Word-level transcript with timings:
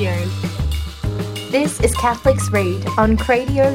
Radio. 0.00 0.24
This 1.50 1.78
is 1.80 1.94
Catholics 1.94 2.48
Read 2.50 2.86
on 2.96 3.18
cradio.org.au. 3.18 3.70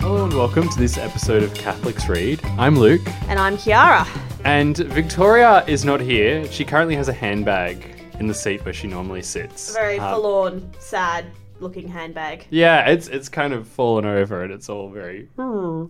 Hello 0.00 0.24
and 0.24 0.34
welcome 0.34 0.68
to 0.68 0.78
this 0.78 0.98
episode 0.98 1.42
of 1.44 1.54
Catholics 1.54 2.08
Read. 2.08 2.40
I'm 2.58 2.76
Luke, 2.76 3.02
And 3.28 3.38
I'm 3.38 3.56
Kiara. 3.56 4.06
and 4.44 4.76
Victoria 4.76 5.64
is 5.68 5.84
not 5.84 6.00
here. 6.00 6.50
She 6.50 6.64
currently 6.64 6.96
has 6.96 7.08
a 7.08 7.12
handbag 7.12 7.84
in 8.18 8.26
the 8.26 8.34
seat 8.34 8.64
where 8.64 8.74
she 8.74 8.88
normally 8.88 9.22
sits. 9.22 9.72
Very 9.74 9.98
Uh, 9.98 10.14
forlorn, 10.14 10.72
sad 10.80 11.26
looking 11.60 11.88
handbag. 11.88 12.46
Yeah, 12.50 12.88
it's 12.88 13.08
it's 13.08 13.28
kind 13.28 13.52
of 13.52 13.66
fallen 13.68 14.04
over 14.04 14.42
and 14.42 14.52
it's 14.52 14.68
all 14.68 14.90
very. 14.90 15.28
Hmm. 15.36 15.86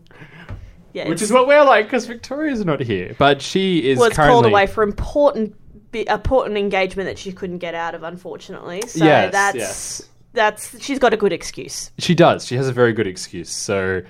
Yeah, 0.93 1.09
Which 1.09 1.23
is 1.23 1.31
what 1.31 1.47
we're 1.47 1.65
like 1.65 1.87
because 1.87 2.07
Victoria's 2.07 2.65
not 2.65 2.81
here, 2.81 3.15
but 3.17 3.41
she 3.41 3.89
is 3.89 3.99
well, 3.99 4.09
it's 4.09 4.17
currently 4.17 4.33
called 4.35 4.47
away 4.47 4.67
for 4.67 4.83
important, 4.83 5.55
important 5.93 6.59
engagement 6.59 7.09
that 7.09 7.17
she 7.17 7.33
couldn't 7.33 7.59
get 7.59 7.75
out 7.77 7.95
of, 7.95 8.03
unfortunately. 8.03 8.83
So 8.83 9.05
Yes, 9.05 9.33
that's 9.33 9.57
yes. 9.57 10.09
that's 10.33 10.83
she's 10.83 10.99
got 10.99 11.15
a 11.15 11.17
good 11.17 11.33
excuse. 11.33 11.93
She 11.99 12.15
does. 12.15 12.45
She 12.45 12.57
has 12.57 12.67
a 12.69 12.73
very 12.73 12.93
good 12.93 13.07
excuse. 13.07 13.51
So, 13.51 14.03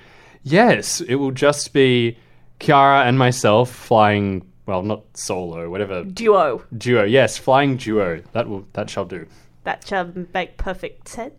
yes, 0.42 1.02
it 1.02 1.16
will 1.16 1.32
just 1.32 1.74
be 1.74 2.16
Kiara 2.60 3.06
and 3.06 3.18
myself 3.18 3.70
flying. 3.70 4.46
Well, 4.64 4.82
not 4.82 5.02
solo, 5.14 5.68
whatever 5.68 6.04
Duo 6.04 6.62
duo. 6.78 7.04
Yes, 7.04 7.36
flying 7.36 7.76
duo. 7.76 8.22
That 8.32 8.48
will 8.48 8.66
that 8.72 8.88
shall 8.88 9.04
do. 9.04 9.26
That 9.70 9.86
shall 9.86 10.12
make 10.34 10.56
perfect 10.56 11.06
sense. 11.08 11.34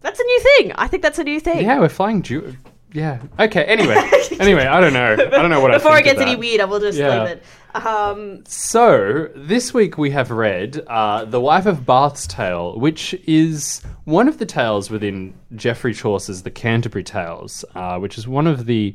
That's 0.00 0.20
a 0.20 0.22
new 0.24 0.40
thing. 0.40 0.72
I 0.76 0.88
think 0.88 1.02
that's 1.02 1.18
a 1.18 1.24
new 1.24 1.38
thing. 1.40 1.64
Yeah, 1.64 1.80
we're 1.80 1.88
flying 1.90 2.22
duo. 2.22 2.54
Yeah. 2.94 3.20
Okay. 3.38 3.64
Anyway. 3.64 3.94
anyway, 4.40 4.64
I 4.64 4.80
don't 4.80 4.94
know. 4.94 5.12
I 5.12 5.16
don't 5.16 5.50
know 5.50 5.60
what 5.60 5.72
Before 5.72 5.92
I 5.92 5.98
it 5.98 6.04
gets 6.04 6.20
any 6.20 6.30
that. 6.32 6.40
weirder, 6.40 6.66
we'll 6.66 6.80
just 6.80 6.96
Yeah. 6.96 7.24
leave 7.24 7.32
it. 7.32 7.42
Um, 7.74 8.42
So 8.46 9.28
this 9.36 9.74
week 9.74 9.98
we 9.98 10.10
have 10.12 10.30
read 10.30 10.82
uh, 10.86 11.26
"The 11.26 11.40
Wife 11.40 11.66
of 11.66 11.84
Bath's 11.84 12.26
Tale," 12.26 12.78
which 12.78 13.12
is 13.26 13.82
one 14.04 14.26
of 14.28 14.38
the 14.38 14.46
tales 14.46 14.88
within 14.90 15.34
Geoffrey 15.54 15.92
Chaucer's 15.92 16.42
*The 16.44 16.50
Canterbury 16.50 17.04
Tales*, 17.04 17.62
uh, 17.74 17.98
which 17.98 18.16
is 18.16 18.26
one 18.26 18.46
of 18.46 18.64
the 18.64 18.94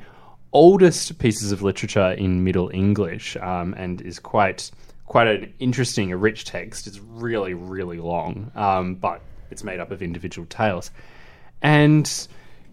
oldest 0.53 1.19
pieces 1.19 1.51
of 1.51 1.61
literature 1.61 2.11
in 2.13 2.43
Middle 2.43 2.71
English, 2.73 3.37
um, 3.37 3.75
and 3.77 4.01
is 4.01 4.17
quite 4.17 4.71
quite 5.05 5.27
an 5.27 5.53
interesting, 5.59 6.11
a 6.11 6.17
rich 6.17 6.45
text. 6.45 6.87
It's 6.87 6.99
really, 6.99 7.53
really 7.53 7.97
long, 7.99 8.51
um, 8.55 8.95
but 8.95 9.21
it's 9.51 9.63
made 9.63 9.79
up 9.79 9.91
of 9.91 10.01
individual 10.01 10.45
tales, 10.47 10.91
and 11.61 12.27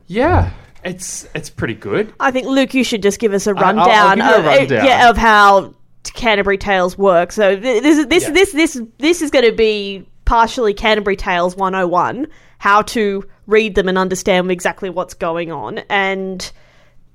yeah, 0.07 0.51
it's 0.85 1.27
it's 1.35 1.51
pretty 1.51 1.75
good. 1.75 2.13
I 2.21 2.31
think 2.31 2.47
Luke, 2.47 2.75
you 2.75 2.85
should 2.85 3.03
just 3.03 3.19
give 3.21 3.33
us 3.33 3.47
a 3.47 3.51
I'll- 3.51 3.79
I'll 3.81 3.87
rundown, 3.87 4.17
give 4.19 4.27
you 4.27 4.33
a 4.33 4.39
of, 4.39 4.45
uh, 4.45 4.49
rundown. 4.49 4.85
yeah, 4.85 5.11
of 5.11 5.17
how 5.17 5.75
Canterbury 6.15 6.59
Tales 6.59 6.97
work. 6.97 7.33
So 7.33 7.59
th- 7.59 7.83
this 7.83 8.07
this 8.07 8.23
Yeah. 8.25 8.31
this 8.31 8.53
this 8.53 8.83
this 8.99 9.23
is 9.23 9.31
going 9.31 9.45
to 9.45 9.53
be 9.53 10.07
partially 10.25 10.73
Canterbury 10.75 11.17
Tales 11.17 11.57
101, 11.57 12.27
how 12.59 12.83
to 12.83 13.25
read 13.47 13.75
them 13.75 13.89
and 13.89 13.99
understand 13.99 14.51
exactly 14.51 14.89
what's 14.89 15.13
going 15.15 15.51
on, 15.51 15.79
and 15.91 16.51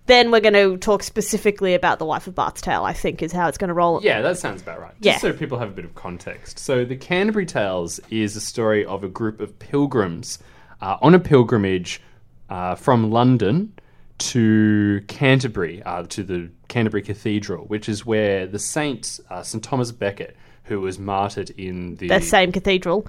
then 0.08 0.32
we're 0.32 0.40
going 0.40 0.54
to 0.54 0.78
talk 0.78 1.04
specifically 1.04 1.74
about 1.74 2.00
the 2.00 2.06
Wife 2.06 2.28
of 2.28 2.36
Bath's 2.36 2.62
Tale. 2.62 2.84
I 2.84 2.94
think 2.94 3.22
is 3.22 3.32
how 3.32 3.48
it's 3.48 3.58
going 3.58 3.70
to 3.70 3.74
roll. 3.74 4.02
Yeah, 4.04 4.22
that 4.22 4.38
sounds 4.38 4.62
about 4.62 4.80
right. 4.80 4.94
Yeah. 5.00 5.14
Just 5.14 5.22
so 5.22 5.34
people 5.34 5.58
have 5.60 5.70
a 5.70 5.74
bit 5.74 5.86
of 5.86 5.96
context. 5.96 6.60
So, 6.60 6.86
the 6.86 6.96
Canterbury 6.96 7.46
Tales 7.46 8.00
is 8.10 8.36
a 8.36 8.42
story 8.42 8.86
of 8.86 9.04
a 9.04 9.10
group 9.10 9.40
of 9.40 9.58
pilgrims 9.60 10.40
uh, 10.82 10.98
on 11.02 11.16
a 11.16 11.20
pilgrimage 11.20 12.02
uh, 12.50 12.76
from 12.76 13.12
London 13.12 13.74
to 14.18 15.04
Canterbury, 15.08 15.84
uh, 15.84 16.04
to 16.04 16.24
the 16.24 16.50
Canterbury 16.68 17.02
Cathedral, 17.02 17.66
which 17.66 17.90
is 17.90 18.06
where 18.06 18.48
the 18.48 18.60
saint 18.60 19.20
uh, 19.30 19.44
St 19.44 19.64
Thomas 19.64 19.92
Becket, 19.92 20.36
who 20.64 20.80
was 20.80 20.98
martyred 21.00 21.50
in 21.52 21.96
the 21.96 22.08
The 22.08 22.22
same 22.22 22.52
cathedral. 22.52 23.08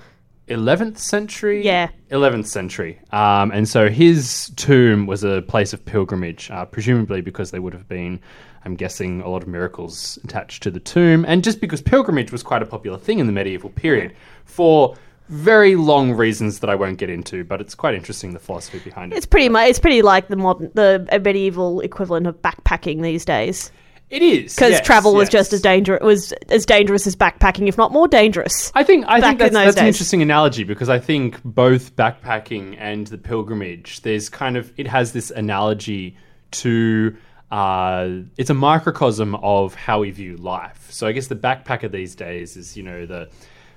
11th 0.48 0.98
century? 0.98 1.64
Yeah. 1.64 1.88
11th 2.10 2.46
century. 2.46 3.00
Um, 3.10 3.50
and 3.50 3.68
so 3.68 3.88
his 3.88 4.50
tomb 4.56 5.06
was 5.06 5.24
a 5.24 5.42
place 5.42 5.72
of 5.72 5.84
pilgrimage, 5.84 6.50
uh, 6.50 6.64
presumably 6.64 7.20
because 7.20 7.50
there 7.50 7.62
would 7.62 7.72
have 7.72 7.88
been, 7.88 8.20
I'm 8.64 8.76
guessing, 8.76 9.20
a 9.22 9.28
lot 9.28 9.42
of 9.42 9.48
miracles 9.48 10.18
attached 10.24 10.62
to 10.64 10.70
the 10.70 10.80
tomb. 10.80 11.24
And 11.26 11.42
just 11.42 11.60
because 11.60 11.82
pilgrimage 11.82 12.30
was 12.30 12.42
quite 12.42 12.62
a 12.62 12.66
popular 12.66 12.98
thing 12.98 13.18
in 13.18 13.26
the 13.26 13.32
medieval 13.32 13.70
period 13.70 14.14
for 14.44 14.96
very 15.28 15.74
long 15.74 16.12
reasons 16.12 16.60
that 16.60 16.70
I 16.70 16.76
won't 16.76 16.98
get 16.98 17.10
into, 17.10 17.42
but 17.42 17.60
it's 17.60 17.74
quite 17.74 17.94
interesting 17.94 18.32
the 18.32 18.38
philosophy 18.38 18.78
behind 18.78 19.12
it. 19.12 19.16
It's 19.16 19.26
pretty 19.26 19.48
much 19.48 19.68
it's 19.68 19.80
pretty 19.80 20.02
like 20.02 20.28
the 20.28 20.36
modern 20.36 20.70
the 20.74 21.04
medieval 21.24 21.80
equivalent 21.80 22.28
of 22.28 22.40
backpacking 22.42 23.02
these 23.02 23.24
days 23.24 23.72
it 24.08 24.22
is. 24.22 24.54
because 24.54 24.72
yes, 24.72 24.86
travel 24.86 25.14
was 25.14 25.26
yes. 25.26 25.32
just 25.32 25.52
as 25.52 25.60
dangerous 25.60 26.02
was 26.02 26.32
as 26.48 26.64
dangerous 26.64 27.06
as 27.06 27.16
backpacking, 27.16 27.68
if 27.68 27.76
not 27.76 27.92
more 27.92 28.06
dangerous. 28.06 28.70
I 28.74 28.84
think 28.84 29.04
I 29.08 29.20
think 29.20 29.38
that's, 29.38 29.48
in 29.48 29.54
that's 29.54 29.76
an 29.76 29.86
interesting 29.86 30.22
analogy 30.22 30.62
because 30.62 30.88
I 30.88 30.98
think 30.98 31.42
both 31.44 31.96
backpacking 31.96 32.76
and 32.78 33.06
the 33.08 33.18
pilgrimage, 33.18 34.02
there's 34.02 34.28
kind 34.28 34.56
of 34.56 34.72
it 34.76 34.86
has 34.86 35.12
this 35.12 35.30
analogy 35.30 36.16
to 36.52 37.16
uh, 37.50 38.08
it's 38.36 38.50
a 38.50 38.54
microcosm 38.54 39.34
of 39.36 39.74
how 39.74 40.00
we 40.00 40.10
view 40.10 40.36
life. 40.36 40.88
So 40.90 41.06
I 41.06 41.12
guess 41.12 41.26
the 41.26 41.36
backpacker 41.36 41.90
these 41.90 42.14
days 42.14 42.56
is 42.56 42.76
you 42.76 42.82
know 42.82 43.06
the 43.06 43.28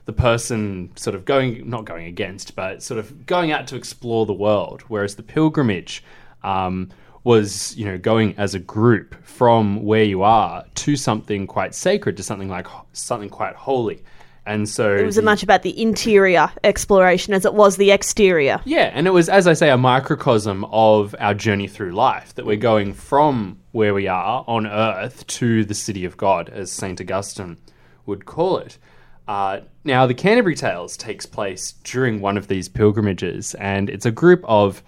the 0.05 0.13
person 0.13 0.91
sort 0.95 1.15
of 1.15 1.25
going 1.25 1.69
not 1.69 1.85
going 1.85 2.05
against, 2.05 2.55
but 2.55 2.83
sort 2.83 2.99
of 2.99 3.25
going 3.25 3.51
out 3.51 3.67
to 3.67 3.75
explore 3.75 4.25
the 4.25 4.33
world, 4.33 4.83
whereas 4.87 5.15
the 5.15 5.23
pilgrimage. 5.23 6.03
Um, 6.43 6.89
was 7.23 7.75
you 7.75 7.85
know 7.85 7.97
going 7.97 8.33
as 8.37 8.55
a 8.55 8.59
group 8.59 9.15
from 9.25 9.83
where 9.83 10.03
you 10.03 10.23
are 10.23 10.63
to 10.75 10.95
something 10.95 11.45
quite 11.47 11.75
sacred 11.75 12.17
to 12.17 12.23
something 12.23 12.49
like 12.49 12.67
something 12.93 13.29
quite 13.29 13.55
holy 13.55 14.03
and 14.45 14.67
so 14.67 14.95
It 14.95 15.05
was 15.05 15.17
as 15.17 15.23
much 15.23 15.43
about 15.43 15.61
the 15.61 15.79
interior 15.79 16.49
exploration 16.63 17.33
as 17.35 17.45
it 17.45 17.53
was 17.53 17.77
the 17.77 17.91
exterior. 17.91 18.59
yeah, 18.65 18.89
and 18.95 19.05
it 19.05 19.11
was, 19.11 19.29
as 19.29 19.45
I 19.45 19.53
say, 19.53 19.69
a 19.69 19.77
microcosm 19.77 20.65
of 20.71 21.13
our 21.19 21.35
journey 21.35 21.67
through 21.67 21.91
life 21.91 22.33
that 22.33 22.47
we're 22.47 22.55
going 22.55 22.93
from 22.93 23.59
where 23.73 23.93
we 23.93 24.07
are 24.07 24.43
on 24.47 24.65
earth 24.65 25.27
to 25.27 25.65
the 25.65 25.75
city 25.75 26.03
of 26.03 26.17
God, 26.17 26.49
as 26.49 26.71
St. 26.71 26.99
Augustine 26.99 27.57
would 28.07 28.25
call 28.25 28.57
it. 28.57 28.79
Uh, 29.27 29.59
now, 29.83 30.07
the 30.07 30.15
Canterbury 30.15 30.55
Tales 30.55 30.97
takes 30.97 31.27
place 31.27 31.73
during 31.83 32.19
one 32.19 32.35
of 32.37 32.47
these 32.47 32.67
pilgrimages, 32.67 33.53
and 33.55 33.87
it's 33.87 34.07
a 34.07 34.11
group 34.11 34.41
of 34.45 34.81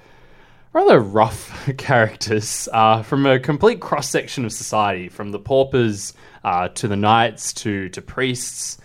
rather 0.73 0.99
rough 0.99 1.69
characters 1.77 2.67
uh, 2.73 3.03
from 3.03 3.25
a 3.25 3.39
complete 3.39 3.81
cross 3.81 4.09
section 4.09 4.45
of 4.45 4.53
society, 4.53 5.09
from 5.09 5.31
the 5.31 5.39
paupers 5.39 6.13
uh, 6.43 6.69
to 6.69 6.87
the 6.87 6.95
knights 6.95 7.53
to, 7.53 7.89
to 7.89 8.01
priests. 8.01 8.77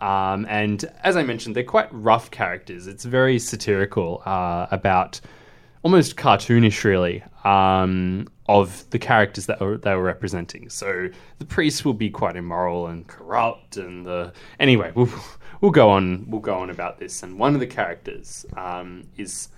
Um, 0.00 0.46
and 0.48 0.84
as 1.02 1.16
I 1.16 1.22
mentioned, 1.22 1.54
they're 1.54 1.64
quite 1.64 1.88
rough 1.92 2.30
characters. 2.30 2.86
It's 2.86 3.04
very 3.04 3.38
satirical 3.38 4.22
uh, 4.26 4.66
about 4.70 5.20
almost 5.82 6.16
cartoonish, 6.16 6.84
really, 6.84 7.22
um, 7.44 8.28
of 8.48 8.88
the 8.90 8.98
characters 8.98 9.46
that 9.46 9.60
were, 9.60 9.78
they 9.78 9.94
were 9.94 10.02
representing. 10.02 10.68
So 10.70 11.08
the 11.38 11.44
priests 11.44 11.84
will 11.84 11.94
be 11.94 12.10
quite 12.10 12.36
immoral 12.36 12.88
and 12.88 13.06
corrupt, 13.06 13.76
and 13.76 14.04
the 14.04 14.32
anyway, 14.58 14.92
we'll 14.94 15.10
we'll 15.60 15.70
go 15.70 15.90
on 15.90 16.24
we'll 16.28 16.40
go 16.40 16.54
on 16.54 16.70
about 16.70 16.98
this. 16.98 17.22
And 17.22 17.38
one 17.38 17.54
of 17.54 17.60
the 17.60 17.66
characters 17.66 18.44
um, 18.56 19.04
is 19.16 19.48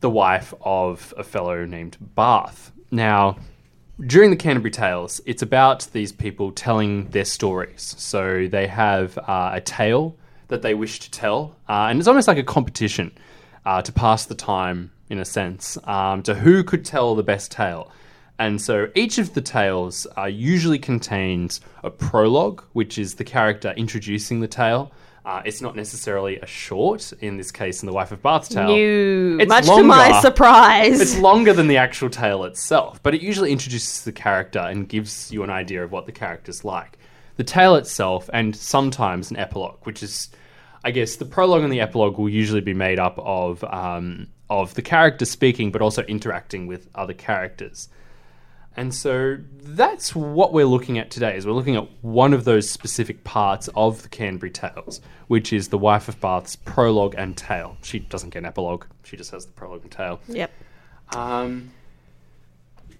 the 0.00 0.10
wife 0.10 0.52
of 0.62 1.14
a 1.16 1.24
fellow 1.24 1.64
named 1.64 1.96
Bath. 2.14 2.72
Now, 2.90 3.36
during 4.06 4.30
the 4.30 4.36
Canterbury 4.36 4.70
Tales, 4.70 5.20
it's 5.26 5.42
about 5.42 5.86
these 5.92 6.10
people 6.10 6.52
telling 6.52 7.08
their 7.10 7.24
stories. 7.24 7.94
So 7.98 8.48
they 8.48 8.66
have 8.66 9.18
uh, 9.18 9.50
a 9.54 9.60
tale 9.60 10.16
that 10.48 10.62
they 10.62 10.74
wish 10.74 10.98
to 11.00 11.10
tell, 11.10 11.54
uh, 11.68 11.88
and 11.88 11.98
it's 11.98 12.08
almost 12.08 12.26
like 12.26 12.38
a 12.38 12.42
competition 12.42 13.12
uh, 13.64 13.82
to 13.82 13.92
pass 13.92 14.24
the 14.26 14.34
time, 14.34 14.90
in 15.10 15.18
a 15.18 15.24
sense, 15.24 15.76
um, 15.84 16.22
to 16.22 16.34
who 16.34 16.64
could 16.64 16.84
tell 16.84 17.14
the 17.14 17.22
best 17.22 17.52
tale. 17.52 17.92
And 18.38 18.60
so 18.60 18.88
each 18.94 19.18
of 19.18 19.34
the 19.34 19.42
tales 19.42 20.06
uh, 20.16 20.24
usually 20.24 20.78
contains 20.78 21.60
a 21.84 21.90
prologue, 21.90 22.64
which 22.72 22.96
is 22.98 23.16
the 23.16 23.24
character 23.24 23.74
introducing 23.76 24.40
the 24.40 24.48
tale. 24.48 24.92
Uh, 25.24 25.42
it's 25.44 25.60
not 25.60 25.76
necessarily 25.76 26.38
a 26.40 26.46
short, 26.46 27.12
in 27.20 27.36
this 27.36 27.50
case, 27.50 27.82
in 27.82 27.86
The 27.86 27.92
Wife 27.92 28.10
of 28.10 28.22
Bath's 28.22 28.48
tale. 28.48 28.68
New, 28.68 29.38
It's 29.38 29.48
much 29.48 29.66
to 29.66 29.82
my 29.82 30.18
surprise. 30.20 31.00
It's 31.00 31.18
longer 31.18 31.52
than 31.52 31.68
the 31.68 31.76
actual 31.76 32.08
tale 32.08 32.44
itself, 32.44 33.02
but 33.02 33.14
it 33.14 33.20
usually 33.20 33.52
introduces 33.52 34.04
the 34.04 34.12
character 34.12 34.60
and 34.60 34.88
gives 34.88 35.30
you 35.30 35.42
an 35.42 35.50
idea 35.50 35.84
of 35.84 35.92
what 35.92 36.06
the 36.06 36.12
character's 36.12 36.64
like. 36.64 36.98
The 37.36 37.44
tale 37.44 37.76
itself, 37.76 38.30
and 38.32 38.56
sometimes 38.56 39.30
an 39.30 39.36
epilogue, 39.36 39.78
which 39.84 40.02
is, 40.02 40.30
I 40.84 40.90
guess, 40.90 41.16
the 41.16 41.26
prologue 41.26 41.62
and 41.62 41.72
the 41.72 41.80
epilogue 41.80 42.18
will 42.18 42.28
usually 42.28 42.60
be 42.62 42.74
made 42.74 42.98
up 42.98 43.18
of 43.18 43.62
um, 43.64 44.28
of 44.48 44.74
the 44.74 44.82
character 44.82 45.24
speaking, 45.24 45.70
but 45.70 45.82
also 45.82 46.02
interacting 46.02 46.66
with 46.66 46.88
other 46.94 47.14
characters. 47.14 47.88
And 48.80 48.94
so 48.94 49.36
that's 49.62 50.14
what 50.14 50.54
we're 50.54 50.64
looking 50.64 50.96
at 50.96 51.10
today. 51.10 51.36
Is 51.36 51.46
we're 51.46 51.52
looking 51.52 51.76
at 51.76 51.86
one 52.00 52.32
of 52.32 52.44
those 52.44 52.70
specific 52.70 53.24
parts 53.24 53.68
of 53.76 54.02
the 54.02 54.08
Canterbury 54.08 54.50
Tales, 54.50 55.02
which 55.28 55.52
is 55.52 55.68
the 55.68 55.76
wife 55.76 56.08
of 56.08 56.18
Bath's 56.18 56.56
prologue 56.56 57.14
and 57.18 57.36
tale. 57.36 57.76
She 57.82 57.98
doesn't 57.98 58.30
get 58.30 58.38
an 58.38 58.46
epilogue; 58.46 58.86
she 59.04 59.18
just 59.18 59.32
has 59.32 59.44
the 59.44 59.52
prologue 59.52 59.82
and 59.82 59.92
tale. 59.92 60.18
yep. 60.28 60.50
Um, 61.14 61.72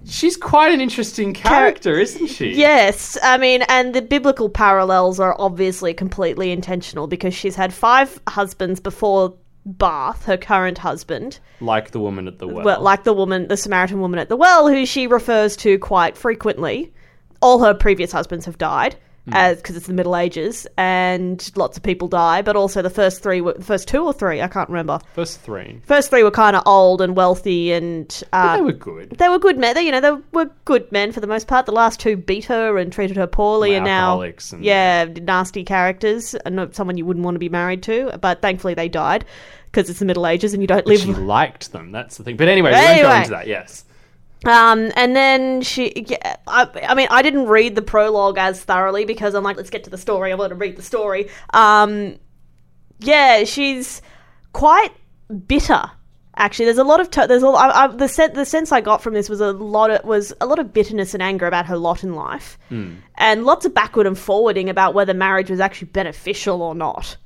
she's 0.04 0.36
quite 0.36 0.74
an 0.74 0.82
interesting 0.82 1.32
character, 1.32 1.98
isn't 1.98 2.26
she? 2.26 2.50
Yes, 2.50 3.16
I 3.22 3.38
mean, 3.38 3.62
and 3.62 3.94
the 3.94 4.02
biblical 4.02 4.50
parallels 4.50 5.18
are 5.18 5.34
obviously 5.38 5.94
completely 5.94 6.50
intentional 6.50 7.06
because 7.06 7.32
she's 7.32 7.56
had 7.56 7.72
five 7.72 8.20
husbands 8.28 8.80
before 8.80 9.34
Bath, 9.78 10.24
her 10.24 10.36
current 10.36 10.78
husband, 10.78 11.38
Like 11.60 11.90
the 11.92 12.00
woman 12.00 12.26
at 12.28 12.38
the 12.38 12.48
well. 12.48 12.64
well, 12.64 12.80
like 12.80 13.04
the 13.04 13.12
woman, 13.12 13.48
the 13.48 13.56
Samaritan 13.56 14.00
woman 14.00 14.18
at 14.18 14.28
the 14.28 14.36
well, 14.36 14.68
who 14.68 14.84
she 14.84 15.06
refers 15.06 15.56
to 15.58 15.78
quite 15.78 16.16
frequently. 16.16 16.92
All 17.40 17.60
her 17.60 17.72
previous 17.74 18.12
husbands 18.12 18.44
have 18.46 18.58
died. 18.58 18.96
As 19.32 19.56
because 19.58 19.76
it's 19.76 19.86
the 19.86 19.92
Middle 19.92 20.16
Ages, 20.16 20.66
and 20.76 21.50
lots 21.56 21.76
of 21.76 21.82
people 21.82 22.08
die. 22.08 22.42
But 22.42 22.56
also 22.56 22.82
the 22.82 22.90
first 22.90 23.22
three, 23.22 23.40
were, 23.40 23.54
the 23.54 23.64
first 23.64 23.88
two 23.88 24.04
or 24.04 24.12
three, 24.12 24.40
I 24.40 24.48
can't 24.48 24.68
remember. 24.68 24.98
First 25.14 25.40
three. 25.40 25.80
First 25.84 26.10
three 26.10 26.22
were 26.22 26.30
kind 26.30 26.56
of 26.56 26.62
old 26.66 27.00
and 27.00 27.16
wealthy, 27.16 27.72
and 27.72 28.22
uh, 28.32 28.56
they 28.56 28.62
were 28.62 28.72
good. 28.72 29.10
they 29.18 29.28
were 29.28 29.38
good 29.38 29.58
men. 29.58 29.74
They, 29.74 29.82
you 29.82 29.92
know, 29.92 30.00
they 30.00 30.22
were 30.32 30.50
good 30.64 30.90
men 30.92 31.12
for 31.12 31.20
the 31.20 31.26
most 31.26 31.46
part. 31.46 31.66
The 31.66 31.72
last 31.72 32.00
two 32.00 32.16
beat 32.16 32.44
her 32.46 32.78
and 32.78 32.92
treated 32.92 33.16
her 33.16 33.26
poorly, 33.26 33.74
and 33.74 33.84
now, 33.84 34.20
and- 34.20 34.64
yeah, 34.64 35.04
nasty 35.04 35.64
characters, 35.64 36.34
and 36.34 36.74
someone 36.74 36.96
you 36.96 37.06
wouldn't 37.06 37.24
want 37.24 37.34
to 37.34 37.40
be 37.40 37.48
married 37.48 37.82
to. 37.84 38.16
But 38.20 38.42
thankfully, 38.42 38.74
they 38.74 38.88
died 38.88 39.24
because 39.70 39.88
it's 39.88 39.98
the 40.00 40.04
Middle 40.04 40.26
Ages, 40.26 40.52
and 40.54 40.62
you 40.62 40.66
don't 40.66 40.86
live. 40.86 41.00
She 41.00 41.12
liked 41.14 41.72
them. 41.72 41.92
That's 41.92 42.16
the 42.16 42.24
thing. 42.24 42.36
But 42.36 42.48
anyway, 42.48 42.70
we 42.70 42.76
won't 42.76 43.02
go 43.02 43.16
into 43.18 43.30
that. 43.30 43.46
Yes. 43.46 43.84
Um, 44.44 44.90
and 44.96 45.14
then 45.14 45.60
she, 45.62 46.04
yeah, 46.06 46.36
I, 46.46 46.66
I 46.88 46.94
mean, 46.94 47.08
I 47.10 47.22
didn't 47.22 47.46
read 47.46 47.74
the 47.74 47.82
prologue 47.82 48.38
as 48.38 48.62
thoroughly 48.62 49.04
because 49.04 49.34
I'm 49.34 49.44
like, 49.44 49.56
let's 49.56 49.70
get 49.70 49.84
to 49.84 49.90
the 49.90 49.98
story. 49.98 50.32
I 50.32 50.34
want 50.34 50.50
to 50.50 50.56
read 50.56 50.76
the 50.76 50.82
story. 50.82 51.28
Um, 51.50 52.16
yeah, 53.00 53.44
she's 53.44 54.00
quite 54.52 54.92
bitter. 55.46 55.82
Actually, 56.36 56.66
there's 56.66 56.78
a 56.78 56.84
lot 56.84 57.00
of 57.00 57.10
t- 57.10 57.26
there's 57.26 57.42
a 57.42 57.48
I, 57.48 57.84
I, 57.84 57.86
the 57.88 58.08
sen- 58.08 58.32
the 58.32 58.46
sense 58.46 58.72
I 58.72 58.80
got 58.80 59.02
from 59.02 59.12
this 59.12 59.28
was 59.28 59.40
a 59.42 59.52
lot 59.52 59.90
of 59.90 60.04
was 60.04 60.32
a 60.40 60.46
lot 60.46 60.58
of 60.58 60.72
bitterness 60.72 61.12
and 61.12 61.22
anger 61.22 61.46
about 61.46 61.66
her 61.66 61.76
lot 61.76 62.02
in 62.02 62.14
life, 62.14 62.56
and 63.16 63.44
lots 63.44 63.66
of 63.66 63.74
backward 63.74 64.06
and 64.06 64.16
forwarding 64.18 64.70
about 64.70 64.94
whether 64.94 65.12
marriage 65.12 65.50
was 65.50 65.60
actually 65.60 65.88
beneficial 65.88 66.62
or 66.62 66.74
not 66.74 67.16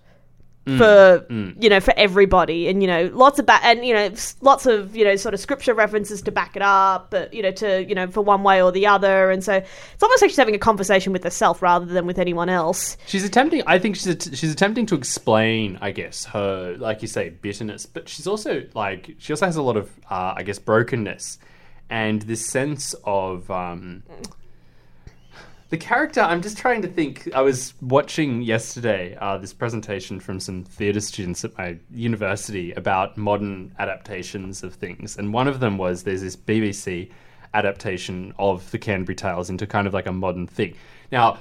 for 0.67 1.27
you 1.31 1.69
know 1.69 1.81
for 1.81 1.93
everybody. 1.97 2.69
And 2.69 2.83
you 2.83 2.87
know 2.89 3.11
lots 3.13 3.39
of 3.39 3.47
ba- 3.47 3.61
and 3.63 3.85
you 3.85 3.93
know 3.93 4.11
lots 4.41 4.65
of 4.67 4.97
you 4.97 5.05
know 5.05 5.15
sort 5.17 5.35
of 5.35 5.41
scripture 5.41 5.75
references 5.75 6.23
to 6.23 6.33
back 6.33 6.57
it 6.57 6.63
up 6.63 7.11
but 7.11 7.35
you 7.35 7.43
know 7.43 7.51
to 7.53 7.85
you 7.87 7.95
know 7.95 8.07
for 8.09 8.23
one 8.23 8.43
way 8.43 8.63
or 8.63 8.73
the 8.73 8.87
other. 8.87 9.31
And 9.31 9.45
so 9.45 9.55
it's 9.55 10.03
almost 10.03 10.23
like 10.23 10.31
she's 10.31 10.39
having 10.39 10.55
a 10.55 10.59
conversation 10.59 11.13
with 11.13 11.23
herself 11.23 11.61
rather 11.61 11.85
than 11.87 12.07
with 12.07 12.19
anyone 12.19 12.49
else. 12.49 12.97
She's 13.07 13.25
attempting. 13.25 13.63
I 13.67 13.79
think 13.79 13.97
she's 13.97 14.07
att- 14.07 14.37
she's 14.37 14.53
attempting 14.53 14.87
to 14.87 14.95
explain, 14.95 15.79
I 15.83 15.91
guess, 15.91 16.25
her 16.27 16.77
like 16.79 17.03
you 17.03 17.09
say 17.09 17.29
bitterness, 17.29 17.85
but 17.87 18.09
she's 18.09 18.27
also 18.27 18.63
like 18.75 19.17
she 19.19 19.33
also 19.33 19.45
has 19.47 19.57
a 19.57 19.63
lot 19.63 19.77
of, 19.77 19.91
uh, 20.11 20.33
I 20.37 20.43
guess, 20.45 20.59
brokenness, 20.59 21.39
and 21.91 22.23
this 22.23 22.47
sense 22.47 22.95
of 23.05 23.51
um, 23.51 24.03
the 25.71 25.77
character. 25.77 26.21
I'm 26.21 26.43
just 26.43 26.59
trying 26.59 26.83
to 26.83 26.89
think. 26.89 27.29
I 27.35 27.41
was 27.41 27.75
watching 27.81 28.43
yesterday 28.43 29.17
uh, 29.21 29.39
this 29.39 29.53
presentation 29.53 30.21
from 30.21 30.41
some 30.41 30.65
theatre 30.65 31.01
students 31.01 31.45
at 31.45 31.57
my 31.57 31.79
university 31.91 32.73
about 32.73 33.17
modern 33.17 33.75
adaptations 33.79 34.63
of 34.63 34.75
things, 34.75 35.17
and 35.17 35.33
one 35.33 35.49
of 35.49 35.61
them 35.61 35.79
was 35.79 36.03
there's 36.03 36.23
this 36.23 36.37
BBC 36.37 37.11
adaptation 37.55 38.35
of 38.39 38.69
the 38.73 38.79
Canterbury 38.79 39.15
Tales 39.15 39.49
into 39.49 39.67
kind 39.67 39.87
of 39.87 39.95
like 39.95 40.07
a 40.07 40.13
modern 40.13 40.47
thing. 40.47 40.75
Now 41.13 41.39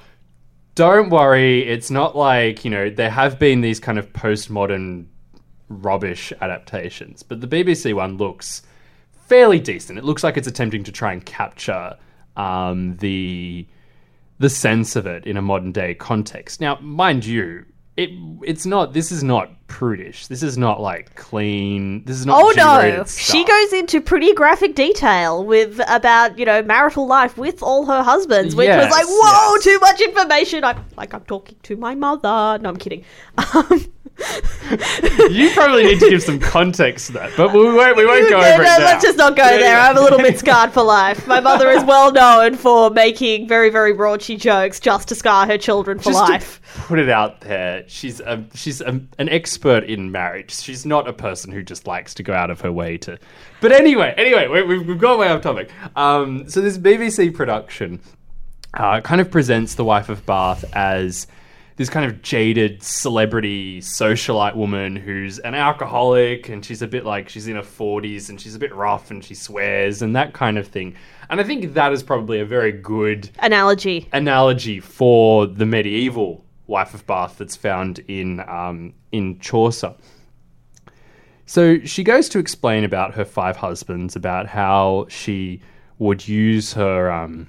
don't 0.76 1.10
worry, 1.10 1.68
it's 1.68 1.92
not 1.92 2.16
like, 2.16 2.66
you 2.66 2.72
know, 2.72 2.90
there 2.90 3.10
have 3.10 3.38
been 3.38 3.62
these 3.62 3.80
kind 3.80 4.00
of 4.00 4.12
postmodern 4.14 5.06
rubbish 5.70 6.34
adaptations, 6.42 7.22
but 7.22 7.42
the 7.42 7.48
BBC 7.48 7.94
one 7.94 8.18
looks 8.18 8.64
fairly 9.12 9.60
decent. 9.60 10.00
It 10.00 10.04
looks 10.04 10.24
like 10.24 10.36
it's 10.36 10.48
attempting 10.48 10.84
to 10.86 10.92
try 10.92 11.14
and 11.14 11.24
capture 11.24 11.96
um, 12.36 12.98
the 12.98 13.68
the 14.44 14.50
sense 14.50 14.98
of 14.98 15.08
it 15.08 15.26
in 15.26 15.38
a 15.38 15.42
modern 15.42 15.72
day 15.72 15.96
context. 15.96 16.60
Now, 16.60 16.78
mind 16.82 17.24
you, 17.24 17.66
it 17.96 18.10
it's 18.42 18.66
not 18.66 18.92
this 18.92 19.10
is 19.10 19.24
not 19.24 19.50
prudish. 19.68 20.28
This 20.28 20.44
is 20.44 20.58
not 20.58 20.82
like 20.82 21.16
clean. 21.16 22.04
This 22.04 22.18
is 22.18 22.26
not 22.26 22.44
oh 22.44 22.52
no 22.58 22.82
G-rated 22.82 23.08
she 23.08 23.46
goes 23.46 23.72
into 23.72 24.02
pretty 24.02 24.34
graphic 24.34 24.76
detail 24.76 25.46
with 25.46 25.80
about 25.88 26.38
you 26.38 26.44
know 26.44 26.62
marital 26.62 27.08
life 27.08 27.38
with 27.38 27.64
all 27.64 27.86
her 27.86 28.04
husbands 28.04 28.54
which 28.54 28.68
was 28.68 28.92
like 28.92 29.06
whoa 29.08 29.56
yes. 29.56 29.64
too 29.64 29.80
much 29.80 30.02
information 30.02 30.64
i'm 30.64 30.84
like 30.98 31.14
i'm 31.14 31.24
talking 31.26 31.56
to 31.64 31.76
my 31.76 31.96
mother 31.96 32.62
no 32.62 32.70
i'm 32.70 32.78
kidding 32.78 33.04
um, 33.54 33.93
You 35.30 35.50
probably 35.54 35.84
need 35.86 36.00
to 36.00 36.10
give 36.10 36.24
some 36.24 36.40
context 36.40 37.08
to 37.08 37.14
that, 37.14 37.32
but 37.36 37.54
we 37.54 37.60
won't. 37.64 37.98
We 37.98 38.06
won't 38.06 38.30
go 38.30 38.40
No, 38.40 38.46
over 38.54 38.62
it 38.62 38.66
no, 38.66 38.78
now. 38.78 38.86
let's 38.86 39.04
just 39.04 39.18
not 39.18 39.36
go 39.36 39.44
Yeah, 39.44 39.50
there. 39.58 39.60
yeah. 39.62 39.90
I'm 39.90 39.98
a 39.98 40.02
little 40.02 40.20
bit 40.20 40.38
scarred 40.44 40.72
for 40.72 40.84
life. 40.84 41.28
My 41.28 41.40
mother 41.40 41.70
is 41.70 41.84
well 41.84 42.12
known 42.12 42.56
for 42.56 42.90
making 42.90 43.48
very, 43.48 43.70
very 43.70 43.94
raunchy 43.94 44.40
jokes 44.40 44.80
just 44.80 45.08
to 45.10 45.16
scar 45.16 45.46
her 45.48 45.58
children 45.58 45.98
for 46.00 46.06
just 46.06 46.20
life. 46.30 46.62
to 46.76 46.82
put 46.82 47.00
it 47.00 47.10
out 47.10 47.42
there, 47.42 47.84
she's 47.88 48.20
a, 48.22 48.44
she's 48.54 48.82
a, 48.82 48.90
an 49.20 49.30
expert 49.30 49.84
in 49.84 50.12
marriage. 50.12 50.54
She's 50.56 50.86
not 50.86 51.08
a 51.08 51.14
person 51.14 51.52
who 51.52 51.62
just 51.64 51.88
likes 51.88 52.14
to 52.16 52.24
go 52.24 52.34
out 52.34 52.50
of 52.50 52.62
her 52.62 52.72
way 52.72 52.98
to. 53.00 53.18
But 53.62 53.72
anyway, 53.72 54.14
anyway, 54.18 54.48
we, 54.48 54.64
we've, 54.64 54.88
we've 54.88 55.00
gone 55.00 55.20
way 55.20 55.28
off 55.30 55.42
topic. 55.42 55.70
Um, 55.96 56.50
so 56.50 56.62
this 56.62 56.78
BBC 56.78 57.34
production 57.34 58.00
uh, 58.74 59.02
kind 59.02 59.22
of 59.22 59.30
presents 59.32 59.76
the 59.76 59.84
wife 59.86 60.10
of 60.10 60.26
Bath 60.26 60.66
as 60.74 61.28
this 61.76 61.90
kind 61.90 62.06
of 62.06 62.22
jaded 62.22 62.84
celebrity 62.84 63.82
socialite 63.82 64.56
woman 64.56 64.96
who's 64.96 65.40
an 65.40 65.56
alcoholic 65.56 66.50
and 66.50 66.64
she's 66.64 66.82
a 66.82 66.88
bit 66.88 67.06
like 67.06 67.30
she's 67.30 67.48
in 67.48 67.56
her 67.56 67.62
40s 67.62 68.30
and 68.30 68.40
she's 68.40 68.56
a 68.56 68.60
bit 68.60 68.74
rough 68.76 69.10
and 69.10 69.24
she 69.24 69.34
swears 69.34 70.02
and 70.02 70.16
that 70.16 70.34
kind 70.34 70.58
of 70.58 70.68
thing. 70.68 70.96
And 71.30 71.42
I 71.42 71.44
think 71.44 71.74
that 71.74 71.92
is 71.92 72.04
probably 72.04 72.40
a 72.40 72.46
very 72.46 72.72
good 72.72 73.30
Analogy. 73.40 74.08
analogy 74.14 74.80
for 74.80 75.48
the 75.48 75.66
medieval 75.66 76.46
wife 76.68 76.94
of 76.94 77.06
Bath 77.08 77.38
that's 77.38 77.56
found 77.56 78.00
in 78.08 78.40
um, 78.42 78.94
in 79.12 79.40
Chaucer. 79.40 79.96
So 81.46 81.80
she 81.80 82.04
goes 82.04 82.30
to 82.30 82.40
explain 82.40 82.84
about 82.84 83.14
her 83.16 83.26
five 83.26 83.58
husbands, 83.58 84.16
about 84.16 84.48
how 84.48 85.08
she 85.10 85.62
would 86.00 86.28
use 86.28 86.74
her 86.74 87.12
um, 87.12 87.48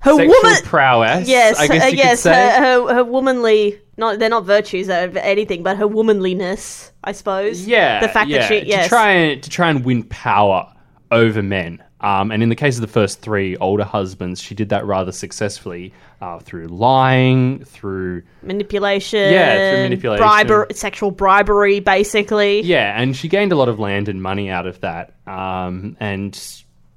Her 0.00 0.16
woman. 0.16 0.62
prowess. 0.64 1.28
Yes, 1.28 1.58
I 1.58 1.66
guess 1.66 1.82
uh, 1.82 1.86
yes, 1.86 2.10
could 2.10 2.18
say. 2.18 2.32
her, 2.32 2.60
her, 2.60 2.94
her 2.94 3.04
womanly. 3.04 3.80
Not 3.98 4.18
they're 4.18 4.28
not 4.28 4.44
virtues 4.44 4.90
of 4.90 5.16
anything, 5.16 5.62
but 5.62 5.78
her 5.78 5.88
womanliness, 5.88 6.92
I 7.02 7.12
suppose. 7.12 7.66
yeah, 7.66 8.00
the 8.00 8.08
fact 8.08 8.28
yeah, 8.28 8.40
that 8.40 8.48
she 8.48 8.68
yes, 8.68 8.84
to 8.84 8.88
try 8.90 9.10
and 9.10 9.42
to 9.42 9.48
try 9.48 9.70
and 9.70 9.84
win 9.84 10.04
power 10.04 10.70
over 11.10 11.42
men. 11.42 11.82
Um, 12.00 12.30
and 12.30 12.42
in 12.42 12.50
the 12.50 12.54
case 12.56 12.76
of 12.76 12.82
the 12.82 12.88
first 12.88 13.20
three 13.20 13.56
older 13.56 13.84
husbands, 13.84 14.40
she 14.40 14.54
did 14.54 14.68
that 14.68 14.84
rather 14.84 15.12
successfully 15.12 15.94
uh, 16.20 16.38
through 16.40 16.68
lying, 16.68 17.64
through 17.64 18.22
manipulation. 18.42 19.32
Yeah, 19.32 19.70
through 19.72 19.82
manipulation. 19.84 20.22
bribery, 20.22 20.66
sexual 20.74 21.10
bribery, 21.10 21.80
basically. 21.80 22.60
Yeah, 22.60 23.00
and 23.00 23.16
she 23.16 23.28
gained 23.28 23.52
a 23.52 23.56
lot 23.56 23.68
of 23.68 23.78
land 23.78 24.08
and 24.08 24.22
money 24.22 24.50
out 24.50 24.66
of 24.66 24.80
that. 24.82 25.14
Um, 25.26 25.96
and 25.98 26.34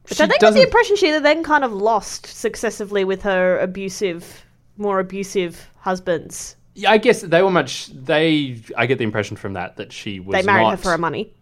Which 0.10 0.20
I 0.20 0.28
think 0.28 0.42
was 0.42 0.50
doesn't. 0.50 0.60
the 0.60 0.66
impression 0.66 0.96
she 0.96 1.12
then 1.20 1.44
kind 1.44 1.63
of 1.63 1.72
lost 1.72 2.25
successively 2.25 3.04
with 3.04 3.22
her 3.24 3.60
abusive, 3.60 4.46
more 4.78 5.00
abusive 5.00 5.70
husbands. 5.78 6.56
Yeah, 6.75 6.92
I 6.92 6.98
guess 6.98 7.22
they 7.22 7.42
were 7.42 7.51
much. 7.51 7.88
They. 7.88 8.62
I 8.78 8.86
get 8.86 8.98
the 8.98 9.04
impression 9.04 9.38
from 9.38 9.54
that 9.54 9.78
that 9.78 9.92
she 9.92 10.20
was. 10.20 10.34
They 10.34 10.44
married 10.44 10.63
not, 10.63 10.72
her 10.72 10.78
for 10.78 10.92
her 10.92 10.98
money. 10.98 11.34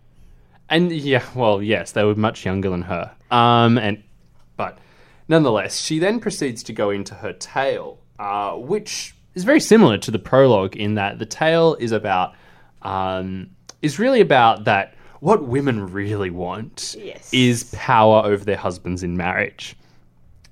And 0.69 0.91
yeah, 0.91 1.23
well, 1.33 1.61
yes, 1.61 1.93
they 1.93 2.03
were 2.03 2.15
much 2.15 2.45
younger 2.45 2.69
than 2.69 2.81
her. 2.83 3.11
Um, 3.31 3.77
and 3.77 4.03
but 4.57 4.79
nonetheless, 5.27 5.79
she 5.79 5.99
then 5.99 6.19
proceeds 6.19 6.63
to 6.63 6.73
go 6.73 6.89
into 6.89 7.13
her 7.13 7.33
tale, 7.33 7.99
uh, 8.19 8.53
which 8.53 9.15
is 9.35 9.43
very 9.43 9.61
similar 9.61 9.97
to 9.99 10.11
the 10.11 10.19
prologue 10.19 10.75
in 10.75 10.95
that 10.95 11.19
the 11.19 11.25
tale 11.25 11.75
is 11.75 11.91
about 11.91 12.33
um, 12.81 13.51
is 13.81 13.99
really 13.99 14.21
about 14.21 14.65
that 14.65 14.95
what 15.19 15.47
women 15.47 15.91
really 15.91 16.29
want 16.29 16.95
Yes. 16.99 17.29
is 17.33 17.63
power 17.73 18.23
over 18.25 18.43
their 18.45 18.57
husbands 18.57 19.03
in 19.03 19.17
marriage. 19.17 19.75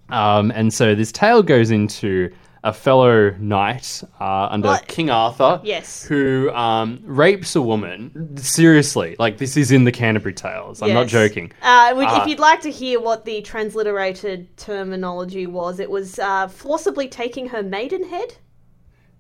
Um, 0.10 0.52
and 0.52 0.74
so 0.74 0.94
this 0.96 1.12
tale 1.12 1.42
goes 1.44 1.72
into 1.72 2.32
a 2.64 2.74
fellow 2.74 3.30
knight 3.38 4.02
uh, 4.20 4.48
under 4.50 4.70
What? 4.70 4.88
King 4.88 5.12
Arthur, 5.12 5.62
Yes. 5.64 6.04
who 6.04 6.50
um, 6.52 7.00
rapes 7.04 7.56
a 7.56 7.62
woman. 7.62 8.36
Seriously, 8.38 9.16
like 9.20 9.38
this 9.38 9.56
is 9.56 9.72
in 9.72 9.84
the 9.84 9.92
Canterbury 9.92 10.34
Tales. 10.34 10.82
I'm 10.82 10.94
not 10.94 11.08
joking. 11.08 11.52
Uh, 11.62 11.94
Uh, 11.96 12.20
if 12.22 12.28
you'd 12.28 12.40
like 12.40 12.62
to 12.62 12.72
hear 12.72 13.00
what 13.00 13.26
the 13.26 13.42
transliterated 13.44 14.48
terminology 14.58 15.46
was, 15.46 15.80
it 15.80 15.92
was 15.92 16.18
uh, 16.18 16.48
forcibly 16.48 17.08
taking 17.08 17.48
her 17.50 17.62
maidenhead. 17.62 18.36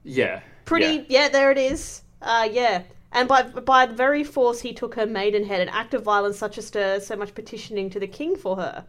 Yeah, 0.04 0.40
Pretty, 0.66 1.06
yeah. 1.08 1.22
yeah, 1.24 1.30
there 1.30 1.52
it 1.52 1.58
is. 1.60 2.02
Uh, 2.24 2.48
yeah. 2.52 2.82
And 3.16 3.30
by 3.30 3.44
by 3.44 3.86
the 3.86 3.94
very 3.94 4.24
force 4.26 4.60
he 4.60 4.74
took 4.74 4.94
her 4.96 5.06
maidenhead, 5.06 5.62
an 5.62 5.70
act 5.70 5.94
of 5.94 6.04
violence 6.04 6.38
such 6.38 6.58
as 6.58 6.70
to 6.72 7.00
so 7.00 7.16
much 7.16 7.34
petitioning 7.34 7.90
to 7.92 8.00
the 8.00 8.08
king 8.08 8.36
for 8.36 8.58
her. 8.58 8.86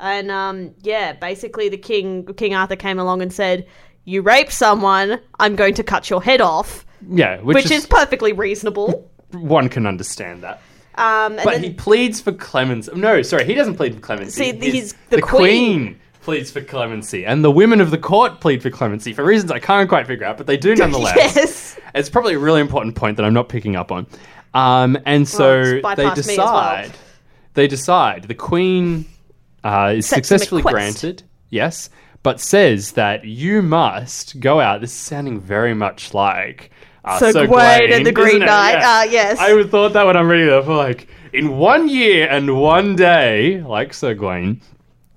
And 0.00 0.30
um, 0.30 0.74
yeah, 0.80 1.12
basically 1.12 1.68
the 1.68 1.76
king 1.76 2.24
King 2.34 2.54
Arthur 2.54 2.76
came 2.76 2.98
along 2.98 3.20
and 3.20 3.32
said, 3.32 3.66
"You 4.04 4.22
rape 4.22 4.50
someone, 4.50 5.20
I'm 5.38 5.54
going 5.54 5.74
to 5.74 5.84
cut 5.84 6.08
your 6.08 6.22
head 6.22 6.40
off," 6.40 6.86
yeah, 7.08 7.40
which, 7.40 7.56
which 7.56 7.64
is, 7.66 7.82
is 7.82 7.86
perfectly 7.86 8.32
reasonable. 8.32 9.10
one 9.32 9.68
can 9.68 9.86
understand 9.86 10.42
that. 10.42 10.62
Um, 10.94 11.34
and 11.34 11.44
But 11.44 11.52
then, 11.52 11.62
he 11.62 11.72
pleads 11.74 12.20
for 12.20 12.32
clemency. 12.32 12.90
No, 12.94 13.22
sorry, 13.22 13.44
he 13.44 13.54
doesn't 13.54 13.76
plead 13.76 13.94
for 13.94 14.00
clemency. 14.00 14.30
See, 14.30 14.56
His- 14.56 14.74
he's 14.74 14.94
the 15.10 15.22
queen. 15.22 16.00
Pleads 16.22 16.50
for 16.50 16.62
clemency, 16.62 17.26
and 17.26 17.44
the 17.44 17.50
women 17.50 17.80
of 17.80 17.90
the 17.90 17.98
court 17.98 18.40
plead 18.40 18.62
for 18.62 18.70
clemency 18.70 19.12
for 19.12 19.24
reasons 19.24 19.50
I 19.50 19.58
can't 19.58 19.88
quite 19.88 20.06
figure 20.06 20.24
out, 20.24 20.38
but 20.38 20.46
they 20.46 20.56
do 20.56 20.74
nonetheless. 20.76 21.16
yes. 21.16 21.78
It's 21.94 22.08
probably 22.08 22.34
a 22.34 22.38
really 22.38 22.60
important 22.60 22.94
point 22.94 23.16
that 23.18 23.26
I'm 23.26 23.34
not 23.34 23.48
picking 23.48 23.76
up 23.76 23.92
on. 23.92 24.06
Um, 24.54 24.98
and 25.04 25.28
so 25.28 25.60
it's 25.60 25.82
they 25.82 25.90
as 25.90 25.96
well. 25.96 26.14
decide. 26.14 26.92
They 27.54 27.66
decide. 27.66 28.24
The 28.24 28.34
queen 28.34 29.04
uh, 29.64 29.94
is 29.96 30.06
Sets 30.06 30.28
successfully 30.28 30.62
granted, 30.62 31.22
yes, 31.50 31.90
but 32.22 32.40
says 32.40 32.92
that 32.92 33.24
you 33.24 33.62
must 33.62 34.40
go 34.40 34.60
out. 34.60 34.80
This 34.80 34.92
is 34.92 34.98
sounding 34.98 35.40
very 35.40 35.74
much 35.74 36.14
like. 36.14 36.70
Uh, 37.04 37.18
Sir 37.18 37.32
Sir 37.32 37.46
Gawain 37.48 37.92
and 37.92 38.06
the 38.06 38.12
Green? 38.12 38.38
Knight. 38.38 38.78
Yeah. 38.78 38.98
Uh, 39.00 39.02
yes. 39.10 39.38
I 39.40 39.62
thought 39.64 39.92
that 39.94 40.06
when 40.06 40.16
I'm 40.16 40.28
reading 40.28 40.46
that. 40.48 40.64
For 40.64 40.76
like, 40.76 41.08
in 41.32 41.58
one 41.58 41.88
year 41.88 42.28
and 42.28 42.60
one 42.60 42.94
day, 42.94 43.60
like 43.62 43.92
Sir 43.92 44.14
Gawain, 44.14 44.60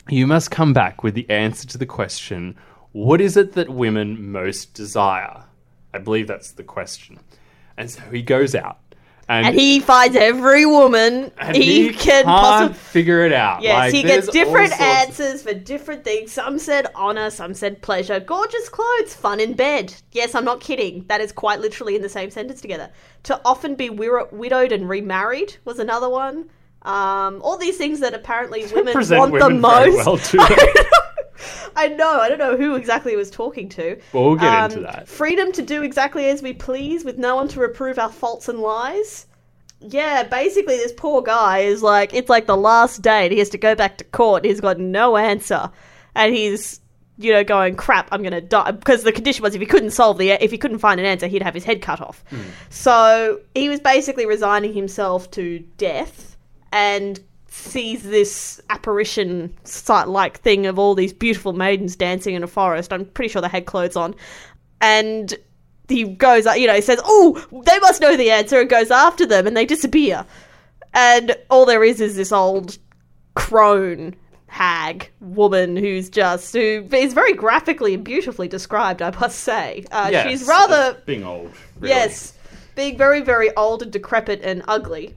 you 0.10 0.28
must 0.28 0.52
come 0.52 0.74
back 0.74 1.04
with 1.04 1.14
the 1.16 1.30
answer 1.30 1.68
to 1.68 1.78
the 1.78 1.86
question 1.86 2.56
what 2.92 3.20
is 3.20 3.36
it 3.36 3.52
that 3.54 3.70
women 3.70 4.32
most 4.32 4.74
desire? 4.74 5.44
I 5.94 5.98
believe 5.98 6.28
that's 6.28 6.52
the 6.52 6.64
question. 6.64 7.20
And 7.76 7.92
so 7.92 8.00
he 8.04 8.22
goes 8.22 8.56
out. 8.56 8.80
And, 9.28 9.48
And 9.48 9.56
he 9.60 9.82
finds 9.82 10.16
every 10.16 10.66
woman 10.66 11.30
and 11.38 11.58
he, 11.58 11.92
can 11.92 12.24
possibly. 12.24 12.78
figure 12.78 13.26
it 13.26 13.34
out. 13.34 13.64
Yes, 13.64 13.74
Like, 13.74 13.94
he 13.94 14.04
gets 14.04 14.28
different 14.30 14.80
answers 14.80 15.42
for 15.42 15.54
different 15.54 16.06
things. 16.06 16.32
Some 16.32 16.58
said 16.58 16.88
honor, 16.96 17.30
some 17.30 17.54
said 17.54 17.82
pleasure. 17.82 18.20
Gorgeous 18.22 18.70
clothes, 18.70 19.14
fun 19.14 19.42
in 19.42 19.56
bed. 19.56 19.94
Yes, 20.12 20.34
I'm 20.36 20.46
not 20.46 20.62
kidding. 20.62 21.04
That 21.08 21.20
is 21.20 21.34
quite 21.34 21.60
literally 21.60 21.98
in 21.98 22.02
the 22.02 22.08
same 22.08 22.30
sentence 22.30 22.62
together. 22.62 22.92
To 23.24 23.42
often 23.44 23.76
be 23.76 23.90
wir- 23.90 24.30
widowed 24.32 24.72
and 24.72 24.88
remarried 24.88 25.58
was 25.66 25.80
another 25.80 26.08
one. 26.08 26.50
Um, 26.86 27.42
all 27.42 27.58
these 27.58 27.78
things 27.78 28.00
that 28.00 28.14
apparently 28.14 28.66
women 28.74 28.94
want 28.94 29.08
the 29.10 29.20
women 29.20 29.62
very 29.62 29.92
most. 29.92 30.34
well. 30.34 30.48
I 31.76 31.90
know. 31.90 32.20
I 32.22 32.30
don't 32.30 32.38
know 32.38 32.56
who 32.56 32.76
exactly 32.76 33.12
he 33.12 33.18
was 33.18 33.30
talking 33.30 33.68
to. 33.70 34.00
Well, 34.14 34.26
we'll 34.28 34.36
get 34.36 34.46
Um, 34.46 34.72
into 34.72 34.80
that. 34.84 35.08
Freedom 35.10 35.52
to 35.52 35.62
do 35.62 35.84
exactly 35.84 36.26
as 36.30 36.42
we 36.42 36.54
please, 36.54 37.04
with 37.04 37.18
no 37.18 37.36
one 37.36 37.48
to 37.50 37.60
reprove 37.60 38.00
our 38.00 38.12
faults 38.12 38.48
and 38.48 38.60
lies. 38.60 39.26
Yeah, 39.82 40.24
basically, 40.24 40.78
this 40.78 40.94
poor 40.96 41.22
guy 41.22 41.60
is 41.60 41.84
like, 41.84 42.14
it's 42.14 42.30
like 42.30 42.46
the 42.46 42.56
last 42.56 43.02
day, 43.02 43.26
and 43.26 43.34
he 43.34 43.40
has 43.40 43.50
to 43.50 43.58
go 43.58 43.76
back 43.76 43.98
to 43.98 44.04
court. 44.06 44.46
He's 44.46 44.62
got 44.62 44.80
no 44.80 45.18
answer, 45.18 45.70
and 46.16 46.34
he's, 46.34 46.80
you 47.18 47.34
know, 47.34 47.44
going, 47.44 47.76
"Crap, 47.76 48.08
I'm 48.12 48.24
gonna 48.24 48.40
die." 48.42 48.72
Because 48.72 49.04
the 49.04 49.12
condition 49.12 49.44
was, 49.44 49.54
if 49.54 49.60
he 49.60 49.68
couldn't 49.68 49.92
solve 49.92 50.18
the, 50.18 50.30
if 50.32 50.50
he 50.52 50.58
couldn't 50.58 50.80
find 50.80 51.00
an 51.00 51.06
answer, 51.06 51.28
he'd 51.28 51.44
have 51.44 51.54
his 51.54 51.66
head 51.66 51.82
cut 51.82 52.00
off. 52.00 52.24
So 52.70 53.42
he 53.54 53.68
was 53.70 53.82
basically 53.82 54.26
resigning 54.26 54.74
himself 54.74 55.30
to 55.32 55.60
death, 55.78 56.35
and 56.72 57.20
sees 57.48 58.04
this 58.04 58.60
apparition 58.70 59.54
sight 59.64 60.08
like 60.10 60.40
thing 60.42 60.66
of 60.66 60.78
all 60.78 60.94
these 60.96 61.14
beautiful 61.14 61.54
maidens 61.54 61.96
dancing 61.96 62.36
in 62.36 62.44
a 62.44 62.48
forest. 62.48 62.92
I'm 62.92 63.06
pretty 63.06 63.30
sure 63.30 63.42
they 63.42 63.48
had 63.48 63.66
clothes 63.66 63.96
on. 63.96 64.14
And 64.82 65.34
he 65.88 66.04
goes, 66.04 66.46
you 66.58 66.68
know, 66.68 66.74
he 66.76 66.82
says, 66.82 67.00
Oh, 67.06 67.42
they 67.66 67.80
must 67.80 68.02
know 68.02 68.18
the 68.18 68.32
answer, 68.32 68.60
and 68.60 68.70
goes 68.70 68.92
after 68.92 69.26
them, 69.26 69.48
and 69.48 69.56
they 69.56 69.66
disappear. 69.66 70.26
And 70.94 71.36
all 71.50 71.66
there 71.66 71.84
is 71.84 72.02
is 72.02 72.16
this 72.16 72.32
old 72.32 72.78
crone 73.36 74.16
hag 74.48 75.12
woman 75.20 75.76
who's 75.76 76.10
just, 76.10 76.54
who 76.54 76.88
is 76.92 77.14
very 77.14 77.34
graphically 77.34 77.94
and 77.94 78.04
beautifully 78.04 78.48
described, 78.48 79.02
I 79.02 79.12
must 79.20 79.40
say. 79.40 79.86
Uh, 79.92 80.10
Yes, 80.12 80.28
she's 80.30 80.48
rather 80.48 80.98
being 81.06 81.24
old. 81.24 81.52
really. 81.80 81.94
Yes, 81.94 82.34
being 82.76 82.98
very, 82.98 83.22
very 83.22 83.54
old 83.56 83.82
and 83.82 83.92
decrepit 83.92 84.42
and 84.44 84.64
ugly. 84.68 85.14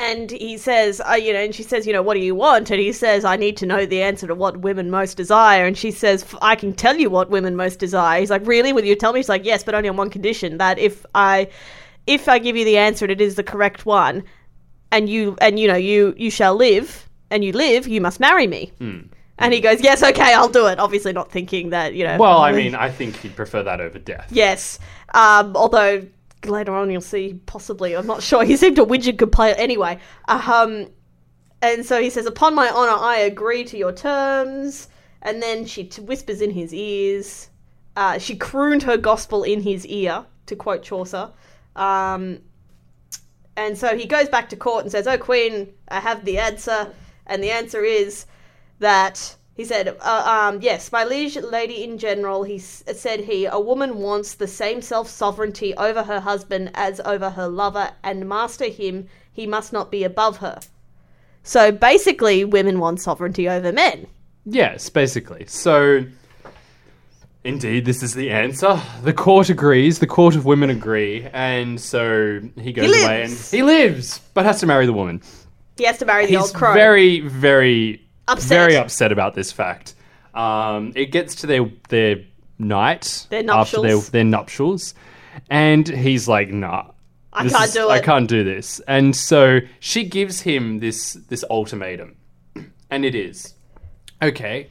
And 0.00 0.30
he 0.30 0.56
says, 0.58 1.00
uh, 1.08 1.14
you 1.14 1.32
know, 1.32 1.38
and 1.40 1.54
she 1.54 1.62
says, 1.62 1.86
you 1.86 1.92
know, 1.92 2.02
what 2.02 2.14
do 2.14 2.20
you 2.20 2.34
want? 2.34 2.70
And 2.70 2.80
he 2.80 2.92
says, 2.92 3.24
I 3.24 3.36
need 3.36 3.56
to 3.58 3.66
know 3.66 3.86
the 3.86 4.02
answer 4.02 4.26
to 4.26 4.34
what 4.34 4.58
women 4.58 4.90
most 4.90 5.16
desire. 5.16 5.66
And 5.66 5.78
she 5.78 5.90
says, 5.92 6.22
"F- 6.24 6.34
I 6.42 6.56
can 6.56 6.72
tell 6.72 6.96
you 6.96 7.08
what 7.10 7.30
women 7.30 7.54
most 7.54 7.78
desire. 7.78 8.18
He's 8.18 8.30
like, 8.30 8.44
really? 8.46 8.72
Will 8.72 8.84
you 8.84 8.96
tell 8.96 9.12
me? 9.12 9.20
She's 9.20 9.28
like, 9.28 9.44
yes, 9.44 9.62
but 9.62 9.74
only 9.76 9.88
on 9.88 9.96
one 9.96 10.10
condition 10.10 10.58
that 10.58 10.78
if 10.80 11.06
I, 11.14 11.48
if 12.08 12.28
I 12.28 12.38
give 12.40 12.56
you 12.56 12.64
the 12.64 12.76
answer 12.76 13.04
and 13.04 13.12
it 13.12 13.20
is 13.20 13.36
the 13.36 13.44
correct 13.44 13.86
one, 13.86 14.24
and 14.90 15.08
you, 15.08 15.36
and 15.40 15.58
you 15.60 15.68
know, 15.68 15.76
you, 15.76 16.14
you 16.16 16.30
shall 16.30 16.56
live, 16.56 17.08
and 17.30 17.44
you 17.44 17.52
live, 17.52 17.86
you 17.86 18.00
must 18.00 18.18
marry 18.18 18.46
me. 18.46 18.72
And 19.40 19.54
he 19.54 19.60
goes, 19.60 19.80
yes, 19.80 20.02
okay, 20.02 20.34
I'll 20.34 20.48
do 20.48 20.66
it. 20.66 20.80
Obviously, 20.80 21.12
not 21.12 21.30
thinking 21.30 21.70
that, 21.70 21.94
you 21.94 22.04
know. 22.04 22.16
Well, 22.18 22.38
I 22.38 22.50
mean, 22.50 22.74
I 22.74 22.90
think 22.90 23.16
he'd 23.18 23.36
prefer 23.36 23.62
that 23.62 23.80
over 23.80 23.98
death. 23.98 24.28
Yes. 24.32 24.80
Um, 25.14 25.54
although 25.54 26.04
later 26.44 26.74
on 26.74 26.90
you'll 26.90 27.00
see 27.00 27.40
possibly, 27.46 27.94
I'm 27.94 28.06
not 28.06 28.22
sure. 28.22 28.44
He 28.44 28.56
seemed 28.56 28.76
to 28.76 28.84
whinge 28.84 29.08
and 29.08 29.18
complain 29.18 29.54
anyway. 29.56 29.98
Um, 30.26 30.88
and 31.60 31.84
so 31.84 32.00
he 32.00 32.10
says, 32.10 32.26
"Upon 32.26 32.54
my 32.54 32.68
honor, 32.70 32.96
I 33.02 33.18
agree 33.18 33.64
to 33.64 33.76
your 33.76 33.92
terms." 33.92 34.88
And 35.22 35.42
then 35.42 35.64
she 35.64 35.84
t- 35.84 36.02
whispers 36.02 36.40
in 36.40 36.50
his 36.50 36.72
ears. 36.72 37.50
Uh, 37.96 38.18
she 38.18 38.36
crooned 38.36 38.84
her 38.84 38.96
gospel 38.96 39.42
in 39.42 39.60
his 39.60 39.84
ear, 39.86 40.24
to 40.46 40.54
quote 40.54 40.84
Chaucer. 40.84 41.32
Um, 41.74 42.40
and 43.56 43.76
so 43.76 43.96
he 43.96 44.06
goes 44.06 44.28
back 44.28 44.48
to 44.50 44.56
court 44.56 44.84
and 44.84 44.92
says, 44.92 45.06
"Oh, 45.08 45.18
Queen, 45.18 45.72
I 45.88 45.98
have 46.00 46.24
the 46.24 46.38
answer." 46.38 46.92
And 47.26 47.42
the 47.42 47.50
answer 47.50 47.84
is 47.84 48.26
that 48.78 49.36
he 49.58 49.64
said, 49.66 49.94
uh, 50.00 50.48
um, 50.52 50.60
"Yes, 50.62 50.90
my 50.92 51.04
liege 51.04 51.36
lady 51.36 51.84
in 51.84 51.98
general," 51.98 52.44
he 52.44 52.56
s- 52.56 52.82
said, 52.94 53.20
"He 53.20 53.44
a 53.44 53.60
woman 53.60 53.98
wants 53.98 54.34
the 54.34 54.46
same 54.46 54.80
self 54.80 55.08
sovereignty 55.10 55.74
over 55.76 56.02
her 56.04 56.20
husband 56.20 56.70
as 56.74 57.00
over 57.04 57.28
her 57.30 57.48
lover, 57.48 57.90
and 58.02 58.26
master 58.26 58.66
him. 58.66 59.08
He 59.30 59.46
must 59.46 59.72
not 59.72 59.90
be 59.90 60.02
above 60.04 60.38
her." 60.38 60.60
So 61.42 61.70
basically, 61.72 62.44
women 62.44 62.78
want 62.78 63.00
sovereignty 63.00 63.48
over 63.48 63.72
men. 63.72 64.06
Yes, 64.46 64.88
basically. 64.90 65.44
So, 65.46 66.04
indeed, 67.44 67.84
this 67.84 68.02
is 68.02 68.14
the 68.14 68.30
answer. 68.30 68.80
The 69.02 69.12
court 69.12 69.48
agrees. 69.48 69.98
The 69.98 70.06
court 70.06 70.36
of 70.36 70.44
women 70.44 70.70
agree, 70.70 71.26
and 71.32 71.80
so 71.80 72.40
he 72.60 72.72
goes 72.72 72.86
He 72.94 73.02
away 73.02 73.22
and 73.22 73.30
lives. 73.30 73.50
he 73.50 73.62
lives, 73.62 74.20
but 74.34 74.44
has 74.44 74.60
to 74.60 74.66
marry 74.66 74.86
the 74.86 74.92
woman. 74.92 75.20
He 75.76 75.84
has 75.84 75.98
to 75.98 76.04
marry 76.06 76.26
the 76.26 76.32
He's 76.32 76.40
old 76.40 76.54
crow. 76.54 76.74
very, 76.74 77.20
very, 77.20 78.02
Upset. 78.28 78.48
very 78.48 78.76
upset 78.76 79.10
about 79.12 79.34
this 79.34 79.50
fact. 79.52 79.94
Um, 80.34 80.92
it 80.94 81.06
gets 81.06 81.34
to 81.36 81.46
their 81.46 81.68
their 81.88 82.16
night 82.58 83.26
Their 83.30 83.40
after 83.50 83.76
their 83.80 83.90
nuptials. 83.90 84.10
their 84.10 84.24
nuptials, 84.24 84.94
and 85.50 85.88
he's 85.88 86.28
like, 86.28 86.50
"Nah." 86.50 86.84
I 87.32 87.44
this 87.44 87.52
can't 87.52 87.64
is- 87.66 87.74
do 87.74 87.88
I 87.88 87.98
it." 87.98 88.04
can't 88.04 88.28
do 88.28 88.42
this. 88.44 88.80
And 88.88 89.14
so 89.14 89.60
she 89.80 90.04
gives 90.04 90.40
him 90.42 90.78
this 90.80 91.14
this 91.28 91.44
ultimatum. 91.50 92.16
And 92.90 93.04
it 93.04 93.14
is 93.14 93.54
okay, 94.22 94.68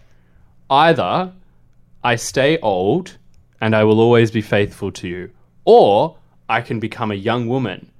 either 0.69 1.31
I 2.03 2.15
stay 2.15 2.57
old 2.59 3.17
and 3.61 3.75
I 3.75 3.83
will 3.83 3.99
always 3.99 4.31
be 4.31 4.41
faithful 4.41 4.91
to 4.93 5.07
you, 5.07 5.29
or 5.65 6.15
I 6.49 6.61
can 6.61 6.79
become 6.79 7.11
a 7.11 7.15
young 7.15 7.47
woman, 7.47 7.91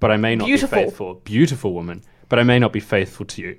but 0.00 0.10
I 0.10 0.16
may 0.16 0.34
not 0.36 0.46
Beautiful. 0.46 0.78
be 0.78 0.84
faithful. 0.84 1.14
Beautiful 1.24 1.72
woman, 1.72 2.02
but 2.28 2.38
I 2.38 2.42
may 2.42 2.58
not 2.58 2.72
be 2.72 2.80
faithful 2.80 3.26
to 3.26 3.42
you. 3.42 3.56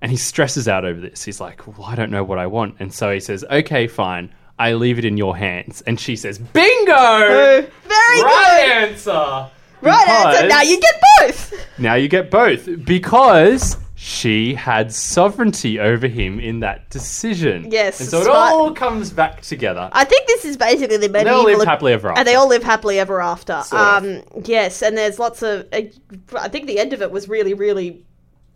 And 0.00 0.10
he 0.10 0.16
stresses 0.16 0.68
out 0.68 0.84
over 0.84 1.00
this. 1.00 1.24
He's 1.24 1.40
like, 1.40 1.66
well, 1.66 1.86
I 1.86 1.94
don't 1.94 2.10
know 2.10 2.24
what 2.24 2.38
I 2.38 2.46
want. 2.46 2.76
And 2.78 2.92
so 2.92 3.12
he 3.12 3.20
says, 3.20 3.44
okay, 3.50 3.86
fine. 3.86 4.34
I 4.58 4.74
leave 4.74 4.98
it 4.98 5.04
in 5.04 5.16
your 5.16 5.36
hands. 5.36 5.82
And 5.82 5.98
she 5.98 6.16
says, 6.16 6.38
bingo! 6.38 6.92
Very 6.92 7.62
good. 7.62 7.72
right 7.88 8.62
good. 8.66 8.90
answer. 8.90 9.50
Right 9.80 10.08
answer. 10.08 10.48
Now 10.48 10.62
you 10.62 10.80
get 10.80 11.02
both. 11.18 11.78
now 11.78 11.94
you 11.94 12.08
get 12.08 12.30
both 12.30 12.84
because 12.84 13.76
she 13.96 14.54
had 14.54 14.92
sovereignty 14.92 15.78
over 15.78 16.06
him 16.06 16.38
in 16.38 16.60
that 16.60 16.90
decision. 16.90 17.70
Yes, 17.70 18.00
and 18.00 18.08
so 18.08 18.20
it 18.20 18.24
smart. 18.24 18.52
all 18.52 18.72
comes 18.72 19.10
back 19.10 19.40
together. 19.40 19.88
I 19.92 20.04
think 20.04 20.26
this 20.26 20.44
is 20.44 20.56
basically 20.56 20.98
the 20.98 21.08
they 21.08 21.26
all 21.28 21.44
lived 21.44 21.64
happily 21.64 21.92
ever 21.92 22.10
after. 22.10 22.18
And 22.18 22.28
they 22.28 22.34
all 22.34 22.48
live 22.48 22.62
happily 22.62 22.98
ever 22.98 23.20
after. 23.20 23.62
Sort 23.62 23.80
of. 23.80 24.04
um, 24.04 24.22
yes, 24.44 24.82
and 24.82 24.96
there's 24.96 25.18
lots 25.18 25.42
of. 25.42 25.66
Uh, 25.72 25.82
I 26.36 26.48
think 26.48 26.66
the 26.66 26.78
end 26.78 26.92
of 26.92 27.02
it 27.02 27.10
was 27.10 27.28
really, 27.28 27.54
really 27.54 28.04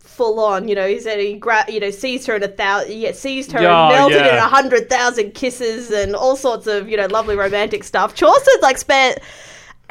full 0.09 0.39
on. 0.39 0.67
You 0.67 0.75
know, 0.75 0.87
he 0.87 0.99
said 0.99 1.19
he 1.19 1.35
gra- 1.35 1.69
you 1.69 1.79
know 1.79 1.91
seized 1.91 2.27
her 2.27 2.35
in 2.35 2.43
a 2.43 2.47
thousand, 2.47 2.93
yeah, 2.93 3.11
seized 3.11 3.51
her 3.53 3.61
Yeah, 3.61 3.87
and 3.87 3.95
melted 3.95 4.17
yeah. 4.25 4.33
in 4.33 4.37
a 4.37 4.47
hundred 4.47 4.89
thousand 4.89 5.33
kisses 5.33 5.91
and 5.91 6.15
all 6.15 6.35
sorts 6.35 6.67
of 6.67 6.89
you 6.89 6.97
know 6.97 7.05
lovely 7.07 7.35
romantic 7.35 7.83
stuff. 7.83 8.15
Chaucer's 8.15 8.61
like 8.61 8.77
spent. 8.77 9.19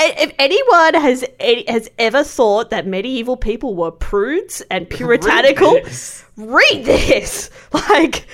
If 0.01 0.33
anyone 0.39 0.95
has 0.95 1.25
any, 1.41 1.65
has 1.67 1.91
ever 1.99 2.23
thought 2.23 2.71
that 2.71 2.87
medieval 2.87 3.37
people 3.37 3.75
were 3.75 3.91
prudes 3.91 4.63
and 4.71 4.89
puritanical, 4.89 5.73
this. 5.73 6.25
read 6.37 6.85
this. 6.85 7.51
Like, 7.73 8.27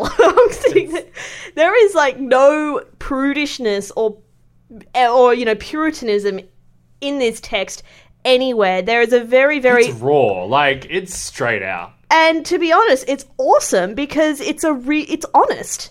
I'm 0.00 0.52
saying 0.52 0.92
that 0.92 1.08
there 1.54 1.86
is 1.86 1.94
like 1.94 2.18
no 2.18 2.82
prudishness 2.98 3.90
or 3.96 4.18
or 4.94 5.32
you 5.32 5.44
know 5.44 5.54
puritanism 5.54 6.40
in 7.00 7.18
this 7.18 7.40
text 7.40 7.82
anywhere. 8.26 8.82
There 8.82 9.00
is 9.00 9.12
a 9.14 9.20
very 9.20 9.58
very 9.60 9.86
It's 9.86 10.00
raw. 10.00 10.44
Like, 10.44 10.86
it's 10.90 11.14
straight 11.16 11.62
out. 11.62 11.92
and 12.10 12.44
to 12.46 12.58
be 12.58 12.72
honest, 12.72 13.04
it's 13.08 13.24
awesome 13.38 13.94
because 13.94 14.40
it's 14.40 14.64
a 14.64 14.72
re- 14.74 15.06
it's 15.08 15.26
honest. 15.34 15.90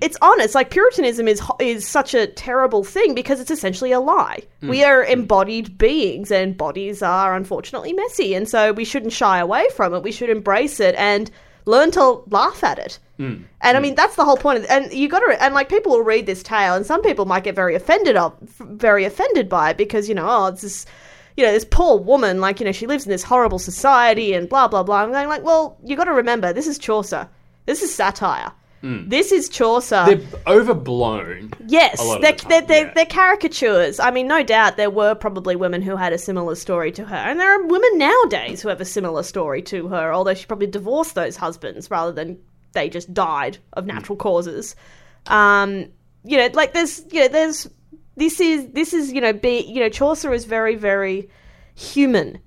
it's 0.00 0.16
honest. 0.22 0.54
Like 0.56 0.70
Puritanism 0.70 1.28
is 1.28 1.38
ho- 1.38 1.56
is 1.60 1.86
such 1.86 2.12
a 2.14 2.26
terrible 2.26 2.82
thing 2.82 3.14
because 3.14 3.38
it's 3.40 3.50
essentially 3.50 3.92
a 3.92 4.00
lie. 4.00 4.40
Mm. 4.62 4.70
We 4.70 4.82
are 4.82 5.04
embodied 5.04 5.78
beings, 5.78 6.30
and 6.32 6.56
bodies 6.56 7.02
are 7.02 7.36
unfortunately 7.36 7.92
messy, 7.92 8.34
and 8.34 8.48
so 8.48 8.72
we 8.72 8.84
shouldn't 8.84 9.12
shy 9.12 9.38
away 9.38 9.68
from 9.76 9.94
it. 9.94 10.02
We 10.02 10.10
should 10.12 10.30
embrace 10.30 10.80
it 10.80 10.94
and 10.96 11.30
learn 11.64 11.90
to 11.92 12.22
laugh 12.30 12.64
at 12.64 12.78
it. 12.78 12.98
Mm. 13.20 13.44
And 13.60 13.76
I 13.76 13.80
mean, 13.80 13.94
that's 13.94 14.16
the 14.16 14.24
whole 14.24 14.36
point. 14.36 14.58
Of, 14.58 14.66
and 14.70 14.92
you 14.92 15.08
got 15.08 15.20
to, 15.20 15.40
and 15.42 15.54
like 15.54 15.68
people 15.68 15.92
will 15.92 16.02
read 16.02 16.26
this 16.26 16.42
tale, 16.42 16.74
and 16.74 16.84
some 16.84 17.02
people 17.02 17.24
might 17.24 17.44
get 17.44 17.54
very 17.54 17.76
offended 17.76 18.16
of, 18.16 18.32
very 18.40 19.04
offended 19.04 19.48
by 19.48 19.70
it 19.70 19.76
because 19.76 20.08
you 20.08 20.14
know, 20.16 20.26
oh, 20.28 20.46
it's 20.46 20.62
this, 20.62 20.86
you 21.38 21.44
know, 21.44 21.52
this 21.52 21.64
poor 21.64 21.98
woman, 21.98 22.40
like 22.40 22.60
you 22.60 22.66
know, 22.66 22.72
she 22.72 22.86
lives 22.86 23.06
in 23.06 23.10
this 23.10 23.22
horrible 23.22 23.60
society 23.60 24.34
and 24.34 24.48
blah 24.48 24.68
blah 24.68 24.82
blah. 24.82 25.02
I'm 25.02 25.12
going 25.12 25.28
like, 25.28 25.44
well, 25.44 25.78
you 25.84 25.96
got 25.96 26.04
to 26.04 26.12
remember, 26.12 26.52
this 26.52 26.66
is 26.66 26.78
Chaucer. 26.78 27.28
This 27.64 27.82
is 27.82 27.94
satire. 27.94 28.52
This 28.80 29.32
is 29.32 29.48
Chaucer. 29.48 30.04
They're 30.06 30.40
overblown. 30.46 31.52
Yes, 31.66 32.00
a 32.00 32.04
lot 32.04 32.16
of 32.16 32.22
they're, 32.22 32.32
the 32.32 32.46
they're, 32.48 32.62
they're, 32.62 32.86
yeah. 32.86 32.92
they're 32.94 33.06
caricatures. 33.06 33.98
I 33.98 34.12
mean, 34.12 34.28
no 34.28 34.44
doubt 34.44 34.76
there 34.76 34.88
were 34.90 35.16
probably 35.16 35.56
women 35.56 35.82
who 35.82 35.96
had 35.96 36.12
a 36.12 36.18
similar 36.18 36.54
story 36.54 36.92
to 36.92 37.04
her. 37.04 37.16
And 37.16 37.40
there 37.40 37.50
are 37.50 37.66
women 37.66 37.98
nowadays 37.98 38.62
who 38.62 38.68
have 38.68 38.80
a 38.80 38.84
similar 38.84 39.24
story 39.24 39.62
to 39.62 39.88
her, 39.88 40.12
although 40.12 40.34
she 40.34 40.46
probably 40.46 40.68
divorced 40.68 41.16
those 41.16 41.36
husbands 41.36 41.90
rather 41.90 42.12
than 42.12 42.38
they 42.72 42.88
just 42.88 43.12
died 43.12 43.58
of 43.72 43.84
natural 43.84 44.16
causes. 44.16 44.76
Um, 45.26 45.86
you 46.24 46.36
know, 46.36 46.48
like 46.52 46.72
there's, 46.72 47.04
you 47.10 47.22
know, 47.22 47.28
there's, 47.28 47.68
this 48.18 48.40
is, 48.40 48.66
this 48.72 48.92
is, 48.92 49.12
you 49.12 49.20
know, 49.20 49.32
be, 49.32 49.60
you 49.60 49.80
know, 49.80 49.88
Chaucer 49.88 50.32
is 50.32 50.44
very, 50.44 50.74
very 50.76 51.28
human. 51.74 52.38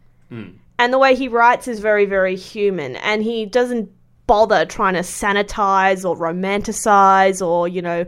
And 0.79 0.93
the 0.93 0.97
way 0.97 1.13
he 1.15 1.27
writes 1.27 1.67
is 1.67 1.79
very, 1.79 2.05
very 2.05 2.35
human. 2.35 2.95
And 2.97 3.21
he 3.21 3.45
doesn't 3.45 3.89
bother 4.27 4.65
trying 4.65 4.93
to 4.93 5.01
sanitize 5.01 6.07
or 6.09 6.15
romanticize 6.15 7.45
or, 7.45 7.67
you 7.67 7.81
know, 7.81 8.05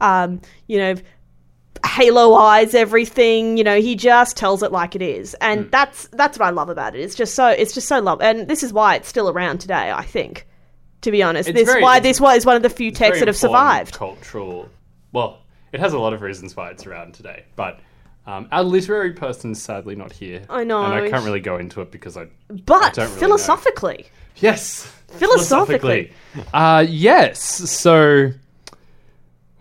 um, 0.00 0.40
you 0.66 0.78
know, 0.78 0.94
halo 1.84 2.34
eyes 2.34 2.74
everything. 2.74 3.56
You 3.56 3.64
know 3.64 3.80
he 3.80 3.96
just 3.96 4.36
tells 4.36 4.62
it 4.62 4.70
like 4.70 4.94
it 4.94 5.02
is. 5.02 5.34
And 5.40 5.70
that's 5.70 6.06
that's 6.12 6.38
what 6.38 6.46
i 6.46 6.50
love 6.50 6.68
about 6.68 6.94
it. 6.94 7.00
It's 7.00 7.14
just 7.14 7.34
so 7.34 7.48
it's 7.48 7.74
just 7.74 7.88
so 7.88 7.98
love. 8.00 8.20
And 8.20 8.48
this 8.48 8.62
is 8.62 8.72
why 8.72 8.94
it's 8.96 9.08
still 9.08 9.28
around 9.28 9.58
today 9.58 9.90
i 9.90 10.02
think 10.04 10.46
to 11.00 11.10
be 11.10 11.22
honest. 11.22 11.48
It's 11.48 11.58
this 11.58 11.68
very- 11.68 11.82
why 11.82 11.98
this 12.00 12.20
was 12.20 12.46
one 12.46 12.54
of 12.56 12.62
the 12.62 12.70
few 12.70 12.92
texts 12.92 13.20
that 13.20 13.28
have 13.28 13.36
survived. 13.36 13.94
Cultural. 13.94 14.68
Well, 15.12 15.40
it 15.72 15.80
has 15.80 15.92
a 15.92 15.98
lot 15.98 16.12
of 16.12 16.22
reasons 16.22 16.56
why 16.56 16.70
it's 16.70 16.86
around 16.86 17.14
today, 17.14 17.44
but 17.56 17.80
um, 18.26 18.48
our 18.52 18.62
literary 18.62 19.12
person's 19.12 19.60
sadly 19.60 19.96
not 19.96 20.12
here. 20.12 20.44
I 20.48 20.64
know. 20.64 20.84
and 20.84 20.94
I 20.94 21.10
can't 21.10 21.24
really 21.24 21.40
go 21.40 21.56
into 21.56 21.80
it 21.80 21.90
because 21.90 22.16
I. 22.16 22.28
but 22.48 22.94
don't 22.94 22.96
really 22.96 23.08
know. 23.14 23.18
philosophically 23.18 24.06
Yes. 24.36 24.84
Philosophically. 25.08 26.12
Uh, 26.52 26.84
yes. 26.88 27.40
So. 27.70 28.32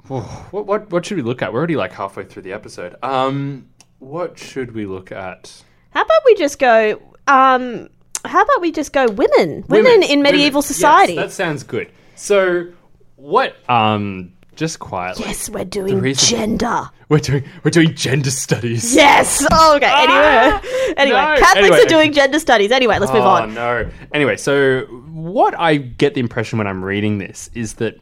What, 0.07 0.65
what 0.65 0.91
what 0.91 1.05
should 1.05 1.17
we 1.17 1.23
look 1.23 1.41
at? 1.41 1.53
We're 1.53 1.59
already 1.59 1.77
like 1.77 1.93
halfway 1.93 2.25
through 2.25 2.41
the 2.43 2.51
episode. 2.53 2.95
Um, 3.01 3.69
what 3.99 4.37
should 4.37 4.73
we 4.73 4.85
look 4.85 5.11
at? 5.11 5.63
how 5.91 6.01
about 6.01 6.21
we 6.25 6.35
just 6.35 6.57
go 6.57 7.01
um 7.27 7.89
how 8.23 8.41
about 8.41 8.61
we 8.61 8.71
just 8.71 8.93
go 8.93 9.05
women 9.07 9.63
women, 9.67 10.03
in 10.03 10.21
medieval 10.21 10.59
Women. 10.59 10.61
society 10.61 11.13
Yes, 11.15 11.23
that 11.25 11.31
sounds 11.33 11.63
good. 11.63 11.91
So, 12.15 12.67
what? 13.17 13.57
Um, 13.69 14.31
just 14.61 14.77
quietly. 14.79 15.25
yes 15.25 15.49
we're 15.49 15.65
doing 15.65 15.99
reason- 15.99 16.37
gender 16.37 16.83
We're 17.09 17.17
doing 17.19 17.43
we're 17.63 17.71
doing 17.71 17.95
gender 17.95 18.29
studies. 18.31 18.93
yes 18.95 19.43
oh, 19.51 19.75
okay 19.77 19.91
anyway 19.91 20.93
anyway 20.97 21.17
Ah! 21.17 21.33
No. 21.35 21.39
catholics 21.41 21.57
Anyway. 21.67 21.81
are 21.81 21.89
doing 21.89 22.13
gender 22.13 22.39
studies 22.39 22.71
anyway 22.71 22.99
let's 22.99 23.11
move 23.11 23.23
Oh 23.23 23.27
on 23.41 23.53
no. 23.55 23.89
Anyway, 24.13 24.37
so 24.37 24.81
what 25.11 25.53
I 25.59 25.77
get 25.77 26.13
the 26.13 26.19
impression 26.21 26.57
when 26.59 26.67
I'm 26.67 26.85
reading 26.85 27.17
this 27.17 27.49
is 27.55 27.73
that 27.75 27.99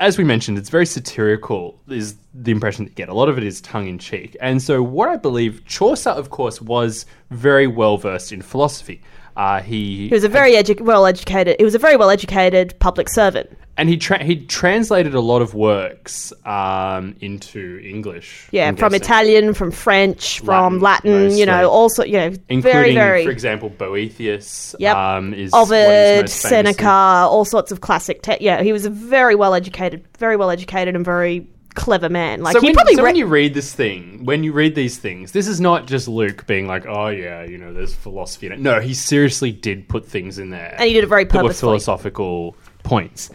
as 0.00 0.16
we 0.16 0.24
mentioned, 0.24 0.56
it's 0.56 0.70
very 0.70 0.86
satirical, 0.86 1.78
is 1.88 2.16
the 2.32 2.50
impression 2.50 2.84
that 2.86 2.90
you 2.92 2.94
get. 2.96 3.10
A 3.10 3.14
lot 3.14 3.28
of 3.28 3.36
it 3.36 3.44
is 3.44 3.60
tongue 3.60 3.88
in 3.88 3.98
cheek. 3.98 4.34
And 4.40 4.62
so, 4.62 4.82
what 4.82 5.10
I 5.10 5.18
believe, 5.18 5.62
Chaucer, 5.66 6.08
of 6.08 6.30
course, 6.30 6.62
was 6.62 7.04
very 7.30 7.66
well 7.66 7.98
versed 7.98 8.32
in 8.32 8.40
philosophy. 8.40 9.02
Uh, 9.36 9.60
he, 9.60 10.08
He 10.08 10.14
was 10.14 10.24
a 10.24 10.30
very 10.30 10.52
edu- 10.52 10.80
well 10.80 11.04
educated. 11.04 11.56
He 11.58 11.64
was 11.64 11.74
a 11.74 11.78
very 11.78 11.96
well 11.98 12.08
educated 12.08 12.74
public 12.80 13.10
servant. 13.10 13.50
And 13.76 13.88
he 13.88 13.96
tra- 13.96 14.22
he 14.22 14.36
translated 14.46 15.14
a 15.14 15.20
lot 15.20 15.40
of 15.42 15.54
works 15.54 16.32
um, 16.44 17.16
into 17.20 17.80
English. 17.82 18.48
Yeah, 18.50 18.68
I'm 18.68 18.76
from 18.76 18.92
guessing. 18.92 19.04
Italian, 19.04 19.54
from 19.54 19.70
French, 19.70 20.40
from 20.40 20.80
Latin, 20.80 21.12
Latin. 21.24 21.38
you 21.38 21.46
know, 21.46 21.70
also 21.70 22.04
you 22.04 22.12
know, 22.18 22.32
including, 22.48 22.62
very 22.62 22.94
very 22.94 23.24
for 23.24 23.30
example, 23.30 23.70
Boethius. 23.70 24.74
Yep. 24.78 24.96
Um, 24.96 25.34
is 25.34 25.52
Ovid, 25.54 25.76
famous 25.86 26.44
in. 26.44 26.48
Seneca, 26.50 26.88
all 26.88 27.44
sorts 27.44 27.72
of 27.72 27.80
classic. 27.80 28.22
Te- 28.22 28.38
yeah, 28.40 28.62
he 28.62 28.72
was 28.72 28.84
a 28.84 28.90
very 28.90 29.34
well 29.34 29.54
educated, 29.54 30.04
very 30.18 30.36
well 30.36 30.50
educated, 30.50 30.94
and 30.94 31.04
very 31.04 31.46
clever 31.74 32.10
man. 32.10 32.42
Like 32.42 32.52
So, 32.52 32.60
he 32.60 32.66
when, 32.66 32.74
probably 32.74 32.96
so 32.96 33.02
re- 33.02 33.08
when 33.08 33.16
you 33.16 33.24
read 33.24 33.54
this 33.54 33.72
thing, 33.74 34.26
when 34.26 34.44
you 34.44 34.52
read 34.52 34.74
these 34.74 34.98
things, 34.98 35.32
this 35.32 35.48
is 35.48 35.58
not 35.58 35.86
just 35.86 36.06
Luke 36.08 36.46
being 36.46 36.66
like, 36.66 36.84
"Oh 36.86 37.08
yeah, 37.08 37.42
you 37.44 37.56
know, 37.56 37.72
there's 37.72 37.94
philosophy 37.94 38.46
in 38.46 38.52
it." 38.52 38.60
No, 38.60 38.80
he 38.80 38.92
seriously 38.92 39.50
did 39.50 39.88
put 39.88 40.06
things 40.06 40.38
in 40.38 40.50
there, 40.50 40.74
and 40.76 40.86
he 40.86 40.92
did 40.92 41.04
it 41.04 41.06
very 41.06 41.24
that 41.24 41.34
were 41.34 41.42
purposefully. 41.44 41.70
philosophical 41.78 42.54
points. 42.82 43.30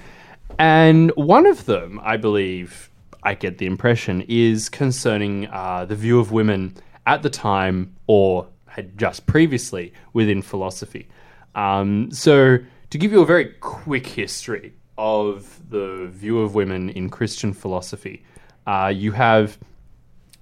And 0.60 1.12
one 1.16 1.46
of 1.46 1.66
them, 1.66 2.00
I 2.04 2.18
believe, 2.18 2.90
I 3.24 3.36
get 3.36 3.58
the 3.58 3.66
impression, 3.66 4.24
is 4.28 4.70
concerning 4.70 5.48
uh, 5.48 5.86
the 5.86 5.96
view 5.96 6.20
of 6.20 6.32
women 6.32 6.76
at 7.06 7.22
the 7.22 7.30
time 7.30 7.96
or 8.08 8.48
had 8.68 8.98
just 8.98 9.26
previously 9.26 9.94
within 10.14 10.42
philosophy. 10.42 11.08
Um, 11.56 12.12
so, 12.12 12.58
to 12.90 12.98
give 12.98 13.12
you 13.12 13.22
a 13.22 13.26
very 13.26 13.46
quick 13.60 14.08
history 14.08 14.74
of 14.98 15.60
the 15.70 16.08
view 16.08 16.40
of 16.40 16.56
women 16.56 16.90
in 16.90 17.10
Christian 17.10 17.54
philosophy, 17.54 18.24
uh, 18.66 18.92
you 18.94 19.12
have, 19.12 19.58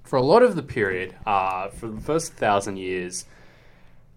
for 0.03 0.17
a 0.17 0.21
lot 0.21 0.43
of 0.43 0.55
the 0.55 0.63
period, 0.63 1.15
uh, 1.25 1.69
for 1.69 1.87
the 1.87 2.01
first 2.01 2.33
thousand 2.33 2.77
years, 2.77 3.25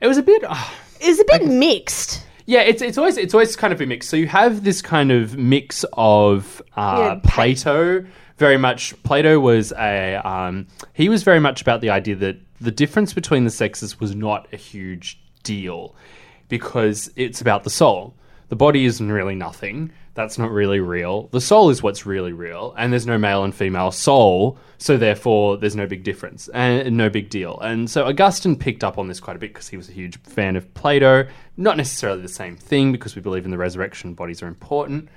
it 0.00 0.06
was 0.06 0.18
a 0.18 0.22
bit. 0.22 0.44
Uh, 0.44 0.56
It's 1.00 1.20
a 1.20 1.24
bit 1.24 1.46
mixed. 1.46 2.24
Yeah, 2.48 2.62
it's 2.62 2.80
it's 2.80 2.96
always 2.96 3.18
it's 3.18 3.34
always 3.34 3.54
kind 3.56 3.74
of 3.74 3.80
a 3.82 3.84
mix. 3.84 4.08
So 4.08 4.16
you 4.16 4.26
have 4.26 4.64
this 4.64 4.80
kind 4.80 5.12
of 5.12 5.36
mix 5.36 5.84
of 5.92 6.62
uh, 6.76 6.96
Yeah, 6.98 7.30
Plato. 7.30 8.06
Very 8.38 8.56
much, 8.56 9.00
Plato 9.02 9.38
was 9.38 9.70
a 9.72 10.14
um, 10.14 10.66
he 10.94 11.10
was 11.10 11.24
very 11.24 11.40
much 11.40 11.60
about 11.60 11.82
the 11.82 11.90
idea 11.90 12.16
that 12.16 12.36
the 12.58 12.70
difference 12.70 13.12
between 13.12 13.44
the 13.44 13.50
sexes 13.50 14.00
was 14.00 14.14
not 14.14 14.48
a 14.50 14.56
huge 14.56 15.20
deal 15.42 15.94
because 16.48 17.10
it's 17.16 17.42
about 17.42 17.64
the 17.64 17.70
soul. 17.70 18.14
The 18.48 18.56
body 18.56 18.84
isn't 18.86 19.12
really 19.12 19.34
nothing. 19.34 19.92
That's 20.14 20.38
not 20.38 20.50
really 20.50 20.80
real. 20.80 21.28
The 21.28 21.40
soul 21.40 21.70
is 21.70 21.82
what's 21.82 22.06
really 22.06 22.32
real, 22.32 22.74
and 22.76 22.92
there's 22.92 23.06
no 23.06 23.18
male 23.18 23.44
and 23.44 23.54
female 23.54 23.92
soul, 23.92 24.58
so 24.78 24.96
therefore 24.96 25.58
there's 25.58 25.76
no 25.76 25.86
big 25.86 26.02
difference 26.02 26.48
and 26.48 26.96
no 26.96 27.08
big 27.08 27.30
deal. 27.30 27.58
And 27.60 27.88
so 27.88 28.06
Augustine 28.06 28.56
picked 28.56 28.82
up 28.82 28.98
on 28.98 29.06
this 29.06 29.20
quite 29.20 29.36
a 29.36 29.38
bit 29.38 29.52
because 29.52 29.68
he 29.68 29.76
was 29.76 29.88
a 29.88 29.92
huge 29.92 30.18
fan 30.22 30.56
of 30.56 30.72
Plato. 30.74 31.28
Not 31.56 31.76
necessarily 31.76 32.22
the 32.22 32.28
same 32.28 32.56
thing 32.56 32.90
because 32.90 33.14
we 33.14 33.22
believe 33.22 33.44
in 33.44 33.50
the 33.50 33.58
resurrection, 33.58 34.14
bodies 34.14 34.42
are 34.42 34.48
important. 34.48 35.08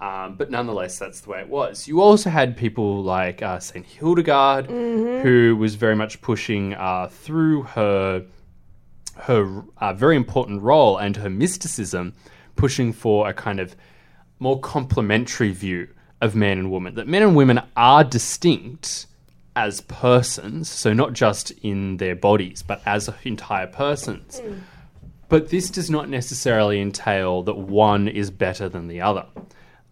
Um, 0.00 0.36
but 0.36 0.50
nonetheless, 0.50 0.98
that's 0.98 1.20
the 1.20 1.30
way 1.30 1.40
it 1.40 1.48
was. 1.48 1.86
You 1.86 2.00
also 2.00 2.30
had 2.30 2.56
people 2.56 3.02
like 3.02 3.42
uh, 3.42 3.58
Saint 3.58 3.84
Hildegard, 3.84 4.66
who 4.66 5.56
was 5.58 5.74
very 5.74 5.94
much 5.94 6.22
pushing 6.22 6.72
uh, 6.74 7.08
through 7.08 7.64
her 7.64 8.24
her 9.16 9.62
uh, 9.76 9.92
very 9.92 10.16
important 10.16 10.62
role 10.62 10.96
and 10.96 11.16
her 11.16 11.28
mysticism, 11.28 12.14
pushing 12.60 12.92
for 12.92 13.26
a 13.26 13.32
kind 13.32 13.58
of 13.58 13.74
more 14.38 14.60
complementary 14.60 15.50
view 15.50 15.88
of 16.20 16.34
man 16.34 16.58
and 16.58 16.70
woman. 16.70 16.94
That 16.94 17.08
men 17.08 17.22
and 17.22 17.34
women 17.34 17.62
are 17.74 18.04
distinct 18.04 19.06
as 19.56 19.80
persons, 19.80 20.68
so 20.68 20.92
not 20.92 21.14
just 21.14 21.52
in 21.62 21.96
their 21.96 22.14
bodies, 22.14 22.62
but 22.62 22.82
as 22.84 23.08
entire 23.24 23.66
persons. 23.66 24.40
Mm. 24.40 24.60
But 25.30 25.48
this 25.48 25.70
does 25.70 25.88
not 25.88 26.10
necessarily 26.10 26.82
entail 26.82 27.42
that 27.44 27.56
one 27.56 28.08
is 28.08 28.30
better 28.30 28.68
than 28.68 28.88
the 28.88 29.00
other. 29.00 29.24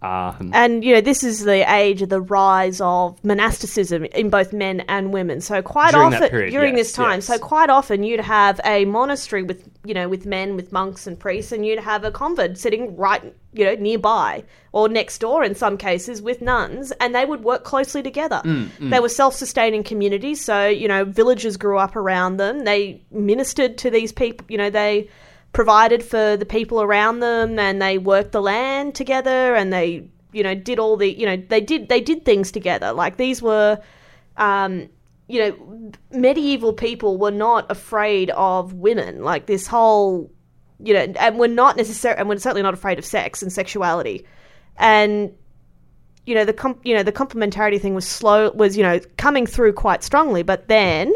Um, 0.00 0.52
And 0.54 0.84
you 0.84 0.94
know, 0.94 1.00
this 1.00 1.24
is 1.24 1.44
the 1.44 1.68
age 1.72 2.02
of 2.02 2.08
the 2.08 2.20
rise 2.20 2.80
of 2.80 3.22
monasticism 3.24 4.04
in 4.04 4.30
both 4.30 4.52
men 4.52 4.80
and 4.88 5.12
women. 5.12 5.40
So 5.40 5.61
quite 5.61 5.92
During 5.92 6.14
often 6.14 6.28
period, 6.28 6.50
during 6.52 6.76
yes, 6.76 6.87
this 6.88 6.92
time, 6.92 7.16
yes. 7.16 7.26
so 7.26 7.38
quite 7.38 7.68
often 7.68 8.04
you'd 8.04 8.20
have 8.20 8.61
a 8.64 8.84
monastery 8.84 9.42
with 9.42 9.68
you 9.84 9.94
know 9.94 10.08
with 10.08 10.24
men, 10.24 10.54
with 10.54 10.70
monks 10.70 11.06
and 11.08 11.18
priests, 11.18 11.50
and 11.50 11.66
you'd 11.66 11.80
have 11.80 12.04
a 12.04 12.12
convent 12.12 12.58
sitting 12.58 12.96
right 12.96 13.34
you 13.52 13.64
know 13.64 13.74
nearby 13.74 14.44
or 14.70 14.88
next 14.88 15.18
door 15.18 15.42
in 15.42 15.56
some 15.56 15.76
cases 15.76 16.22
with 16.22 16.40
nuns, 16.40 16.92
and 17.00 17.12
they 17.12 17.24
would 17.24 17.42
work 17.42 17.64
closely 17.64 18.02
together. 18.02 18.40
Mm, 18.44 18.90
They 18.90 19.00
were 19.00 19.08
self-sustaining 19.08 19.82
communities, 19.82 20.44
so 20.44 20.68
you 20.68 20.87
know 20.87 21.04
villagers 21.04 21.56
grew 21.56 21.78
up 21.78 21.96
around 21.96 22.37
them. 22.37 22.64
They 22.64 23.02
ministered 23.11 23.76
to 23.78 23.90
these 23.90 24.12
people. 24.12 24.46
You 24.48 24.58
know 24.58 24.70
they 24.70 25.08
provided 25.52 26.02
for 26.02 26.37
the 26.37 26.46
people 26.46 26.82
around 26.82 27.20
them 27.20 27.58
and 27.58 27.80
they 27.80 27.98
worked 27.98 28.32
the 28.32 28.42
land 28.42 28.94
together 28.94 29.54
and 29.54 29.72
they 29.72 30.08
you 30.32 30.42
know 30.42 30.54
did 30.54 30.78
all 30.78 30.96
the 30.96 31.18
you 31.18 31.26
know 31.26 31.37
they 31.48 31.61
did 31.61 31.88
they 31.88 32.00
did 32.00 32.24
things 32.24 32.52
together. 32.52 32.92
Like 32.92 33.16
these 33.16 33.42
were 33.42 33.80
um 34.37 34.88
you 35.26 35.40
know 35.40 35.92
medieval 36.11 36.72
people 36.72 37.16
were 37.18 37.30
not 37.30 37.70
afraid 37.70 38.30
of 38.30 38.74
women. 38.74 39.22
Like 39.22 39.46
this 39.46 39.66
whole 39.66 40.30
you 40.80 40.94
know 40.94 41.12
and 41.18 41.38
we're 41.38 41.48
not 41.48 41.76
necessarily 41.76 42.20
and 42.20 42.28
we're 42.28 42.38
certainly 42.38 42.62
not 42.62 42.74
afraid 42.74 42.98
of 42.98 43.04
sex 43.04 43.42
and 43.42 43.52
sexuality. 43.52 44.26
And 44.76 45.32
you 46.26 46.34
know 46.34 46.44
the 46.44 46.52
com- 46.52 46.78
you 46.84 46.94
know 46.94 47.02
the 47.02 47.12
complementarity 47.12 47.80
thing 47.80 47.94
was 47.94 48.06
slow 48.06 48.50
was 48.52 48.76
you 48.76 48.82
know 48.82 49.00
coming 49.16 49.46
through 49.46 49.72
quite 49.72 50.04
strongly, 50.04 50.42
but 50.42 50.68
then 50.68 51.12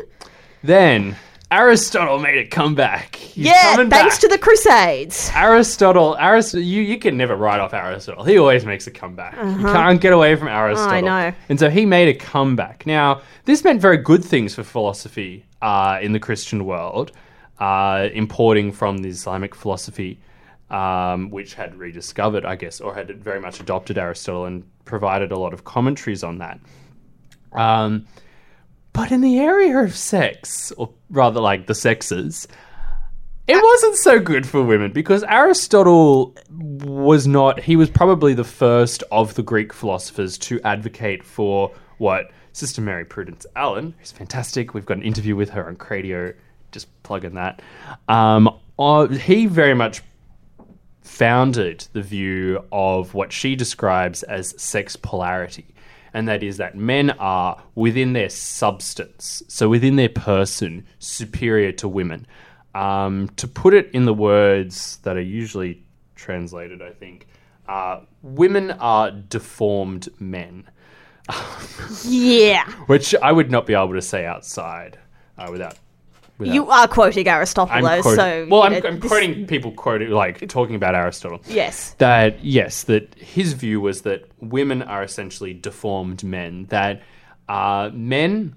Then 0.62 1.16
Aristotle 1.53 2.19
made 2.19 2.38
a 2.38 2.47
comeback. 2.47 3.15
He's 3.17 3.45
yeah, 3.45 3.77
thanks 3.77 3.91
back. 3.91 4.19
to 4.21 4.29
the 4.29 4.38
Crusades. 4.38 5.31
Aristotle, 5.35 6.17
Aristotle, 6.19 6.65
you, 6.65 6.81
you 6.81 6.99
can 6.99 7.19
never 7.19 7.37
write 7.37 7.61
off 7.61 7.75
Aristotle. 7.75 8.25
He 8.25 8.38
always 8.38 8.65
makes 8.65 8.87
a 8.87 8.91
comeback. 8.91 9.35
You 9.37 9.67
can't 9.67 10.01
get 10.01 10.15
away 10.15 10.35
from 10.35 10.49
Aristotle. 10.49 10.88
Uh-huh. 10.88 10.97
I 10.97 11.31
know. 11.31 11.37
And 11.51 11.61
so 11.61 11.69
he 11.69 11.85
made 11.85 12.09
a 12.09 12.15
comeback. 12.15 12.87
Now, 12.87 13.21
this 13.45 13.65
meant 13.65 13.83
very 13.83 13.99
good 13.99 14.25
things 14.25 14.55
for 14.55 14.62
philosophy 14.62 15.45
uh, 15.61 15.99
in 16.01 16.12
the 16.12 16.19
Christian 16.19 16.65
world, 16.65 17.12
uh, 17.59 18.09
importing 18.15 18.73
from 18.73 18.99
the 18.99 19.11
Islamic 19.11 19.55
philosophy, 19.55 20.19
um, 20.71 21.29
which 21.29 21.53
had 21.53 21.75
rediscovered, 21.75 22.47
I 22.47 22.57
guess, 22.57 22.81
or 22.81 22.95
had 22.95 23.11
very 23.23 23.41
much 23.41 23.61
adopted 23.61 23.99
Aristotle 23.99 24.47
and 24.47 24.65
provided 24.87 25.33
a 25.33 25.38
lot 25.38 25.53
of 25.53 25.65
commentaries 25.65 26.25
on 26.25 26.38
that. 26.38 26.61
Um, 27.53 28.07
but 28.93 29.11
in 29.11 29.21
the 29.21 29.39
area 29.39 29.79
of 29.79 29.97
sex, 29.97 30.73
or 30.73 30.93
rather 31.11 31.41
like 31.41 31.67
the 31.67 31.75
sexes, 31.75 32.47
it 33.49 33.63
wasn't 33.63 33.97
so 33.97 34.21
good 34.21 34.47
for 34.47 34.63
women 34.63 34.93
because 34.93 35.25
Aristotle 35.25 36.35
was 36.51 37.27
not, 37.27 37.61
he 37.61 37.77
was 37.77 37.91
probably 37.91 38.35
the 38.35 38.45
first 38.45 39.03
of 39.11 39.35
the 39.35 39.43
Greek 39.43 39.73
philosophers 39.73 40.39
to 40.39 40.61
advocate 40.63 41.25
for 41.25 41.73
what 41.99 42.31
Sister 42.53 42.83
Mary 42.83 43.05
Prudence 43.05 43.47
Allen, 43.57 43.95
who's 43.99 44.13
fantastic, 44.13 44.75
we've 44.75 44.87
got 44.87 44.99
an 44.99 45.03
interview 45.03 45.35
with 45.35 45.51
her 45.51 45.67
on 45.67 45.77
Cradio, 45.77 46.35
just 46.71 46.87
plugging 47.03 47.35
that. 47.35 47.63
Um, 48.09 48.59
uh, 48.79 49.09
he 49.09 49.47
very 49.47 49.75
much 49.75 50.03
founded 51.03 51.87
the 51.93 52.03
view 52.03 52.65
of 52.71 53.15
what 53.15 53.33
she 53.33 53.57
describes 53.57 54.23
as 54.23 54.61
sex 54.61 54.97
polarity. 54.97 55.72
And 56.14 56.29
that 56.29 56.42
is 56.42 56.59
that 56.59 56.77
men 56.77 57.11
are 57.11 57.62
within 57.75 58.12
their 58.12 58.29
substance, 58.29 59.42
so 59.48 59.68
within 59.68 59.96
their 59.96 60.09
person, 60.09 60.87
superior 60.98 61.72
to 61.72 61.88
women. 61.88 62.27
Um, 62.75 63.29
to 63.37 63.48
put 63.48 63.75
it 63.75 63.90
in 63.92 64.05
the 64.05 64.14
words 64.14 64.98
that 65.03 65.16
are 65.16 65.22
usually 65.22 65.85
translated, 66.14 66.83
I 66.83 66.90
think, 66.90 67.27
uh, 67.68 68.01
women 68.22 68.70
are 68.72 69.11
deformed 69.11 70.09
men, 70.18 70.68
Yeah, 72.05 72.70
which 72.87 73.14
I 73.14 73.33
would 73.33 73.51
not 73.51 73.66
be 73.66 73.75
able 73.75 73.94
to 73.94 74.03
say 74.03 74.27
outside 74.27 74.98
uh, 75.38 75.48
without. 75.51 75.79
Without 76.38 76.55
you 76.55 76.68
are 76.71 76.88
quoting 76.88 77.29
Aristotle, 77.29 77.75
though. 77.81 78.03
quoting- 78.03 78.16
so 78.16 78.47
well, 78.51 78.62
I'm, 78.62 78.73
know, 78.73 78.81
I'm 78.85 79.01
this- 79.01 79.11
quoting 79.11 79.47
people 79.47 79.73
quoting 79.73 80.11
like 80.11 80.49
talking 80.49 80.75
about 80.75 80.95
Aristotle. 80.95 81.40
Yes, 81.49 81.95
That 81.99 82.45
yes, 82.45 82.85
that 82.85 83.14
his 83.16 83.53
view 83.53 83.81
was 83.81 84.03
that 84.03 84.25
women 84.40 84.83
are 84.83 85.03
essentially 85.03 85.55
deformed 85.55 86.23
men. 86.25 86.66
That 86.71 87.03
uh, 87.49 87.90
men, 87.92 88.55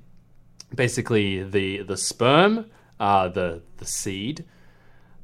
basically 0.74 1.44
the 1.44 1.84
the 1.84 1.98
sperm, 1.98 2.66
uh, 3.00 3.28
the 3.30 3.62
the 3.78 3.86
seed, 3.86 4.46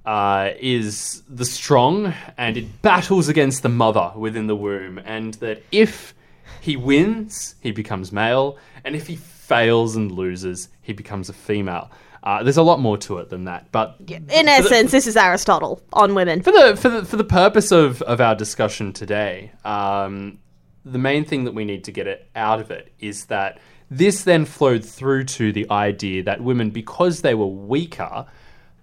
uh, 0.06 0.52
is 0.60 1.24
the 1.30 1.46
strong, 1.46 2.14
and 2.38 2.58
it 2.58 2.82
battles 2.82 3.28
against 3.30 3.64
the 3.64 3.70
mother 3.70 4.12
within 4.16 4.48
the 4.48 4.56
womb, 4.56 5.00
and 5.06 5.36
that 5.36 5.64
if 5.72 6.14
he 6.60 6.76
wins, 6.76 7.56
he 7.62 7.72
becomes 7.72 8.12
male, 8.12 8.58
and 8.84 8.96
if 8.96 9.08
he 9.08 9.16
fails 9.16 9.96
and 9.96 10.12
loses, 10.12 10.70
he 10.82 10.94
becomes 10.94 11.30
a 11.30 11.34
female. 11.34 11.90
Uh, 12.24 12.44
there's 12.44 12.58
a 12.58 12.62
lot 12.62 12.80
more 12.80 12.98
to 13.00 13.18
it 13.18 13.30
than 13.30 13.46
that, 13.46 13.68
but 13.72 13.96
in 14.08 14.26
for 14.28 14.28
the- 14.44 14.50
essence, 14.50 14.92
this 14.92 15.08
is 15.08 15.18
Aristotle 15.18 15.82
on 15.94 16.14
women. 16.14 16.42
for 16.44 16.52
the 16.52 16.76
for 16.78 16.90
the 16.90 17.04
for 17.06 17.18
the 17.18 17.24
purpose 17.24 17.72
of 17.72 18.02
of 18.04 18.22
our 18.22 18.36
discussion 18.36 18.94
today, 18.94 19.52
um, 19.66 20.38
the 20.86 21.00
main 21.00 21.26
thing 21.26 21.46
that 21.46 21.54
we 21.56 21.66
need 21.66 21.84
to 21.86 21.92
get 21.92 22.06
it 22.08 22.30
out 22.36 22.60
of 22.60 22.70
it 22.70 22.92
is 23.00 23.26
that 23.26 23.60
this 23.90 24.24
then 24.24 24.46
flowed 24.46 24.86
through 24.86 25.24
to 25.26 25.52
the 25.52 25.70
idea 25.72 26.24
that 26.24 26.42
women, 26.42 26.70
because 26.70 27.22
they 27.22 27.34
were 27.34 27.48
weaker, 27.48 28.26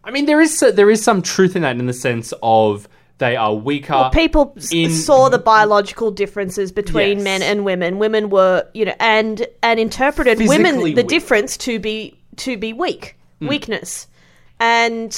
I 0.05 0.11
mean, 0.11 0.27
there 0.27 0.40
is 0.40 0.59
there 0.59 0.90
is 0.90 1.03
some 1.05 1.22
truth 1.22 1.55
in 1.55 1.62
that 1.62 1.77
in 1.79 1.87
the 1.87 1.92
sense 1.92 2.33
of 2.42 2.88
they 3.18 3.37
are 3.37 3.55
weaker. 3.55 4.11
People 4.12 4.57
in- 4.72 4.90
saw 4.90 5.29
the 5.29 5.38
biological 5.38 6.11
differences 6.11 6.72
between 6.72 7.18
Yes. 7.18 7.24
men 7.24 7.42
and 7.42 7.64
women. 7.64 7.98
Women 7.98 8.31
were, 8.31 8.64
you 8.74 8.85
know, 8.85 8.94
and 8.98 9.46
and 9.62 9.79
interpreted 9.79 10.38
women 10.48 10.79
the 10.79 10.83
weak. 10.94 11.07
difference 11.07 11.57
to 11.59 11.79
be 11.79 12.18
to 12.37 12.57
be 12.57 12.72
weak, 12.72 13.16
weakness, 13.40 14.07
and 14.61 15.12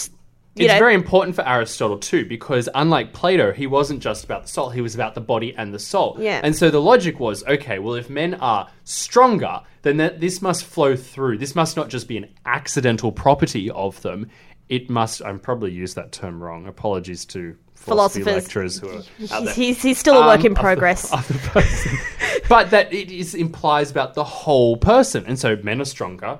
you 0.56 0.64
it's 0.64 0.74
know, 0.74 0.78
very 0.80 0.94
important 0.94 1.36
for 1.36 1.46
Aristotle 1.46 1.98
too, 1.98 2.26
because 2.26 2.68
unlike 2.74 3.12
Plato, 3.12 3.52
he 3.52 3.66
wasn't 3.66 4.00
just 4.02 4.24
about 4.24 4.42
the 4.42 4.48
soul; 4.48 4.70
he 4.70 4.80
was 4.80 4.94
about 4.94 5.14
the 5.14 5.20
body 5.20 5.54
and 5.56 5.72
the 5.72 5.78
soul. 5.78 6.16
Yeah. 6.18 6.40
And 6.42 6.54
so 6.56 6.70
the 6.70 6.80
logic 6.80 7.20
was, 7.20 7.44
okay, 7.44 7.78
well, 7.78 7.94
if 7.94 8.10
men 8.10 8.34
are 8.34 8.68
stronger, 8.84 9.60
then 9.82 9.96
that 9.98 10.20
this 10.20 10.42
must 10.42 10.64
flow 10.64 10.96
through. 10.96 11.38
This 11.38 11.54
must 11.54 11.76
not 11.76 11.88
just 11.88 12.08
be 12.08 12.16
an 12.16 12.28
accidental 12.46 13.12
property 13.12 13.70
of 13.70 14.00
them. 14.02 14.28
It 14.68 14.90
must. 14.90 15.22
I'm 15.24 15.38
probably 15.38 15.72
used 15.72 15.96
that 15.96 16.12
term 16.12 16.42
wrong. 16.42 16.66
Apologies 16.66 17.24
to 17.26 17.56
philosophy 17.74 18.22
Philosophers. 18.24 18.44
lecturers 18.44 18.78
who 18.78 18.88
are 18.90 18.98
out 18.98 19.04
he's, 19.16 19.30
there. 19.30 19.54
he's, 19.54 19.82
he's 19.82 19.98
still 19.98 20.22
a 20.22 20.26
work 20.26 20.40
Um, 20.40 20.46
in 20.46 20.52
of 20.52 20.56
the- 20.56 20.60
progress. 20.60 21.10
but 22.48 22.70
that 22.70 22.92
it 22.92 23.10
is 23.10 23.34
implies 23.34 23.90
about 23.90 24.14
the 24.14 24.24
whole 24.24 24.76
person, 24.76 25.24
and 25.26 25.38
so 25.38 25.56
men 25.62 25.80
are 25.80 25.84
stronger, 25.86 26.38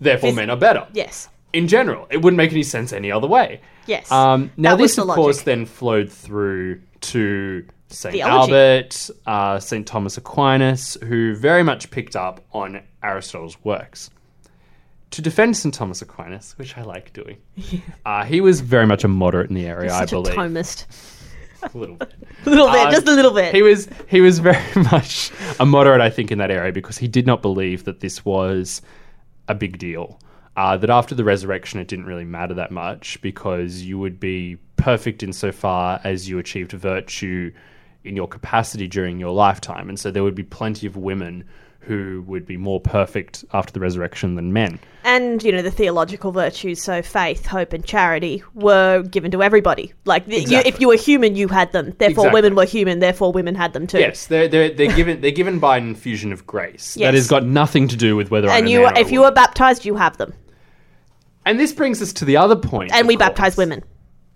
therefore 0.00 0.30
Phys- 0.30 0.36
men 0.36 0.50
are 0.50 0.56
better 0.56 0.86
yes, 0.92 1.28
in 1.52 1.68
general. 1.68 2.06
It 2.10 2.18
wouldn't 2.22 2.36
make 2.38 2.52
any 2.52 2.62
sense 2.62 2.92
any 2.92 3.10
other 3.12 3.26
way. 3.28 3.60
yes. 3.86 4.10
Um, 4.10 4.50
now, 4.56 4.70
That 4.76 4.82
was 4.82 4.90
this, 4.92 4.96
the 4.96 5.10
of 5.10 5.14
course, 5.14 5.36
logic. 5.38 5.44
then 5.46 5.66
flowed 5.66 6.10
through 6.10 6.80
to 7.02 7.64
St. 7.88 8.14
Theology. 8.14 8.52
Albert, 8.52 9.10
uh, 9.26 9.58
St. 9.58 9.86
Thomas 9.86 10.16
Aquinas, 10.16 10.96
who 11.04 11.34
very 11.34 11.62
much 11.62 11.90
picked 11.90 12.14
up 12.16 12.40
on 12.52 12.80
Aristotle's 13.02 13.56
works. 13.64 14.10
To 15.12 15.22
defend 15.22 15.56
St. 15.56 15.74
Thomas 15.74 16.00
Aquinas, 16.02 16.56
which 16.56 16.78
I 16.78 16.82
like 16.82 17.12
doing, 17.12 17.38
uh, 18.06 18.24
he 18.24 18.40
was 18.40 18.60
very 18.60 18.86
much 18.86 19.02
a 19.02 19.08
moderate 19.08 19.48
in 19.48 19.56
the 19.56 19.66
area, 19.66 19.92
I 19.92 20.00
Such 20.00 20.12
a 20.12 20.16
believe. 20.16 20.34
Thomist. 20.36 20.86
A 21.62 21.76
little 21.76 21.96
bit. 21.96 22.14
A 22.46 22.48
little 22.50 22.68
bit, 22.70 22.86
Uh, 22.86 22.90
just 22.90 23.06
a 23.06 23.12
little 23.14 23.32
bit. 23.34 23.54
He 23.54 23.60
was 23.60 23.86
he 24.08 24.20
was 24.22 24.38
very 24.38 24.56
much 24.92 25.30
a 25.58 25.66
moderate, 25.66 26.00
I 26.00 26.08
think, 26.08 26.30
in 26.30 26.38
that 26.38 26.50
area 26.50 26.72
because 26.72 26.96
he 26.96 27.06
did 27.08 27.26
not 27.26 27.42
believe 27.42 27.84
that 27.84 28.00
this 28.00 28.24
was 28.24 28.80
a 29.50 29.54
big 29.54 29.78
deal. 29.78 30.20
Uh, 30.56 30.76
that 30.76 30.90
after 30.90 31.14
the 31.14 31.24
resurrection, 31.24 31.80
it 31.80 31.88
didn't 31.88 32.06
really 32.06 32.24
matter 32.24 32.54
that 32.54 32.70
much 32.70 33.20
because 33.22 33.82
you 33.82 33.98
would 33.98 34.18
be 34.18 34.56
perfect 34.76 35.22
insofar 35.22 36.00
as 36.04 36.28
you 36.28 36.38
achieved 36.38 36.72
virtue 36.72 37.52
in 38.04 38.16
your 38.16 38.26
capacity 38.26 38.88
during 38.88 39.18
your 39.18 39.32
lifetime, 39.32 39.88
and 39.88 39.98
so 39.98 40.10
there 40.10 40.22
would 40.22 40.34
be 40.34 40.42
plenty 40.42 40.86
of 40.86 40.96
women 40.96 41.44
who 41.80 42.22
would 42.26 42.46
be 42.46 42.56
more 42.56 42.78
perfect 42.80 43.44
after 43.52 43.72
the 43.72 43.80
resurrection 43.80 44.34
than 44.34 44.52
men. 44.52 44.78
and 45.04 45.42
you 45.42 45.50
know 45.50 45.62
the 45.62 45.70
theological 45.70 46.30
virtues 46.30 46.80
so 46.82 47.00
faith 47.02 47.46
hope 47.46 47.72
and 47.72 47.84
charity 47.84 48.42
were 48.54 49.02
given 49.04 49.30
to 49.30 49.42
everybody 49.42 49.92
like 50.04 50.26
the, 50.26 50.40
you, 50.42 50.58
if 50.58 50.78
you 50.80 50.86
were 50.88 50.96
human 50.96 51.34
you 51.36 51.48
had 51.48 51.72
them 51.72 51.86
therefore 51.98 52.26
Exactly. 52.26 52.32
women 52.42 52.54
were 52.54 52.64
human 52.66 52.98
therefore 52.98 53.32
women 53.32 53.54
had 53.54 53.72
them 53.72 53.86
too 53.86 53.98
Yes, 53.98 54.26
they're, 54.26 54.46
they're, 54.46 54.68
they're 54.70 54.94
given 54.94 55.20
they're 55.22 55.30
given 55.30 55.58
by 55.58 55.78
an 55.78 55.88
infusion 55.88 56.32
of 56.32 56.46
grace 56.46 56.96
Yes. 56.98 57.06
that 57.08 57.14
has 57.14 57.26
got 57.28 57.44
nothing 57.46 57.88
to 57.88 57.96
do 57.96 58.14
with 58.14 58.30
whether 58.30 58.48
I'm 58.50 58.58
and 58.58 58.66
a 58.68 58.70
you 58.70 58.82
man 58.82 58.92
or 58.92 58.96
a 58.96 59.00
if 59.00 59.10
you 59.10 59.20
were 59.22 59.32
baptized 59.32 59.84
you 59.86 59.94
have 59.96 60.18
them 60.18 60.34
And 61.46 61.58
this 61.58 61.72
brings 61.72 62.02
us 62.02 62.12
to 62.14 62.24
the 62.26 62.36
other 62.36 62.56
point. 62.56 62.92
and 62.92 63.08
we 63.08 63.16
course. 63.16 63.28
baptize 63.28 63.56
women 63.56 63.82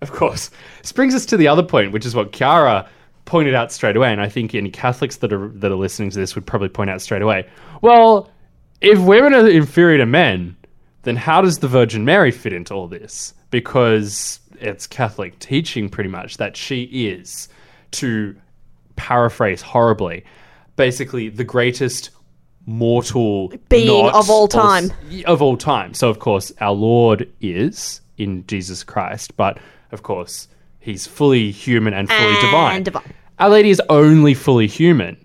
Of 0.01 0.11
course. 0.11 0.49
This 0.81 0.91
brings 0.91 1.13
us 1.15 1.25
to 1.27 1.37
the 1.37 1.47
other 1.47 1.63
point, 1.63 1.91
which 1.93 2.05
is 2.05 2.13
what 2.15 2.31
Kiara 2.31 2.87
pointed 3.25 3.55
out 3.55 3.71
straight 3.71 3.95
away, 3.95 4.11
and 4.11 4.21
I 4.21 4.29
think 4.29 4.55
any 4.55 4.69
Catholics 4.69 5.17
that 5.17 5.33
are 5.33 5.49
that 5.49 5.71
are 5.71 5.75
listening 5.75 6.11
to 6.11 6.17
this 6.17 6.35
would 6.35 6.45
probably 6.45 6.69
point 6.69 6.89
out 6.89 7.01
straight 7.01 7.21
away. 7.21 7.47
Well, 7.81 8.29
if 8.81 8.99
women 8.99 9.33
are 9.33 9.47
inferior 9.47 9.97
to 9.97 10.05
men, 10.05 10.55
then 11.03 11.15
how 11.15 11.41
does 11.41 11.59
the 11.59 11.67
Virgin 11.67 12.05
Mary 12.05 12.31
fit 12.31 12.53
into 12.53 12.73
all 12.73 12.87
this? 12.87 13.33
Because 13.49 14.39
it's 14.59 14.87
Catholic 14.87 15.37
teaching 15.39 15.89
pretty 15.89 16.09
much 16.09 16.37
that 16.37 16.55
she 16.55 16.83
is, 16.83 17.49
to 17.91 18.35
paraphrase 18.95 19.61
horribly, 19.61 20.23
basically 20.75 21.29
the 21.29 21.43
greatest 21.43 22.11
mortal 22.65 23.53
Being 23.69 24.09
of 24.09 24.29
all 24.29 24.47
time. 24.47 24.91
of 25.25 25.41
all 25.41 25.57
time. 25.57 25.93
So, 25.93 26.09
of 26.09 26.19
course, 26.19 26.51
our 26.59 26.73
Lord 26.73 27.31
is 27.41 28.01
in 28.17 28.45
Jesus 28.47 28.83
Christ, 28.83 29.35
but 29.37 29.59
of 29.91 30.03
course, 30.03 30.47
he's 30.85 31.05
fully 31.07 31.51
human 31.51 31.93
and 31.93 32.07
fully 32.07 32.21
And 32.35 32.41
divine. 32.41 32.83
divine. 32.83 33.13
Our 33.39 33.49
Lady 33.49 33.69
is 33.69 33.81
only 33.89 34.33
fully 34.33 34.67
human, 34.67 35.17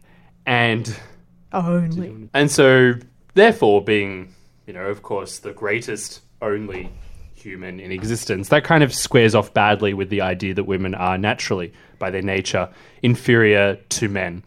and 0.47 0.99
only 1.53 2.29
and 2.35 2.51
so 2.51 2.95
therefore, 3.35 3.85
being 3.85 4.35
you 4.67 4.73
know, 4.73 4.87
of 4.87 5.03
course, 5.03 5.39
the 5.39 5.53
greatest 5.53 6.21
only 6.43 6.91
human 7.35 7.79
in 7.81 7.91
existence, 7.93 8.49
that 8.49 8.65
kind 8.65 8.83
of 8.85 8.93
squares 8.95 9.35
off 9.35 9.53
badly 9.55 9.95
with 9.95 10.11
the 10.11 10.21
idea 10.21 10.55
that 10.55 10.65
women 10.65 10.95
are 10.95 11.17
naturally, 11.19 11.73
by 11.99 12.11
their 12.11 12.23
nature, 12.23 12.69
inferior 13.03 13.77
to 13.91 14.09
men. 14.09 14.43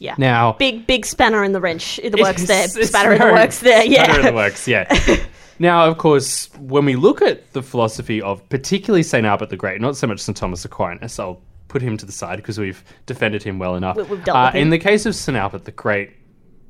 yeah 0.00 0.14
Now, 0.18 0.52
big 0.54 0.86
big 0.86 1.06
spanner 1.06 1.42
in 1.44 1.52
the 1.52 1.60
wrench 1.60 1.96
the 2.02 2.18
works 2.20 2.46
there 2.46 2.68
spanner 2.68 3.12
in 3.12 3.18
the 3.20 3.32
works 3.32 3.60
there 3.60 3.84
yeah 3.84 4.04
Spanner 4.04 4.20
in 4.20 4.26
the 4.26 4.32
works, 4.32 4.66
yeah. 4.68 4.86
now, 5.58 5.86
of 5.86 5.98
course, 5.98 6.48
when 6.58 6.84
we 6.84 6.96
look 6.96 7.22
at 7.22 7.52
the 7.52 7.62
philosophy 7.62 8.20
of 8.22 8.46
particularly 8.48 9.02
St. 9.02 9.26
Albert 9.26 9.50
the 9.50 9.56
Great, 9.56 9.80
not 9.80 9.96
so 9.96 10.06
much 10.06 10.20
St. 10.20 10.36
Thomas 10.36 10.64
Aquinas, 10.64 11.18
I'll 11.18 11.40
put 11.68 11.82
him 11.82 11.96
to 11.98 12.06
the 12.06 12.12
side 12.12 12.36
because 12.36 12.58
we've 12.58 12.82
defended 13.06 13.42
him 13.42 13.58
well 13.58 13.74
enough. 13.76 13.96
We- 13.96 14.02
we've 14.04 14.24
dealt 14.24 14.36
Uh, 14.36 14.44
with 14.46 14.54
him. 14.56 14.62
In 14.62 14.70
the 14.70 14.78
case 14.78 15.04
of 15.06 15.14
St. 15.14 15.36
Albert 15.36 15.64
the 15.64 15.72
Great, 15.72 16.10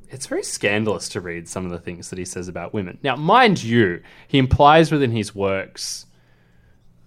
it's 0.09 0.25
very 0.25 0.43
scandalous 0.43 1.07
to 1.09 1.21
read 1.21 1.47
some 1.47 1.65
of 1.65 1.71
the 1.71 1.77
things 1.79 2.09
that 2.09 2.17
he 2.19 2.25
says 2.25 2.47
about 2.47 2.73
women. 2.73 2.97
Now, 3.03 3.15
mind 3.15 3.63
you, 3.63 4.01
he 4.27 4.37
implies 4.39 4.91
within 4.91 5.11
his 5.11 5.35
works, 5.35 6.05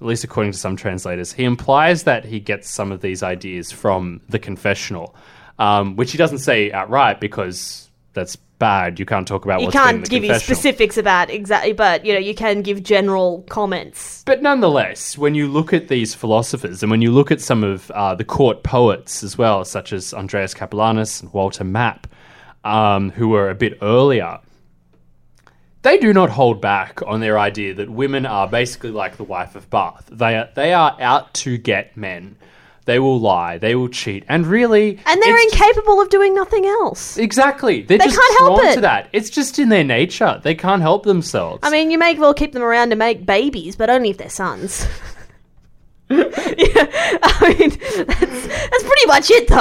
at 0.01 0.07
least 0.07 0.25
according 0.25 0.53
to 0.53 0.59
some 0.59 0.77
translators, 0.77 1.33
he 1.33 1.45
implies 1.45 2.05
that 2.05 2.25
he 2.25 2.41
gets 2.41 2.69
some 2.71 2.91
of 2.93 3.01
these 3.01 3.23
ideas 3.23 3.71
from 3.73 4.21
the 4.29 4.39
confessional, 4.39 5.15
um, 5.59 5.97
which 5.97 6.13
he 6.13 6.19
doesn't 6.19 6.39
say 6.39 6.73
outright 6.73 7.21
because 7.21 7.91
that's 8.15 8.37
bad. 8.63 9.01
You 9.01 9.05
can't 9.05 9.27
talk 9.27 9.45
about 9.45 9.59
You 9.59 9.67
what's 9.67 9.77
been 9.77 9.89
in 9.89 9.95
can't 9.97 10.09
give 10.09 10.25
you 10.25 10.39
specifics 10.39 10.97
about 10.97 11.31
exactly, 11.31 11.73
but 11.73 12.07
you 12.07 12.13
know 12.13 12.21
you 12.21 12.33
can 12.33 12.63
give 12.63 12.85
general 12.85 13.43
comments. 13.49 14.23
But 14.25 14.41
nonetheless, 14.41 15.19
when 15.19 15.35
you 15.35 15.49
look 15.49 15.73
at 15.73 15.89
these 15.89 16.15
philosophers 16.15 16.81
and 16.81 16.89
when 16.89 17.03
you 17.03 17.11
look 17.11 17.33
at 17.33 17.41
some 17.41 17.65
of 17.65 17.91
uh, 17.91 18.15
the 18.15 18.25
court 18.25 18.63
poets 18.63 19.25
as 19.25 19.37
well, 19.37 19.65
such 19.65 19.93
as 19.93 20.15
Andreas 20.15 20.55
Capellanus 20.55 21.23
and 21.23 21.33
Walter 21.33 21.65
Map, 21.65 22.07
um, 22.63 23.11
who 23.11 23.31
were 23.31 23.51
a 23.51 23.55
bit 23.57 23.79
earlier, 23.83 24.39
they 25.83 25.99
do 25.99 26.13
not 26.13 26.31
hold 26.31 26.61
back 26.61 27.01
on 27.05 27.19
their 27.19 27.41
idea 27.41 27.75
that 27.75 27.91
women 27.91 28.25
are 28.27 28.47
basically 28.47 28.93
like 28.93 29.17
the 29.17 29.25
wife 29.25 29.57
of 29.57 29.69
Bath. 29.71 30.09
They 30.13 30.37
are, 30.37 30.49
they 30.55 30.73
are 30.73 30.97
out 31.01 31.35
to 31.35 31.59
get 31.59 31.97
men. 31.97 32.37
They 32.85 32.99
will 32.99 33.21
lie, 33.21 33.59
they 33.59 33.77
will 33.77 33.89
cheat, 33.89 34.25
and 34.29 34.45
really, 34.45 34.99
And 35.07 35.23
they're 35.23 35.37
it's 35.37 35.53
incapable 35.55 36.01
of 36.01 36.09
doing 36.11 36.35
nothing 36.35 36.67
else. 36.67 37.17
Exactly, 37.17 37.83
they're 37.83 37.99
They 37.99 38.07
just 38.07 38.19
can't 38.19 38.39
help 38.41 38.57
drawn 38.59 38.73
it. 38.73 38.75
to 38.75 38.81
that. 38.81 39.09
It's 39.13 39.31
just 39.31 39.61
in 39.61 39.69
their 39.69 39.85
nature. 39.85 40.41
They 40.43 40.57
can't 40.57 40.83
help 40.83 41.05
themselves. 41.05 41.61
I 41.63 41.71
mean, 41.71 41.93
you 41.93 41.99
may 41.99 42.15
well 42.15 42.35
keep 42.35 42.53
them 42.53 42.63
around 42.63 42.91
to 42.91 42.97
make 42.97 43.25
babies, 43.25 43.77
but 43.77 43.89
only 43.89 44.11
if 44.11 44.19
they're 44.19 44.29
sons. 44.29 44.85
yeah, 46.11 46.19
I 47.23 47.57
mean, 47.59 47.71
that's, 47.71 48.47
that's 48.49 48.83
pretty 48.85 49.07
much 49.07 49.31
it, 49.31 49.49
though. 49.49 49.57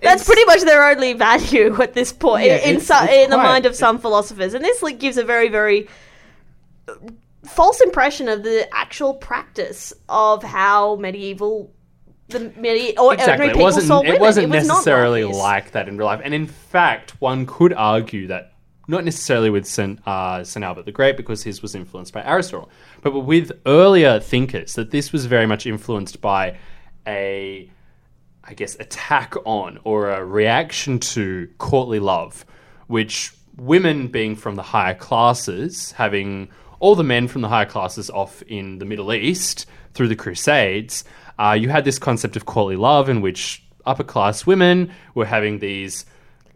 That's 0.00 0.22
It's- 0.22 0.26
pretty 0.26 0.44
much 0.46 0.62
their 0.62 0.88
only 0.88 1.12
value 1.12 1.80
at 1.82 1.92
this 1.92 2.12
point 2.12 2.46
Yeah, 2.46 2.56
in, 2.58 2.76
it's- 2.76 2.86
so, 2.86 2.96
it's 3.02 3.12
in 3.12 3.30
the 3.30 3.36
quite- 3.36 3.44
mind 3.44 3.66
of 3.66 3.76
some 3.76 3.98
philosophers, 3.98 4.54
and 4.54 4.64
this 4.64 4.82
like 4.82 4.98
gives 4.98 5.18
a 5.18 5.24
very, 5.24 5.48
very 5.48 5.86
uh, 6.88 6.94
false 7.44 7.80
impression 7.82 8.28
of 8.28 8.42
the 8.42 8.66
actual 8.74 9.14
practice 9.14 9.92
of 10.08 10.42
how 10.42 10.96
medieval 10.96 11.72
the 12.28 12.52
medi- 12.56 12.96
or 12.96 13.14
exactly. 13.14 13.48
It 13.48 13.56
wasn't. 13.56 13.86
saw 13.86 14.00
women. 14.00 14.16
It 14.16 14.20
wasn't 14.20 14.50
was 14.50 14.66
necessarily 14.66 15.22
this. 15.22 15.36
like 15.36 15.72
that 15.72 15.88
in 15.88 15.96
real 15.96 16.06
life, 16.06 16.20
and 16.22 16.34
in 16.34 16.46
fact, 16.46 17.20
one 17.20 17.46
could 17.46 17.72
argue 17.72 18.26
that 18.28 18.52
not 18.86 19.04
necessarily 19.04 19.50
with 19.50 19.66
Saint 19.66 20.06
uh, 20.06 20.42
Saint 20.44 20.64
Albert 20.64 20.86
the 20.86 20.92
Great 20.92 21.16
because 21.16 21.42
his 21.42 21.62
was 21.62 21.74
influenced 21.74 22.12
by 22.12 22.22
Aristotle, 22.22 22.70
but 23.02 23.20
with 23.20 23.52
earlier 23.66 24.18
thinkers 24.20 24.74
that 24.74 24.90
this 24.90 25.12
was 25.12 25.26
very 25.26 25.46
much 25.46 25.66
influenced 25.66 26.20
by 26.20 26.56
a, 27.06 27.70
I 28.44 28.54
guess, 28.54 28.74
attack 28.76 29.34
on 29.44 29.78
or 29.84 30.10
a 30.10 30.24
reaction 30.24 30.98
to 31.00 31.48
courtly 31.58 32.00
love, 32.00 32.44
which 32.86 33.32
women 33.56 34.08
being 34.08 34.36
from 34.36 34.54
the 34.54 34.62
higher 34.62 34.94
classes 34.94 35.92
having 35.92 36.48
all 36.80 36.94
the 36.94 37.04
men 37.04 37.28
from 37.28 37.42
the 37.42 37.48
higher 37.48 37.66
classes 37.66 38.08
off 38.10 38.42
in 38.42 38.78
the 38.78 38.84
Middle 38.84 39.12
East 39.12 39.66
through 39.94 40.08
the 40.08 40.16
Crusades, 40.16 41.04
uh, 41.38 41.52
you 41.58 41.68
had 41.68 41.84
this 41.84 41.98
concept 41.98 42.36
of 42.36 42.46
courtly 42.46 42.76
love 42.76 43.08
in 43.08 43.20
which 43.20 43.62
upper 43.86 44.04
class 44.04 44.46
women 44.46 44.90
were 45.14 45.24
having 45.26 45.58
these 45.60 46.04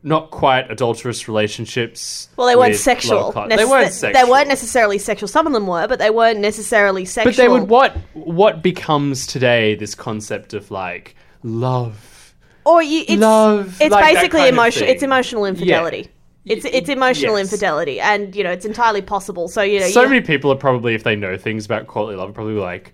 not 0.04 0.30
quite 0.32 0.68
adulterous 0.70 1.28
relationships. 1.28 2.28
Well, 2.36 2.48
they 2.48 2.56
weren't 2.56 2.74
sexual. 2.74 3.32
Nece- 3.32 3.56
they 3.56 3.64
weren't 3.64 3.92
They 4.14 4.24
weren't 4.28 4.48
necessarily 4.48 4.98
sexual. 4.98 5.28
Some 5.28 5.46
of 5.46 5.52
them 5.52 5.66
were, 5.66 5.86
but 5.86 6.00
they 6.00 6.10
weren't 6.10 6.40
necessarily 6.40 7.04
sexual. 7.04 7.30
But 7.32 7.36
they 7.36 7.48
would 7.48 7.68
what 7.68 7.96
what 8.14 8.62
becomes 8.62 9.26
today 9.26 9.76
this 9.76 9.94
concept 9.94 10.54
of 10.54 10.70
like 10.72 11.14
love. 11.44 12.34
or 12.64 12.82
you, 12.82 13.04
it's, 13.08 13.20
Love, 13.20 13.80
It's 13.80 13.92
like 13.92 14.14
basically 14.14 14.40
kind 14.40 14.48
of 14.48 14.54
emotion. 14.54 14.80
thing. 14.82 14.88
It's 14.94 15.02
emotional 15.02 15.44
infidelity. 15.44 16.08
It's 16.44 16.64
it's 16.64 16.88
emotional 16.88 17.38
yes. 17.38 17.52
infidelity, 17.52 18.00
and 18.00 18.34
you 18.34 18.42
know 18.42 18.50
it's 18.50 18.64
entirely 18.64 19.02
possible. 19.02 19.46
So 19.46 19.62
you 19.62 19.78
know, 19.78 19.86
So 19.86 20.02
you- 20.02 20.08
many 20.08 20.20
people 20.22 20.50
are 20.50 20.56
probably, 20.56 20.94
if 20.96 21.04
they 21.04 21.14
know 21.14 21.36
things 21.36 21.64
about 21.64 21.86
courtly 21.86 22.16
love, 22.16 22.34
probably 22.34 22.54
like, 22.54 22.92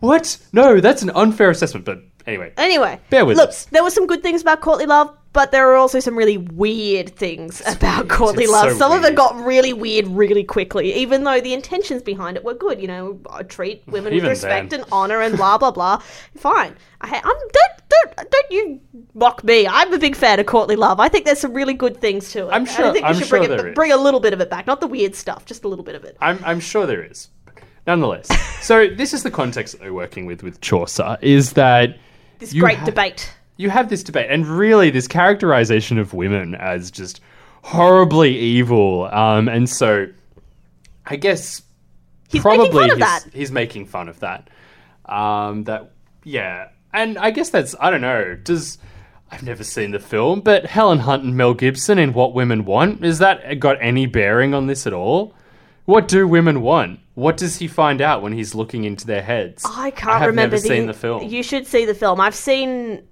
"What? 0.00 0.38
No, 0.52 0.80
that's 0.80 1.02
an 1.02 1.10
unfair 1.14 1.50
assessment." 1.50 1.84
But 1.86 1.98
anyway, 2.26 2.52
Anyway, 2.56 3.00
Bear 3.10 3.24
with 3.24 3.36
look, 3.36 3.50
us. 3.50 3.66
there 3.66 3.82
were 3.82 3.90
some 3.90 4.06
good 4.06 4.22
things 4.22 4.42
about 4.42 4.60
courtly 4.60 4.86
love, 4.86 5.16
but 5.32 5.52
there 5.52 5.70
are 5.70 5.76
also 5.76 6.00
some 6.00 6.16
really 6.16 6.38
weird 6.38 7.14
things 7.14 7.62
about 7.66 8.08
courtly 8.08 8.44
It's 8.44 8.52
love. 8.52 8.72
so 8.72 8.78
some 8.78 8.92
of 8.92 9.04
it 9.04 9.14
got 9.14 9.36
really 9.44 9.72
weird 9.72 10.06
really 10.08 10.44
quickly, 10.44 10.92
even 10.94 11.24
though 11.24 11.40
the 11.40 11.52
intentions 11.54 12.02
behind 12.02 12.36
it 12.36 12.44
were 12.44 12.54
good. 12.54 12.80
You 12.80 12.88
know, 12.88 13.20
uh, 13.30 13.42
treat 13.42 13.82
women 13.86 14.12
Even 14.12 14.24
with 14.28 14.38
respect 14.38 14.70
then. 14.70 14.80
and 14.80 14.88
honor 14.92 15.20
and 15.20 15.36
blah 15.36 15.58
blah 15.58 15.70
blah. 15.70 16.00
Fine. 16.36 16.74
I, 17.00 17.08
I'm 17.22 17.22
don't 17.22 17.88
don't 18.16 18.30
don't 18.30 18.50
you 18.50 18.80
mock 19.14 19.44
me. 19.44 19.66
I'm 19.68 19.92
a 19.92 19.98
big 19.98 20.16
fan 20.16 20.40
of 20.40 20.46
courtly 20.46 20.76
love. 20.76 20.98
I 21.00 21.08
think 21.08 21.24
there's 21.26 21.38
some 21.40 21.52
really 21.54 21.74
good 21.74 22.00
things 22.00 22.32
to 22.32 22.48
it. 22.48 22.50
I'm 22.50 22.62
And 22.62 22.68
sure- 22.68 22.86
I 22.86 22.92
think 22.92 23.04
we 23.04 23.08
I'm 23.10 23.14
should 23.16 23.26
sure 23.28 23.38
bring 23.38 23.50
there 23.50 23.66
it, 23.66 23.70
is. 23.70 23.74
bring 23.74 23.92
a 23.92 23.96
little 23.96 24.20
bit 24.20 24.32
of 24.32 24.40
it 24.40 24.48
back, 24.50 24.66
not 24.66 24.80
the 24.80 24.86
weird 24.86 25.14
stuff, 25.14 25.44
just 25.44 25.64
a 25.64 25.68
little 25.68 25.84
bit 25.84 25.94
of 25.94 26.04
it. 26.04 26.16
I'm 26.20 26.38
I'm 26.44 26.60
sure 26.60 26.86
there 26.86 27.04
is. 27.04 27.28
Nonetheless, 27.86 28.28
so 28.64 28.88
this 28.88 29.14
is 29.14 29.22
the 29.22 29.30
context 29.30 29.74
that 29.74 29.82
we're 29.82 29.92
working 29.92 30.26
with 30.26 30.42
with 30.42 30.60
Chaucer. 30.60 31.16
Is 31.20 31.52
that 31.52 31.96
This 32.38 32.52
you 32.52 32.62
great 32.62 32.78
ha- 32.78 32.84
debate. 32.86 33.32
you 33.56 33.70
have 33.70 33.88
this 33.88 34.02
debate, 34.02 34.26
and 34.30 34.46
really 34.46 34.90
this 34.90 35.06
characterization 35.06 35.98
of 35.98 36.12
women 36.12 36.54
as 36.56 36.90
just 36.90 37.20
horribly 37.62 38.36
evil. 38.36 39.04
Um, 39.06 39.48
and 39.48 39.68
so, 39.68 40.06
I 41.06 41.16
guess 41.16 41.62
He's 42.28 42.42
probably 42.42 42.66
making 42.68 42.72
fun 42.80 42.90
of 42.90 42.96
he's, 42.98 42.98
that. 43.24 43.24
he's 43.32 43.52
making 43.52 43.86
fun 43.86 44.08
of 44.08 44.18
that. 44.20 44.48
Um, 45.04 45.62
that 45.64 45.92
yeah, 46.24 46.68
and 46.92 47.16
I 47.18 47.30
guess 47.30 47.50
that's 47.50 47.76
I 47.78 47.90
don't 47.90 48.00
know. 48.00 48.34
Does 48.34 48.78
I've 49.30 49.44
never 49.44 49.62
seen 49.62 49.92
the 49.92 50.00
film, 50.00 50.40
but 50.40 50.66
Helen 50.66 50.98
Hunt 51.00 51.22
and 51.22 51.36
Mel 51.36 51.54
Gibson 51.54 51.98
in 51.98 52.12
What 52.12 52.34
Women 52.34 52.64
Want 52.64 53.04
is 53.04 53.18
that 53.20 53.60
got 53.60 53.76
any 53.80 54.06
bearing 54.06 54.54
on 54.54 54.66
this 54.66 54.86
at 54.88 54.92
all? 54.92 55.34
What 55.84 56.08
do 56.08 56.26
women 56.26 56.62
want? 56.62 56.98
What 57.16 57.38
does 57.38 57.56
he 57.56 57.66
find 57.66 58.02
out 58.02 58.20
when 58.20 58.34
he's 58.34 58.54
looking 58.54 58.84
into 58.84 59.06
their 59.06 59.22
heads? 59.22 59.64
I 59.66 59.90
can't 59.90 60.10
I 60.12 60.18
have 60.18 60.26
remember 60.28 60.56
never 60.56 60.62
the, 60.62 60.68
seen 60.68 60.86
the 60.86 60.92
film. 60.92 61.26
You 61.26 61.42
should 61.42 61.66
see 61.66 61.86
the 61.86 61.94
film. 61.94 62.20
I've 62.20 62.34
seen, 62.34 63.08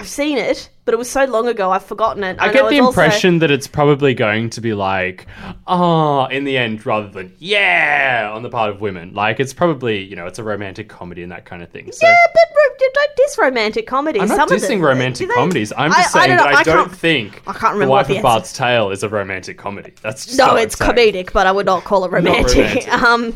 I've 0.00 0.08
seen 0.08 0.38
it, 0.38 0.70
but 0.86 0.94
it 0.94 0.96
was 0.96 1.10
so 1.10 1.24
long 1.26 1.46
ago 1.46 1.70
I've 1.70 1.84
forgotten 1.84 2.24
it. 2.24 2.38
I 2.40 2.46
And 2.46 2.54
get 2.54 2.68
the 2.70 2.80
also- 2.80 2.88
impression 2.88 3.38
that 3.40 3.50
it's 3.50 3.66
probably 3.66 4.14
going 4.14 4.48
to 4.50 4.60
be 4.62 4.72
like, 4.72 5.26
ah, 5.66 6.26
in 6.28 6.44
the 6.44 6.56
end, 6.56 6.86
rather 6.86 7.08
than 7.08 7.34
yeah 7.38 8.30
on 8.32 8.42
the 8.42 8.48
part 8.48 8.70
of 8.70 8.80
women. 8.80 9.12
Like 9.12 9.40
it's 9.40 9.52
probably 9.52 10.02
you 10.02 10.16
know 10.16 10.26
it's 10.26 10.38
a 10.38 10.44
romantic 10.44 10.88
comedy 10.88 11.22
and 11.22 11.30
that 11.32 11.44
kind 11.44 11.62
of 11.62 11.68
thing. 11.70 11.92
So 11.92 12.06
yeah, 12.06 12.14
but 12.32 12.56
ro- 12.56 12.76
don't 12.94 13.16
diss 13.16 13.36
romantic 13.38 13.86
comedies. 13.86 14.22
I'm 14.22 14.28
not 14.28 14.48
Some 14.48 14.56
of 14.56 14.62
dissing 14.62 14.80
romantic 14.80 15.28
they- 15.28 15.34
comedies. 15.34 15.70
I'm 15.76 15.90
just 15.92 16.16
I 16.16 16.20
saying 16.26 16.36
don't 16.38 16.46
that 16.46 16.54
I, 16.56 16.60
I 16.60 16.62
don't 16.62 16.90
think 16.90 17.42
I 17.46 17.52
can't 17.52 17.74
remember 17.74 17.84
the 17.84 17.90
what 17.90 17.96
Wife 17.98 18.08
the 18.08 18.16
of 18.16 18.22
Bath's 18.22 18.52
Tale 18.54 18.90
is 18.90 19.02
a 19.02 19.08
romantic 19.10 19.58
comedy. 19.58 19.92
That's 20.02 20.24
just 20.24 20.38
No, 20.38 20.56
it's 20.56 20.76
comedic, 20.76 21.32
but 21.34 21.46
I 21.46 21.52
would 21.52 21.66
not 21.66 21.84
call 21.84 22.06
it 22.06 22.10
romantic. 22.10 22.56
romantic. 22.56 22.92
um, 23.02 23.34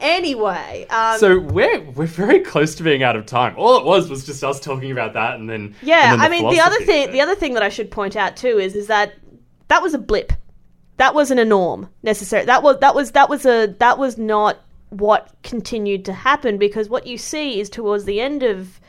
anyway, 0.00 0.86
um, 0.90 1.18
So 1.18 1.38
we're 1.38 1.80
we're 1.90 2.06
very 2.06 2.40
close 2.40 2.74
to 2.76 2.82
being 2.82 3.02
out 3.02 3.16
of 3.16 3.26
time. 3.26 3.54
All 3.56 3.78
it 3.78 3.84
was 3.84 4.08
was 4.08 4.24
just 4.24 4.42
us 4.44 4.60
talking 4.60 4.90
about 4.90 5.14
that, 5.14 5.34
and 5.34 5.48
then 5.48 5.74
Yeah, 5.82 6.12
and 6.12 6.20
then 6.20 6.26
I 6.26 6.28
mean 6.30 6.50
the 6.50 6.60
other 6.60 6.80
thing 6.84 7.12
the 7.12 7.20
other 7.20 7.34
thing 7.34 7.54
that 7.54 7.62
I 7.62 7.68
should 7.68 7.90
point 7.90 8.16
out 8.16 8.36
too 8.36 8.58
is 8.58 8.74
is 8.74 8.86
that 8.88 9.14
that 9.68 9.82
was 9.82 9.94
a 9.94 9.98
blip. 9.98 10.32
That 10.96 11.14
wasn't 11.14 11.40
a 11.40 11.44
norm 11.44 11.88
necessarily. 12.02 12.46
That 12.46 12.62
was 12.62 12.78
that 12.80 12.94
was 12.94 13.12
that 13.12 13.28
was 13.28 13.46
a 13.46 13.74
that 13.78 13.98
was 13.98 14.18
not 14.18 14.58
what 14.90 15.32
continued 15.42 16.04
to 16.06 16.12
happen 16.12 16.58
because 16.58 16.88
what 16.88 17.06
you 17.06 17.18
see 17.18 17.60
is 17.60 17.68
towards 17.68 18.04
the 18.04 18.20
end 18.20 18.42
of 18.42 18.80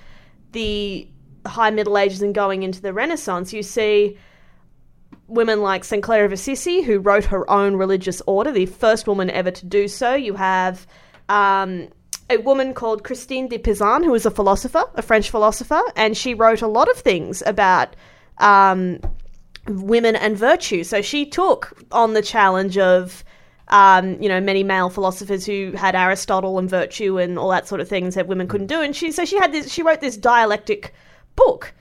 the 0.53 1.07
high 1.45 1.69
middle 1.69 1.97
ages 1.97 2.21
and 2.21 2.33
going 2.33 2.63
into 2.63 2.81
the 2.81 2.93
renaissance 2.93 3.53
you 3.53 3.63
see 3.63 4.17
women 5.29 5.61
like 5.61 5.83
St. 5.83 6.03
Clare 6.03 6.25
of 6.25 6.31
Assisi, 6.31 6.81
who 6.81 6.99
wrote 6.99 7.25
her 7.25 7.49
own 7.49 7.75
religious 7.75 8.21
order, 8.25 8.51
the 8.51 8.65
first 8.65 9.07
woman 9.07 9.29
ever 9.29 9.51
to 9.51 9.65
do 9.65 9.87
so. 9.87 10.15
You 10.15 10.33
have 10.35 10.87
um, 11.29 11.87
a 12.29 12.37
woman 12.37 12.73
called 12.73 13.03
Christine 13.03 13.47
de 13.47 13.57
Pizan, 13.57 14.03
who 14.03 14.11
was 14.11 14.25
a 14.25 14.31
philosopher, 14.31 14.83
a 14.95 15.01
French 15.01 15.29
philosopher, 15.29 15.81
and 15.95 16.17
she 16.17 16.33
wrote 16.33 16.61
a 16.61 16.67
lot 16.67 16.89
of 16.89 16.97
things 16.97 17.43
about 17.45 17.95
um, 18.39 18.99
women 19.67 20.15
and 20.15 20.37
virtue. 20.37 20.83
So 20.83 21.01
she 21.01 21.25
took 21.25 21.83
on 21.91 22.13
the 22.13 22.21
challenge 22.21 22.77
of. 22.77 23.23
Um, 23.71 24.19
you 24.19 24.27
know, 24.27 24.41
many 24.41 24.63
male 24.63 24.89
philosophers 24.89 25.45
who 25.45 25.73
had 25.73 25.93
Aristotle 25.93 26.57
and 26.57 26.67
virtue 26.67 27.19
and 27.19 27.37
all 27.37 27.49
that 27.49 27.67
sort 27.67 27.81
of 27.81 27.87
thing 27.87 28.09
that 28.09 28.25
women 28.25 28.47
couldn't 28.47 28.65
do. 28.65 28.81
And 28.81 28.95
she 28.95 29.11
so 29.11 29.25
she 29.25 29.37
had 29.37 29.51
this. 29.51 29.71
She 29.71 29.83
wrote 29.83 30.01
this 30.01 30.17
dialectic 30.17 30.91
book 31.35 31.75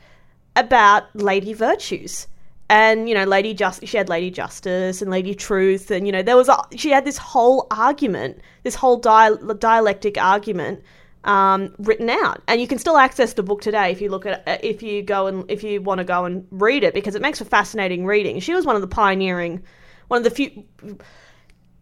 about 0.55 1.05
lady 1.17 1.55
virtues 1.55 2.27
and 2.71 3.09
you 3.09 3.15
know 3.15 3.25
lady 3.25 3.55
just 3.55 3.87
she 3.87 3.97
had 3.97 4.09
lady 4.09 4.31
justice 4.31 5.01
and 5.01 5.11
lady 5.11 5.35
truth 5.35 5.91
and 5.91 6.07
you 6.07 6.13
know 6.13 6.23
there 6.23 6.37
was 6.37 6.49
a, 6.49 6.57
she 6.77 6.91
had 6.91 7.05
this 7.05 7.17
whole 7.17 7.67
argument 7.71 8.41
this 8.63 8.75
whole 8.75 8.99
dia- 8.99 9.39
dialectic 9.59 10.19
argument 10.19 10.83
um, 11.25 11.75
written 11.79 12.09
out. 12.09 12.43
And 12.47 12.61
you 12.61 12.67
can 12.67 12.79
still 12.79 12.97
access 12.97 13.35
the 13.35 13.43
book 13.43 13.61
today 13.61 13.91
if 13.91 14.01
you 14.01 14.09
look 14.09 14.25
at 14.27 14.47
uh, 14.47 14.59
if 14.63 14.83
you 14.83 15.03
go 15.03 15.27
and 15.27 15.51
if 15.51 15.63
you 15.63 15.83
want 15.83 15.99
to 15.99 16.05
go 16.05 16.25
and 16.25 16.47
read 16.51 16.85
it 16.85 16.95
because 16.95 17.15
it 17.15 17.23
makes 17.23 17.39
for 17.39 17.45
fascinating 17.45 18.07
reading. 18.07 18.41
She 18.41 18.55
was 18.55 18.65
one 18.65 18.77
of 18.77 18.83
the 18.83 18.89
pioneering 18.89 19.63
one 20.09 20.19
of 20.19 20.25
the 20.25 20.31
few 20.31 20.65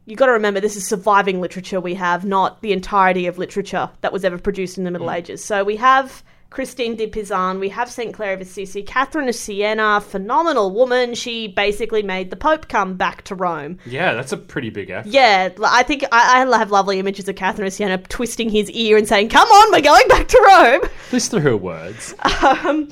you 0.05 0.15
got 0.15 0.27
to 0.27 0.33
remember 0.33 0.61
this 0.61 0.77
is 0.77 0.87
surviving 0.87 1.41
literature 1.41 1.81
we 1.81 1.95
have, 1.95 2.25
not 2.25 2.63
the 2.63 2.73
entirety 2.73 3.27
of 3.27 3.39
literature 3.39 3.91
that 4.03 4.13
was 4.13 4.25
ever 4.25 4.39
produced 4.39 4.79
in 4.79 4.85
the 4.85 4.91
Middle 4.93 5.11
Ages. 5.11 5.45
So 5.45 5.65
we 5.65 5.75
have 5.77 6.23
Christine 6.57 6.97
de 6.97 7.07
Pizan, 7.07 7.61
we 7.61 7.69
have 7.69 7.91
St. 7.91 8.15
Clare 8.15 8.33
of 8.33 8.41
Assisi, 8.41 8.83
Catherine 8.83 9.29
of 9.29 9.35
Siena, 9.35 10.01
phenomenal 10.01 10.71
woman. 10.71 11.15
She 11.15 11.49
basically 11.49 12.03
made 12.03 12.31
the 12.31 12.37
Pope 12.37 12.69
come 12.69 12.97
back 12.97 13.25
to 13.25 13.35
Rome. 13.35 13.77
Yeah, 13.85 14.15
that's 14.15 14.33
a 14.33 14.39
pretty 14.39 14.71
big 14.71 14.89
effort. 14.89 15.11
Yeah, 15.11 15.51
I 15.63 15.83
think 15.83 16.05
I, 16.13 16.43
I 16.43 16.59
have 16.59 16.71
lovely 16.71 16.99
images 16.99 17.29
of 17.29 17.37
Catherine 17.37 17.67
of 17.67 17.75
Siena 17.75 17.99
twisting 17.99 18.49
his 18.49 18.71
ear 18.71 18.97
and 18.97 19.07
saying, 19.07 19.29
Come 19.29 19.47
on, 19.47 19.71
we're 19.71 19.83
going 19.83 20.09
back 20.09 20.29
to 20.29 20.45
Rome. 20.49 20.91
Least 21.13 21.31
through 21.31 21.41
her 21.41 21.59
words. 21.59 22.15
Um, 22.43 22.89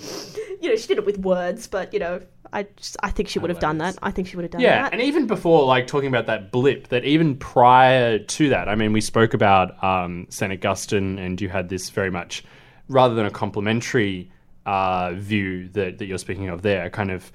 you 0.61 0.69
know, 0.69 0.77
she 0.77 0.87
did 0.89 0.99
it 0.99 1.07
with 1.07 1.19
words, 1.21 1.67
but, 1.67 1.95
you 1.95 2.01
know, 2.01 2.21
I, 2.53 2.65
just, 2.77 2.99
I 3.03 3.11
think 3.11 3.31
she 3.31 3.39
would 3.39 3.49
have 3.51 3.61
done 3.61 3.79
that. 3.79 3.97
I 4.03 4.11
think 4.11 4.29
she 4.29 4.37
would 4.37 4.43
have 4.43 4.53
done 4.53 4.61
Yeah, 4.61 4.83
that. 4.83 4.93
Yeah, 4.93 4.99
and 4.99 5.01
even 5.01 5.27
before, 5.27 5.65
like 5.65 5.87
talking 5.87 6.09
about 6.09 6.27
that 6.27 6.53
blip, 6.53 6.89
that 6.89 7.05
even 7.05 7.37
prior 7.37 8.19
to 8.19 8.49
that, 8.51 8.69
I 8.69 8.75
mean, 8.75 8.93
we 8.93 9.01
spoke 9.01 9.33
about 9.33 9.83
um, 9.83 10.27
St. 10.29 10.53
Augustine, 10.53 11.19
and 11.19 11.41
you 11.41 11.49
had 11.49 11.71
this 11.71 11.89
very 11.89 12.11
much, 12.11 12.45
rather 12.89 13.15
than 13.15 13.27
a 13.27 13.31
complementary 13.31 14.31
uh, 14.67 15.13
view 15.15 15.69
that, 15.71 15.99
that 15.99 16.07
you're 16.07 16.19
speaking 16.19 16.49
of 16.49 16.63
there, 16.63 16.85
a 16.87 16.91
kind 16.91 17.11
of 17.11 17.31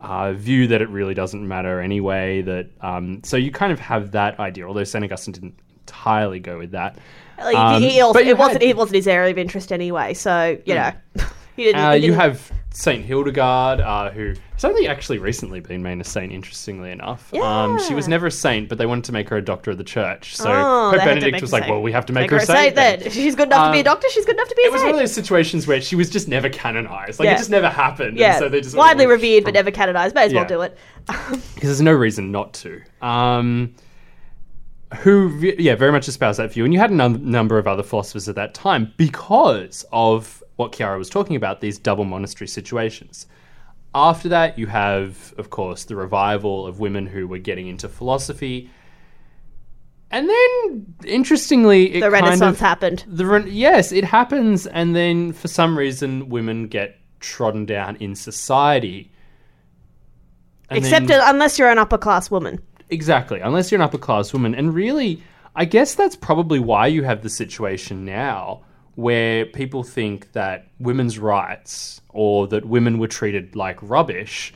uh, 0.00 0.32
view 0.34 0.66
that 0.66 0.82
it 0.82 0.88
really 0.90 1.14
doesn't 1.14 1.46
matter 1.46 1.80
anyway. 1.80 2.42
That 2.42 2.68
um, 2.80 3.22
so 3.24 3.36
you 3.36 3.50
kind 3.50 3.72
of 3.72 3.80
have 3.80 4.10
that 4.12 4.38
idea, 4.38 4.66
although 4.66 4.84
St. 4.84 5.02
Augustine 5.04 5.32
didn't 5.32 5.54
entirely 5.80 6.40
go 6.40 6.58
with 6.58 6.72
that. 6.72 6.98
Like, 7.38 7.56
Um, 7.56 7.82
he 7.82 8.00
also, 8.00 8.18
but 8.18 8.24
you 8.26 8.32
it 8.32 8.38
wasn't 8.38 8.62
it 8.62 8.76
wasn't 8.76 8.96
his 8.96 9.08
area 9.08 9.30
of 9.30 9.38
interest 9.38 9.72
anyway, 9.72 10.14
so, 10.14 10.58
you 10.64 10.74
know. 10.74 10.92
he 11.56 11.64
didn't, 11.64 11.80
Uh, 11.80 11.90
he 11.92 11.96
you 11.96 12.10
didn't- 12.12 12.20
have 12.20 12.52
Saint 12.76 13.04
Hildegard, 13.04 13.78
uh, 13.78 14.10
who 14.10 14.34
has 14.54 14.64
only 14.64 14.88
actually 14.88 15.18
recently 15.18 15.60
been 15.60 15.80
made 15.80 16.00
a 16.00 16.04
saint. 16.04 16.32
Interestingly 16.32 16.90
enough, 16.90 17.32
um, 17.34 17.78
she 17.86 17.94
was 17.94 18.08
never 18.08 18.26
a 18.26 18.30
saint, 18.32 18.68
but 18.68 18.78
they 18.78 18.84
wanted 18.86 19.04
to 19.04 19.12
make 19.12 19.28
her 19.28 19.36
a 19.36 19.42
doctor 19.44 19.70
of 19.70 19.78
the 19.78 19.84
church. 19.84 20.36
So 20.36 20.50
Oh, 20.50 20.90
Pope 20.90 20.94
they 20.94 20.98
had 20.98 21.14
to 21.14 21.20
Benedict 21.20 21.40
was 21.40 21.52
like. 21.52 21.68
"Well, 21.68 21.80
we 21.82 21.92
have 21.92 22.04
to 22.06 22.12
make, 22.12 22.22
Make 22.22 22.30
her 22.32 22.36
a 22.38 22.40
saint." 22.46 22.74
then. 22.74 22.98
then." 22.98 23.10
She's 23.12 23.36
good 23.36 23.46
enough 23.46 23.68
to 23.68 23.72
be 23.72 23.78
a 23.78 23.80
Um, 23.82 23.84
doctor, 23.84 24.08
she's 24.10 24.24
good 24.26 24.34
enough 24.34 24.48
to 24.48 24.54
be 24.56 24.62
a 24.62 24.64
saint. 24.64 24.72
It 24.72 24.74
was 24.74 24.82
one 24.82 24.90
of 24.94 24.98
those 24.98 25.12
situations 25.12 25.68
where 25.68 25.80
she 25.80 25.94
was 25.94 26.10
just 26.10 26.26
never 26.26 26.48
canonized. 26.48 27.20
Like 27.20 27.26
Yeah. 27.26 27.34
it 27.34 27.38
just 27.38 27.50
never 27.50 27.68
happened. 27.68 28.18
yeah, 28.18 28.38
so 28.40 28.48
they 28.48 28.60
just 28.60 28.76
widely 28.76 29.06
revered 29.06 29.44
but 29.44 29.54
never 29.54 29.70
canonized. 29.70 30.14
May 30.16 30.24
as 30.24 30.34
well 30.34 30.44
do 30.44 30.62
it. 30.62 30.76
because 31.06 31.40
there's 31.62 31.80
no 31.80 31.92
reason 31.92 32.32
not 32.32 32.54
to. 32.54 32.82
Um, 33.00 33.74
who, 34.98 35.28
yeah, 35.58 35.74
very 35.74 35.92
much 35.92 36.06
espoused 36.08 36.38
that 36.38 36.52
view. 36.52 36.64
And 36.64 36.72
you 36.74 36.78
had 36.80 36.90
a 36.90 36.94
num- 36.94 37.30
number 37.30 37.58
of 37.58 37.66
other 37.66 37.82
philosophers 37.82 38.28
at 38.28 38.34
that 38.36 38.52
time 38.54 38.92
because 38.96 39.84
of 39.92 40.42
what 40.56 40.72
Kiara 40.72 40.98
was 40.98 41.10
talking 41.10 41.36
about, 41.36 41.60
these 41.60 41.78
double 41.78 42.04
monastery 42.04 42.48
situations. 42.48 43.26
After 43.94 44.28
that, 44.30 44.58
you 44.58 44.66
have, 44.66 45.34
of 45.38 45.50
course, 45.50 45.84
the 45.84 45.96
revival 45.96 46.66
of 46.66 46.80
women 46.80 47.06
who 47.06 47.26
were 47.28 47.38
getting 47.38 47.68
into 47.68 47.88
philosophy. 47.88 48.70
And 50.10 50.28
then, 50.28 50.94
interestingly, 51.04 51.86
it 51.94 51.94
The 51.94 52.10
kind 52.10 52.12
Renaissance 52.12 52.56
of, 52.56 52.60
happened. 52.60 53.04
the 53.06 53.26
re- 53.26 53.50
yes, 53.50 53.90
it 53.92 54.04
happens, 54.04 54.66
and 54.66 54.94
then 54.94 55.32
for 55.32 55.48
some 55.48 55.76
reason, 55.78 56.28
women 56.28 56.68
get 56.68 56.98
trodden 57.20 57.66
down 57.66 57.96
in 57.96 58.14
society. 58.14 59.10
And 60.70 60.78
Except 60.78 61.06
then- 61.06 61.20
unless 61.24 61.58
you're 61.58 61.70
an 61.70 61.78
upper 61.78 61.98
class 61.98 62.30
woman. 62.30 62.60
Exactly, 62.90 63.40
unless 63.40 63.70
you're 63.72 63.80
an 63.80 63.84
upper 63.84 63.98
class 63.98 64.32
woman. 64.32 64.54
And 64.54 64.74
really, 64.74 65.22
I 65.56 65.64
guess 65.64 65.94
that's 65.94 66.16
probably 66.16 66.58
why 66.58 66.86
you 66.88 67.02
have 67.04 67.22
the 67.22 67.30
situation 67.30 68.04
now 68.04 68.62
where 68.96 69.46
people 69.46 69.82
think 69.82 70.32
that 70.32 70.68
women's 70.78 71.18
rights 71.18 72.00
or 72.10 72.46
that 72.48 72.64
women 72.64 72.98
were 72.98 73.08
treated 73.08 73.56
like 73.56 73.78
rubbish 73.82 74.54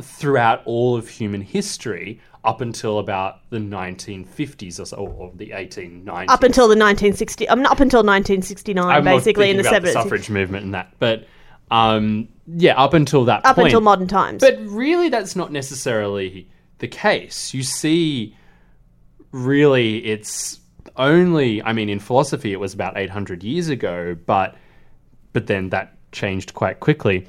throughout 0.00 0.62
all 0.64 0.96
of 0.96 1.08
human 1.08 1.40
history 1.40 2.20
up 2.44 2.60
until 2.60 2.98
about 2.98 3.40
the 3.50 3.58
1950s 3.58 4.80
or 4.80 4.84
so, 4.84 4.96
or 4.98 5.32
the 5.34 5.50
1890s. 5.50 6.28
Up 6.28 6.44
until 6.44 6.64
the 6.64 6.76
1960, 6.76 7.48
I'm 7.48 7.60
um, 7.60 7.66
up 7.66 7.80
until 7.80 8.00
1969, 8.00 8.84
I'm 8.84 9.04
basically 9.04 9.50
in 9.50 9.56
the 9.56 9.64
70s. 9.64 9.92
suffrage 9.92 10.30
movement 10.30 10.64
and 10.64 10.74
that, 10.74 10.92
but 10.98 11.26
um, 11.70 12.28
yeah, 12.46 12.80
up 12.80 12.94
until 12.94 13.24
that 13.24 13.44
up 13.44 13.56
point. 13.56 13.66
until 13.66 13.80
modern 13.80 14.06
times. 14.06 14.40
But 14.40 14.58
really, 14.60 15.08
that's 15.08 15.34
not 15.34 15.50
necessarily 15.50 16.48
the 16.78 16.88
case. 16.88 17.52
You 17.52 17.64
see, 17.64 18.36
really, 19.32 20.04
it's 20.04 20.60
only, 20.98 21.62
I 21.62 21.72
mean, 21.72 21.88
in 21.88 21.98
philosophy, 21.98 22.52
it 22.52 22.60
was 22.60 22.74
about 22.74 22.96
800 22.96 23.42
years 23.42 23.68
ago, 23.68 24.16
but, 24.26 24.56
but 25.32 25.46
then 25.46 25.70
that 25.70 25.94
changed 26.12 26.54
quite 26.54 26.80
quickly 26.80 27.26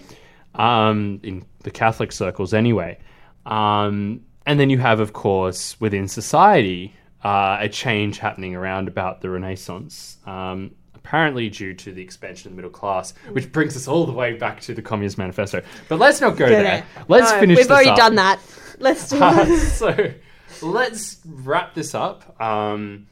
um, 0.55 1.19
in 1.23 1.45
the 1.63 1.71
Catholic 1.71 2.11
circles 2.11 2.53
anyway. 2.53 2.97
Um, 3.45 4.21
and 4.45 4.59
then 4.59 4.69
you 4.69 4.77
have, 4.77 4.99
of 4.99 5.13
course, 5.13 5.79
within 5.79 6.07
society, 6.07 6.93
uh, 7.23 7.57
a 7.59 7.69
change 7.69 8.19
happening 8.19 8.55
around 8.55 8.87
about 8.87 9.21
the 9.21 9.29
Renaissance. 9.29 10.17
Um, 10.25 10.71
apparently 11.07 11.49
due 11.49 11.73
to 11.73 11.93
the 11.93 12.01
expansion 12.01 12.49
of 12.49 12.51
the 12.51 12.55
middle 12.57 12.69
class, 12.69 13.13
which 13.31 13.49
brings 13.53 13.77
us 13.77 13.87
all 13.87 14.05
the 14.05 14.11
way 14.11 14.33
back 14.33 14.59
to 14.59 14.73
the 14.73 14.81
Communist 14.81 15.17
Manifesto. 15.17 15.61
But 15.87 15.99
let's 15.99 16.19
not 16.19 16.35
go, 16.35 16.49
there. 16.49 16.85
Let's 17.07 17.31
No, 17.31 17.39
finish 17.39 17.57
We've 17.57 17.71
already 17.71 17.91
up. 17.91 17.97
done 17.97 18.15
that. 18.15 18.39
Let's 18.79 19.09
do 19.11 19.17
Uh, 19.17 19.57
so 19.57 20.11
let's 20.61 21.19
wrap 21.25 21.73
this 21.73 21.95
up. 21.95 22.39
Um, 22.41 23.07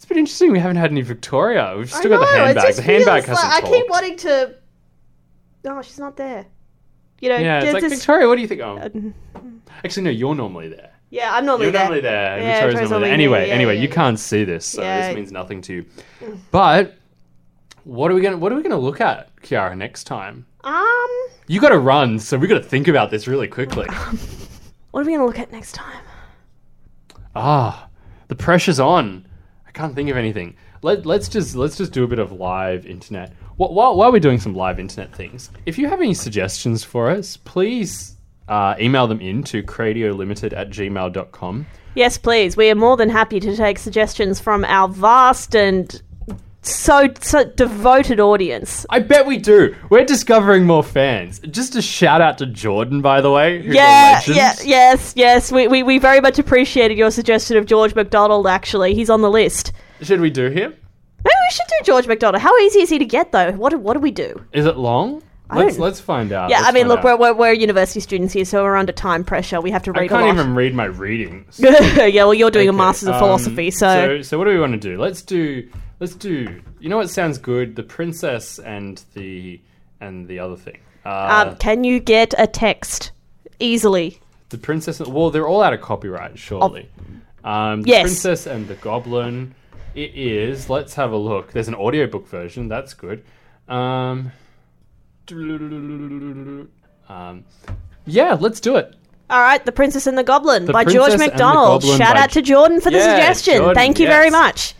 it's 0.00 0.06
been 0.06 0.16
interesting. 0.16 0.50
We 0.50 0.58
haven't 0.58 0.78
had 0.78 0.90
any 0.90 1.02
Victoria. 1.02 1.74
We've 1.76 1.92
still 1.92 2.08
got 2.08 2.20
the 2.20 2.26
I 2.26 2.38
know, 2.38 2.44
it 2.44 2.56
handbag. 2.56 2.74
The 2.74 2.82
handbag 2.82 3.24
hasn't 3.26 3.46
like- 3.46 3.56
I 3.58 3.60
talked. 3.60 3.74
keep 3.74 3.90
wanting 3.90 4.16
to. 4.16 4.54
Oh, 5.66 5.82
she's 5.82 5.98
not 5.98 6.16
there. 6.16 6.46
You 7.20 7.28
know, 7.28 7.36
yeah, 7.36 7.62
it's 7.62 7.74
like 7.74 7.86
Victoria. 7.86 8.26
What 8.26 8.36
do 8.36 8.40
you 8.40 8.48
think? 8.48 8.62
Oh. 8.62 8.78
Actually, 9.84 10.04
no. 10.04 10.10
You're 10.10 10.34
normally 10.34 10.70
there. 10.70 10.92
Yeah, 11.10 11.34
I'm 11.34 11.44
normally 11.44 11.70
there. 11.70 11.72
You're 11.72 11.72
there. 11.72 11.84
normally 11.84 12.00
there. 12.00 12.38
Yeah, 12.38 12.44
Victoria's 12.46 12.62
Victoria's 12.62 12.90
normally 12.92 13.08
there. 13.08 13.14
Anyway, 13.14 13.48
yeah, 13.48 13.54
anyway, 13.54 13.76
yeah, 13.76 13.82
you 13.82 13.88
can't 13.90 14.18
see 14.18 14.44
this, 14.44 14.64
so 14.64 14.80
this 14.80 15.14
means 15.14 15.32
nothing 15.32 15.60
to 15.60 15.74
you. 15.74 15.86
But 16.50 16.94
what 17.84 18.10
are 18.10 18.14
we 18.14 18.22
gonna 18.22 18.38
What 18.38 18.52
are 18.52 18.54
we 18.54 18.62
gonna 18.62 18.78
look 18.78 19.02
at, 19.02 19.36
Kiara, 19.42 19.76
next 19.76 20.04
time? 20.04 20.46
Um, 20.64 21.08
You 21.46 21.60
got 21.60 21.70
to 21.70 21.78
run, 21.78 22.18
so 22.18 22.38
we 22.38 22.46
got 22.46 22.54
to 22.54 22.62
think 22.66 22.88
about 22.88 23.10
this 23.10 23.28
really 23.28 23.48
quickly. 23.48 23.86
what 24.92 25.02
are 25.02 25.04
we 25.04 25.12
gonna 25.12 25.26
look 25.26 25.38
at 25.38 25.52
next 25.52 25.72
time? 25.72 26.02
Ah, 27.36 27.88
the 28.28 28.34
pressure's 28.34 28.80
on. 28.80 29.26
I 29.70 29.72
can't 29.72 29.94
think 29.94 30.10
of 30.10 30.16
anything. 30.16 30.56
Let, 30.82 31.06
let's 31.06 31.28
just 31.28 31.54
let's 31.54 31.76
just 31.76 31.92
do 31.92 32.02
a 32.02 32.08
bit 32.08 32.18
of 32.18 32.32
live 32.32 32.86
internet. 32.86 33.32
Wh- 33.54 33.70
While, 33.70 33.96
while 33.96 34.10
we're 34.10 34.18
doing 34.18 34.40
some 34.40 34.52
live 34.52 34.80
internet 34.80 35.14
things, 35.14 35.48
if 35.64 35.78
you 35.78 35.88
have 35.88 36.00
any 36.00 36.12
suggestions 36.12 36.82
for 36.82 37.08
us, 37.08 37.36
please 37.36 38.16
uh, 38.48 38.74
email 38.80 39.06
them 39.06 39.20
in 39.20 39.44
to 39.44 39.62
cradiolimited 39.62 40.52
at 40.56 40.70
gmail.com. 40.70 41.66
Yes, 41.94 42.18
please. 42.18 42.56
We 42.56 42.68
are 42.70 42.74
more 42.74 42.96
than 42.96 43.10
happy 43.10 43.38
to 43.38 43.54
take 43.56 43.78
suggestions 43.78 44.40
from 44.40 44.64
our 44.64 44.88
vast 44.88 45.54
and 45.54 46.02
so, 46.62 47.08
so 47.20 47.44
devoted 47.44 48.20
audience. 48.20 48.84
I 48.90 49.00
bet 49.00 49.26
we 49.26 49.38
do. 49.38 49.74
We're 49.88 50.04
discovering 50.04 50.66
more 50.66 50.82
fans. 50.82 51.40
Just 51.40 51.76
a 51.76 51.82
shout 51.82 52.20
out 52.20 52.38
to 52.38 52.46
Jordan, 52.46 53.00
by 53.00 53.20
the 53.20 53.30
way. 53.30 53.60
Yeah, 53.62 54.20
yeah, 54.26 54.54
yes, 54.64 55.14
yes. 55.16 55.52
We, 55.52 55.68
we, 55.68 55.82
we 55.82 55.98
very 55.98 56.20
much 56.20 56.38
appreciated 56.38 56.98
your 56.98 57.10
suggestion 57.10 57.56
of 57.56 57.66
George 57.66 57.94
MacDonald, 57.94 58.46
actually. 58.46 58.94
He's 58.94 59.10
on 59.10 59.22
the 59.22 59.30
list. 59.30 59.72
Should 60.02 60.20
we 60.20 60.30
do 60.30 60.50
him? 60.50 60.74
Maybe 61.24 61.34
we 61.48 61.52
should 61.52 61.66
do 61.66 61.84
George 61.84 62.06
MacDonald. 62.06 62.42
How 62.42 62.56
easy 62.58 62.80
is 62.80 62.90
he 62.90 62.98
to 62.98 63.04
get, 63.04 63.32
though? 63.32 63.52
What, 63.52 63.74
what 63.80 63.94
do 63.94 64.00
we 64.00 64.10
do? 64.10 64.42
Is 64.52 64.66
it 64.66 64.76
long? 64.76 65.22
Let's 65.54 65.78
let's 65.78 66.00
find 66.00 66.32
out. 66.32 66.50
Yeah, 66.50 66.58
Let's 66.58 66.68
I 66.68 66.72
mean, 66.72 66.88
look, 66.88 67.02
we're, 67.02 67.16
we're, 67.16 67.34
we're 67.34 67.52
university 67.52 68.00
students 68.00 68.32
here, 68.32 68.44
so 68.44 68.62
we're 68.62 68.76
under 68.76 68.92
time 68.92 69.24
pressure. 69.24 69.60
We 69.60 69.70
have 69.70 69.82
to 69.84 69.92
read 69.92 70.04
I 70.04 70.08
can't 70.08 70.38
even 70.38 70.54
read 70.54 70.74
my 70.74 70.84
readings. 70.84 71.58
yeah, 71.62 72.08
well, 72.24 72.34
you're 72.34 72.50
doing 72.50 72.68
a 72.68 72.70
Okay, 72.70 72.78
master's 72.78 73.08
of 73.08 73.14
um, 73.14 73.20
philosophy, 73.20 73.70
so, 73.70 74.18
so 74.18 74.22
so 74.22 74.38
what 74.38 74.44
do 74.44 74.50
we 74.50 74.60
want 74.60 74.72
to 74.72 74.78
do? 74.78 74.98
Let's 74.98 75.22
do 75.22 75.68
let's 75.98 76.14
do. 76.14 76.60
You 76.78 76.88
know 76.88 76.96
what 76.96 77.10
sounds 77.10 77.38
good? 77.38 77.76
The 77.76 77.82
princess 77.82 78.58
and 78.58 79.02
the 79.14 79.60
and 80.00 80.28
the 80.28 80.38
other 80.38 80.56
thing. 80.56 80.78
Uh, 81.04 81.46
um, 81.48 81.56
can 81.56 81.84
you 81.84 81.98
get 82.00 82.34
a 82.38 82.46
text 82.46 83.12
easily? 83.58 84.20
the 84.50 84.58
princess. 84.58 85.00
And 85.00 85.12
well, 85.12 85.30
they're 85.30 85.48
all 85.48 85.62
out 85.62 85.72
of 85.72 85.80
copyright, 85.80 86.38
surely. 86.38 86.88
Um, 87.42 87.82
the 87.82 87.88
Yes. 87.88 88.02
princess 88.02 88.46
and 88.46 88.68
the 88.68 88.74
goblin. 88.74 89.54
It 89.94 90.14
is. 90.14 90.68
Let's 90.68 90.94
have 90.94 91.12
a 91.12 91.16
look. 91.16 91.52
There's 91.52 91.68
an 91.68 91.74
audiobook 91.74 92.28
version. 92.28 92.68
That's 92.68 92.94
good. 92.94 93.24
Um, 93.68 94.32
um, 97.08 97.44
yeah, 98.06 98.36
let's 98.40 98.60
do 98.60 98.76
it. 98.76 98.94
All 99.28 99.40
right, 99.40 99.64
The 99.64 99.72
Princess 99.72 100.06
and 100.08 100.18
the 100.18 100.24
Goblin 100.24 100.64
The 100.66 100.72
by 100.72 100.82
Princess 100.84 101.00
George 101.00 101.12
and 101.12 101.20
the 101.20 101.26
MacDonald. 101.26 101.82
Goblin 101.82 101.98
Shout 101.98 102.14
by- 102.16 102.22
out 102.22 102.30
to 102.32 102.42
Jordan 102.42 102.80
for 102.80 102.90
the 102.90 102.96
Yeah, 102.98 103.14
suggestion. 103.14 103.56
Jordan, 103.58 103.74
Thank 103.74 104.00
you 104.00 104.06
very 104.06 104.26
yes. 104.26 104.32
much. 104.32 104.74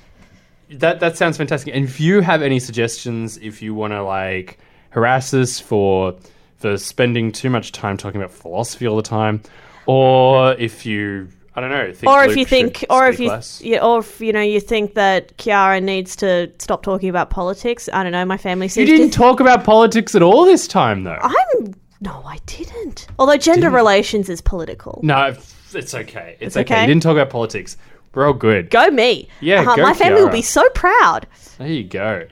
That 0.71 1.01
that 1.01 1.17
sounds 1.17 1.37
fantastic. 1.37 1.75
And 1.75 1.85
if 1.85 2.01
you 2.01 2.21
have 2.21 2.43
any 2.43 2.59
suggestions, 2.61 3.37
if 3.39 3.61
you 3.63 3.75
want 3.75 3.93
to 3.93 4.03
like 4.03 4.59
harass 4.91 5.33
us 5.35 5.59
for 5.61 6.17
for 6.57 6.77
spending 6.79 7.33
too 7.33 7.49
much 7.51 7.73
time 7.73 7.97
talking 7.97 8.21
about 8.21 8.33
philosophy 8.33 8.87
all 8.87 8.97
the 8.97 9.03
time, 9.03 9.41
or 9.87 10.53
if 10.55 10.85
you 10.87 11.29
I 11.65 11.69
don't 11.69 11.71
know, 11.89 11.93
think 11.93 12.11
Or 12.11 12.23
if 12.25 12.29
Luke 12.29 12.39
you 12.39 12.45
think, 12.47 12.85
or 12.89 13.09
if 13.09 13.21
you, 13.21 13.29
less. 13.29 13.61
yeah, 13.61 13.85
or 13.85 13.99
if 14.01 14.21
you 14.21 14.33
know, 14.33 14.41
you 14.41 14.61
think 14.61 14.95
that 14.95 15.37
Kiara 15.37 15.83
needs 15.83 16.17
to 16.17 16.51
stop 16.59 16.83
talking 16.83 17.09
about 17.11 17.29
politics. 17.31 17.89
I 17.93 18.03
don't 18.03 18.13
know. 18.13 18.25
My 18.25 18.37
family 18.39 18.67
you 18.75 18.87
didn't 18.87 19.11
to. 19.11 19.19
talk 19.19 19.41
about 19.41 19.65
politics 19.65 20.15
at 20.15 20.23
all 20.23 20.45
this 20.45 20.67
time, 20.67 21.05
though. 21.05 21.19
I'm 21.21 21.75
no, 22.01 22.23
I 22.25 22.39
didn't. 22.47 23.07
Although 23.19 23.37
gender 23.37 23.69
relations 23.69 24.31
is 24.31 24.41
political. 24.41 25.01
no, 25.03 25.35
it's 25.75 25.95
okay. 25.95 26.37
It's, 26.41 26.57
It's 26.57 26.57
okay. 26.57 26.75
okay? 26.75 26.81
You 26.83 26.87
didn't 26.87 27.03
talk 27.03 27.13
about 27.13 27.29
politics. 27.29 27.77
We're 28.15 28.27
all 28.27 28.33
good. 28.33 28.71
Go 28.71 28.91
me. 28.91 29.29
Yeah, 29.41 29.61
Uh-huh, 29.61 29.77
go 29.77 29.83
my 29.83 29.93
family 29.95 30.23
will 30.23 30.31
be 30.31 30.43
so 30.43 30.67
proud. 30.71 31.27
There 31.59 31.69
you 31.69 31.85
go. 31.85 32.27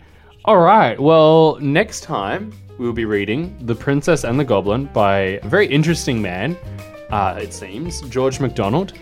All 0.46 0.56
right. 0.58 0.98
Well, 0.98 1.58
next 1.60 2.00
time 2.00 2.52
we'll 2.78 2.92
be 2.94 3.04
reading 3.04 3.56
The 3.66 3.74
Princess 3.74 4.24
and 4.24 4.40
the 4.40 4.44
Goblin 4.44 4.86
by 4.86 5.18
a 5.42 5.48
very 5.48 5.66
interesting 5.66 6.20
man, 6.22 6.56
uh, 7.10 7.38
it 7.40 7.52
seems, 7.52 8.00
George 8.08 8.40
MacDonald. 8.40 8.94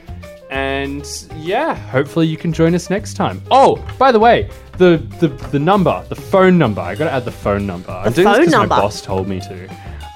And 0.50 1.06
yeah, 1.36 1.74
hopefully 1.74 2.26
you 2.26 2.36
can 2.36 2.52
join 2.52 2.74
us 2.74 2.88
next 2.90 3.14
time. 3.14 3.42
Oh, 3.50 3.84
by 3.98 4.12
the 4.12 4.20
way, 4.20 4.48
the 4.78 4.98
the, 5.20 5.28
the 5.50 5.58
number, 5.58 6.04
the 6.08 6.14
phone 6.14 6.56
number. 6.58 6.80
I 6.80 6.94
gotta 6.94 7.10
add 7.12 7.24
the 7.24 7.32
phone 7.32 7.66
number. 7.66 7.90
I'm 7.90 8.12
doing 8.12 8.26
phone 8.26 8.36
this 8.36 8.44
'cause 8.46 8.52
number. 8.52 8.68
my 8.74 8.80
boss 8.80 9.00
told 9.02 9.26
me 9.28 9.40
to. 9.40 9.68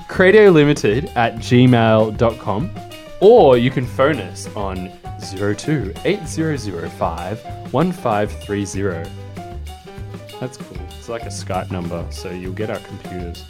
Cradio 0.09 0.53
Limited 0.53 1.07
at 1.16 1.37
gmail.com. 1.37 2.70
Or 3.20 3.59
you 3.59 3.70
can 3.70 3.87
phone 3.87 4.18
us 4.18 4.49
on 4.57 4.91
02 5.20 5.93
8005 6.05 7.72
1530. 7.72 9.11
That's 10.41 10.57
cool. 10.57 10.78
It's 10.99 11.09
like 11.09 11.22
a 11.24 11.26
Skype 11.26 11.70
number, 11.70 12.05
so 12.11 12.31
you'll 12.31 12.55
get 12.55 12.70
our 12.70 12.78
computers. 12.78 13.45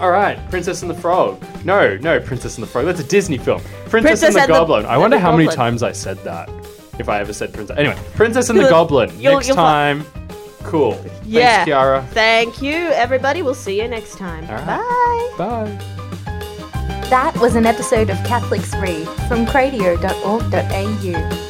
All 0.00 0.10
right, 0.10 0.38
Princess 0.50 0.82
and 0.82 0.90
the 0.90 0.94
Frog. 0.94 1.42
No, 1.64 1.96
no, 1.96 2.20
Princess 2.20 2.56
and 2.56 2.62
the 2.62 2.66
Frog. 2.70 2.84
That's 2.84 3.00
a 3.00 3.04
Disney 3.04 3.38
film. 3.38 3.60
Princess, 3.88 4.20
Princess 4.20 4.28
and 4.28 4.34
the 4.36 4.40
and 4.42 4.50
the- 4.50 4.54
Goblin. 4.58 4.86
I 4.86 4.92
and 4.92 5.00
wonder 5.00 5.16
the 5.16 5.22
how 5.22 5.32
many 5.32 5.44
Goblin. 5.44 5.56
times 5.56 5.82
I 5.82 5.92
said 5.92 6.18
that. 6.24 6.50
If 6.98 7.08
I 7.08 7.20
ever 7.20 7.32
said 7.32 7.52
Princess. 7.52 7.76
Anyway, 7.78 7.96
Princess 8.14 8.48
and 8.50 8.58
the 8.58 8.62
You'll- 8.64 8.70
Goblin. 8.70 9.10
you'll- 9.20 9.34
Next 9.34 9.48
you'll 9.48 9.56
fi- 9.56 9.62
time. 9.62 10.06
Cool. 10.64 10.98
Yeah. 11.24 11.64
Thanks, 11.64 11.70
Kiara. 11.70 12.06
Thank 12.08 12.62
you, 12.62 12.74
everybody. 12.74 13.42
We'll 13.42 13.54
see 13.54 13.80
you 13.80 13.88
next 13.88 14.18
time. 14.18 14.44
All 14.48 14.56
right. 14.56 15.30
Bye. 15.38 15.38
Bye. 15.38 15.78
That 17.10 17.36
was 17.38 17.54
an 17.54 17.66
episode 17.66 18.10
of 18.10 18.16
Catholics 18.24 18.74
Read 18.76 19.06
from 19.28 19.46
cradio.org.au. 19.46 21.45